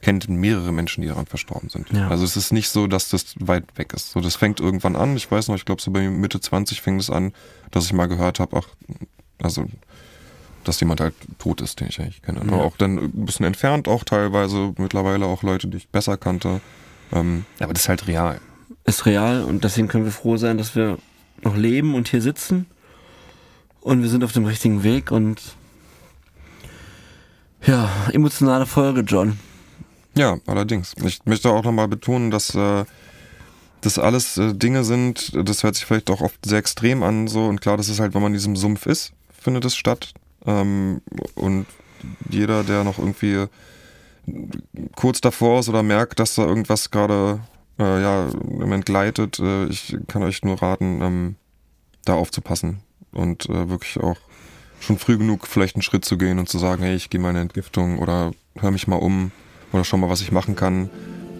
kennt 0.00 0.28
mehrere 0.28 0.72
Menschen, 0.72 1.02
die 1.02 1.08
daran 1.08 1.26
verstorben 1.26 1.68
sind. 1.68 1.90
Ja. 1.90 2.08
Also 2.08 2.24
es 2.24 2.36
ist 2.36 2.52
nicht 2.52 2.68
so, 2.70 2.86
dass 2.86 3.10
das 3.10 3.34
weit 3.38 3.64
weg 3.76 3.92
ist. 3.92 4.12
So, 4.12 4.20
das 4.20 4.36
fängt 4.36 4.60
irgendwann 4.60 4.96
an. 4.96 5.16
Ich 5.16 5.30
weiß 5.30 5.48
noch, 5.48 5.56
ich 5.56 5.64
glaube 5.64 5.82
so 5.82 5.90
bei 5.90 6.08
Mitte 6.08 6.40
20 6.40 6.80
fing 6.80 6.98
es 6.98 7.10
an, 7.10 7.32
dass 7.70 7.84
ich 7.84 7.92
mal 7.92 8.06
gehört 8.06 8.40
habe, 8.40 8.56
ach, 8.56 8.68
also 9.42 9.66
dass 10.64 10.80
jemand 10.80 11.00
halt 11.00 11.14
tot 11.38 11.60
ist, 11.60 11.80
den 11.80 11.88
ich 11.88 12.00
eigentlich 12.00 12.22
kenne. 12.22 12.40
Aber 12.40 12.64
auch 12.64 12.76
dann 12.76 12.98
ein 12.98 13.26
bisschen 13.26 13.46
entfernt, 13.46 13.88
auch 13.88 14.04
teilweise 14.04 14.74
mittlerweile 14.78 15.26
auch 15.26 15.42
Leute, 15.42 15.68
die 15.68 15.78
ich 15.78 15.88
besser 15.88 16.16
kannte. 16.16 16.60
Ähm, 17.12 17.44
aber 17.58 17.72
das 17.72 17.82
ist 17.82 17.88
halt 17.88 18.06
real. 18.06 18.40
Ist 18.84 19.06
real 19.06 19.42
und 19.44 19.64
deswegen 19.64 19.88
können 19.88 20.04
wir 20.04 20.12
froh 20.12 20.36
sein, 20.36 20.58
dass 20.58 20.74
wir 20.74 20.98
noch 21.42 21.56
leben 21.56 21.94
und 21.94 22.08
hier 22.08 22.22
sitzen. 22.22 22.66
Und 23.80 24.02
wir 24.02 24.10
sind 24.10 24.24
auf 24.24 24.32
dem 24.32 24.44
richtigen 24.44 24.82
Weg 24.82 25.10
und 25.10 25.40
ja, 27.66 27.90
emotionale 28.12 28.66
Folge, 28.66 29.00
John. 29.02 29.38
Ja, 30.16 30.38
allerdings. 30.46 30.94
Ich 31.04 31.24
möchte 31.24 31.50
auch 31.50 31.64
nochmal 31.64 31.88
betonen, 31.88 32.30
dass 32.30 32.54
äh, 32.54 32.84
das 33.80 33.98
alles 33.98 34.36
äh, 34.36 34.54
Dinge 34.54 34.84
sind, 34.84 35.32
das 35.34 35.62
hört 35.62 35.76
sich 35.76 35.84
vielleicht 35.84 36.10
auch 36.10 36.20
oft 36.20 36.44
sehr 36.44 36.58
extrem 36.58 37.02
an, 37.02 37.28
so 37.28 37.46
und 37.46 37.60
klar, 37.60 37.76
das 37.76 37.88
ist 37.88 38.00
halt, 38.00 38.14
wenn 38.14 38.22
man 38.22 38.32
in 38.32 38.38
diesem 38.38 38.56
Sumpf 38.56 38.86
ist, 38.86 39.12
findet 39.30 39.64
es 39.64 39.76
statt. 39.76 40.12
Ähm, 40.46 41.02
und 41.34 41.66
jeder, 42.28 42.64
der 42.64 42.84
noch 42.84 42.98
irgendwie 42.98 43.46
kurz 44.96 45.20
davor 45.20 45.60
ist 45.60 45.68
oder 45.68 45.82
merkt, 45.82 46.18
dass 46.18 46.34
da 46.34 46.46
irgendwas 46.46 46.90
gerade 46.90 47.40
äh, 47.78 48.02
ja, 48.02 48.28
im 48.28 48.72
entgleitet, 48.72 49.38
äh, 49.38 49.66
ich 49.66 49.96
kann 50.06 50.22
euch 50.22 50.42
nur 50.42 50.62
raten, 50.62 51.00
ähm, 51.02 51.36
da 52.04 52.14
aufzupassen 52.14 52.80
und 53.12 53.48
äh, 53.48 53.68
wirklich 53.68 53.98
auch 53.98 54.18
schon 54.80 54.98
früh 54.98 55.18
genug 55.18 55.46
vielleicht 55.46 55.76
einen 55.76 55.82
Schritt 55.82 56.04
zu 56.04 56.16
gehen 56.16 56.38
und 56.38 56.48
zu 56.48 56.58
sagen, 56.58 56.82
hey, 56.82 56.94
ich 56.94 57.10
gehe 57.10 57.20
mal 57.20 57.30
in 57.30 57.36
eine 57.36 57.42
Entgiftung 57.42 57.98
oder 57.98 58.32
hör 58.58 58.70
mich 58.70 58.86
mal 58.86 58.96
um 58.96 59.32
oder 59.72 59.84
schau 59.84 59.96
mal, 59.96 60.10
was 60.10 60.22
ich 60.22 60.32
machen 60.32 60.56
kann, 60.56 60.90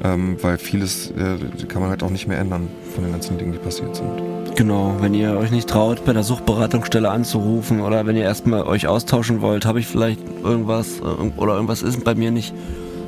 ähm, 0.04 0.36
weil 0.40 0.58
vieles 0.58 1.10
äh, 1.10 1.66
kann 1.68 1.82
man 1.82 1.90
halt 1.90 2.02
auch 2.02 2.10
nicht 2.10 2.26
mehr 2.26 2.38
ändern 2.38 2.68
von 2.94 3.04
den 3.04 3.12
ganzen 3.12 3.38
Dingen, 3.38 3.52
die 3.52 3.58
passiert 3.58 3.96
sind. 3.96 4.08
Genau, 4.56 4.96
wenn 5.00 5.14
ihr 5.14 5.36
euch 5.36 5.50
nicht 5.50 5.68
traut, 5.68 6.04
bei 6.04 6.12
der 6.12 6.22
Suchtberatungsstelle 6.22 7.10
anzurufen 7.10 7.80
oder 7.80 8.06
wenn 8.06 8.16
ihr 8.16 8.24
erstmal 8.24 8.64
euch 8.64 8.88
austauschen 8.88 9.40
wollt, 9.40 9.64
habe 9.64 9.80
ich 9.80 9.86
vielleicht 9.86 10.20
irgendwas 10.42 11.00
äh, 11.00 11.40
oder 11.40 11.54
irgendwas 11.54 11.82
ist 11.82 12.04
bei 12.04 12.14
mir 12.14 12.30
nicht 12.30 12.54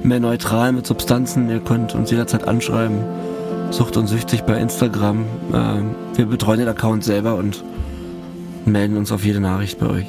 mehr 0.02 0.20
neutral 0.20 0.72
mit 0.72 0.86
Substanzen, 0.86 1.48
ihr 1.48 1.60
könnt 1.60 1.94
uns 1.94 2.10
jederzeit 2.10 2.46
anschreiben. 2.48 2.98
Sucht 3.70 3.96
und 3.96 4.06
süchtig 4.06 4.42
bei 4.42 4.58
Instagram. 4.58 5.24
Ähm, 5.54 5.94
wir 6.14 6.26
betreuen 6.26 6.58
den 6.60 6.68
Account 6.68 7.04
selber 7.04 7.36
und 7.36 7.64
melden 8.66 8.96
uns 8.96 9.10
auf 9.12 9.24
jede 9.24 9.40
Nachricht 9.40 9.78
bei 9.78 9.86
euch. 9.86 10.06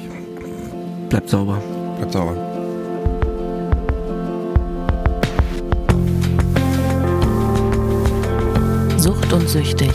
Bleibt 1.08 1.30
sauber. 1.30 1.58
Bleibt 1.98 2.12
sauber. 2.12 2.53
Und 9.44 9.50
Süchtig. 9.50 9.92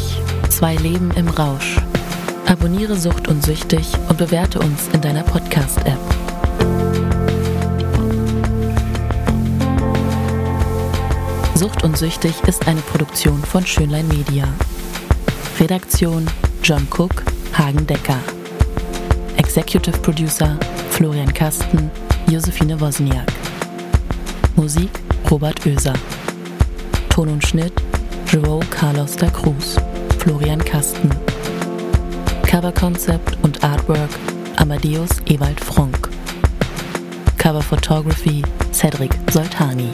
Zwei 0.50 0.76
Leben 0.76 1.10
im 1.16 1.28
Rausch. 1.28 1.78
Abonniere 2.46 2.96
Sucht 2.96 3.28
und 3.28 3.44
Süchtig 3.44 3.88
und 4.08 4.18
bewerte 4.18 4.60
uns 4.60 4.88
in 4.94 5.02
deiner 5.02 5.24
Podcast-App. 5.24 5.98
Sucht 11.56 11.84
und 11.84 11.98
Süchtig 11.98 12.34
ist 12.48 12.68
eine 12.68 12.82
Produktion 12.82 13.42
von 13.44 13.66
Schönlein 13.66 14.08
Media. 14.08 14.48
Redaktion 15.60 16.28
John 16.62 16.88
Cook, 16.96 17.24
Hagen 17.54 17.88
Decker. 17.88 18.20
Executive 19.38 19.98
Producer 20.00 20.60
Florian 20.92 21.34
Kasten, 21.34 21.90
Josephine 22.30 22.80
Wozniak. 22.80 23.32
Musik 24.56 24.92
Robert 25.32 25.66
Oeser. 25.66 25.94
Ton 27.10 27.30
und 27.30 27.44
Schnitt 27.44 27.74
Carlos 28.80 29.18
da 29.18 29.30
Cruz, 29.30 29.76
Florian 30.20 30.64
Kasten. 30.64 31.10
Cover 32.44 32.72
Concept 32.72 33.38
und 33.42 33.62
Artwork 33.62 34.10
Amadeus 34.56 35.10
Ewald 35.26 35.60
Fronk. 35.60 36.08
Cover 37.38 37.62
Photography 37.62 38.42
Cedric 38.72 39.12
Soltani. 39.32 39.92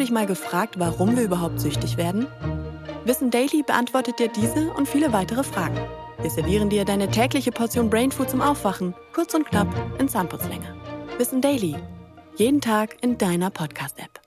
Dich 0.00 0.10
mal 0.10 0.26
gefragt, 0.26 0.78
warum 0.78 1.16
wir 1.16 1.22
überhaupt 1.22 1.60
süchtig 1.60 1.96
werden? 1.96 2.26
Wissen 3.04 3.30
Daily 3.30 3.62
beantwortet 3.62 4.18
dir 4.18 4.28
diese 4.28 4.70
und 4.72 4.88
viele 4.88 5.12
weitere 5.12 5.44
Fragen. 5.44 5.78
Wir 6.20 6.30
servieren 6.30 6.68
dir 6.68 6.84
deine 6.84 7.10
tägliche 7.10 7.52
Portion 7.52 7.88
Brainfood 7.88 8.30
zum 8.30 8.40
Aufwachen, 8.40 8.94
kurz 9.12 9.34
und 9.34 9.46
knapp 9.46 9.68
in 9.98 10.08
Zahnputzlänge. 10.08 10.74
Wissen 11.18 11.40
Daily. 11.40 11.76
Jeden 12.36 12.60
Tag 12.60 12.96
in 13.02 13.18
deiner 13.18 13.50
Podcast-App. 13.50 14.19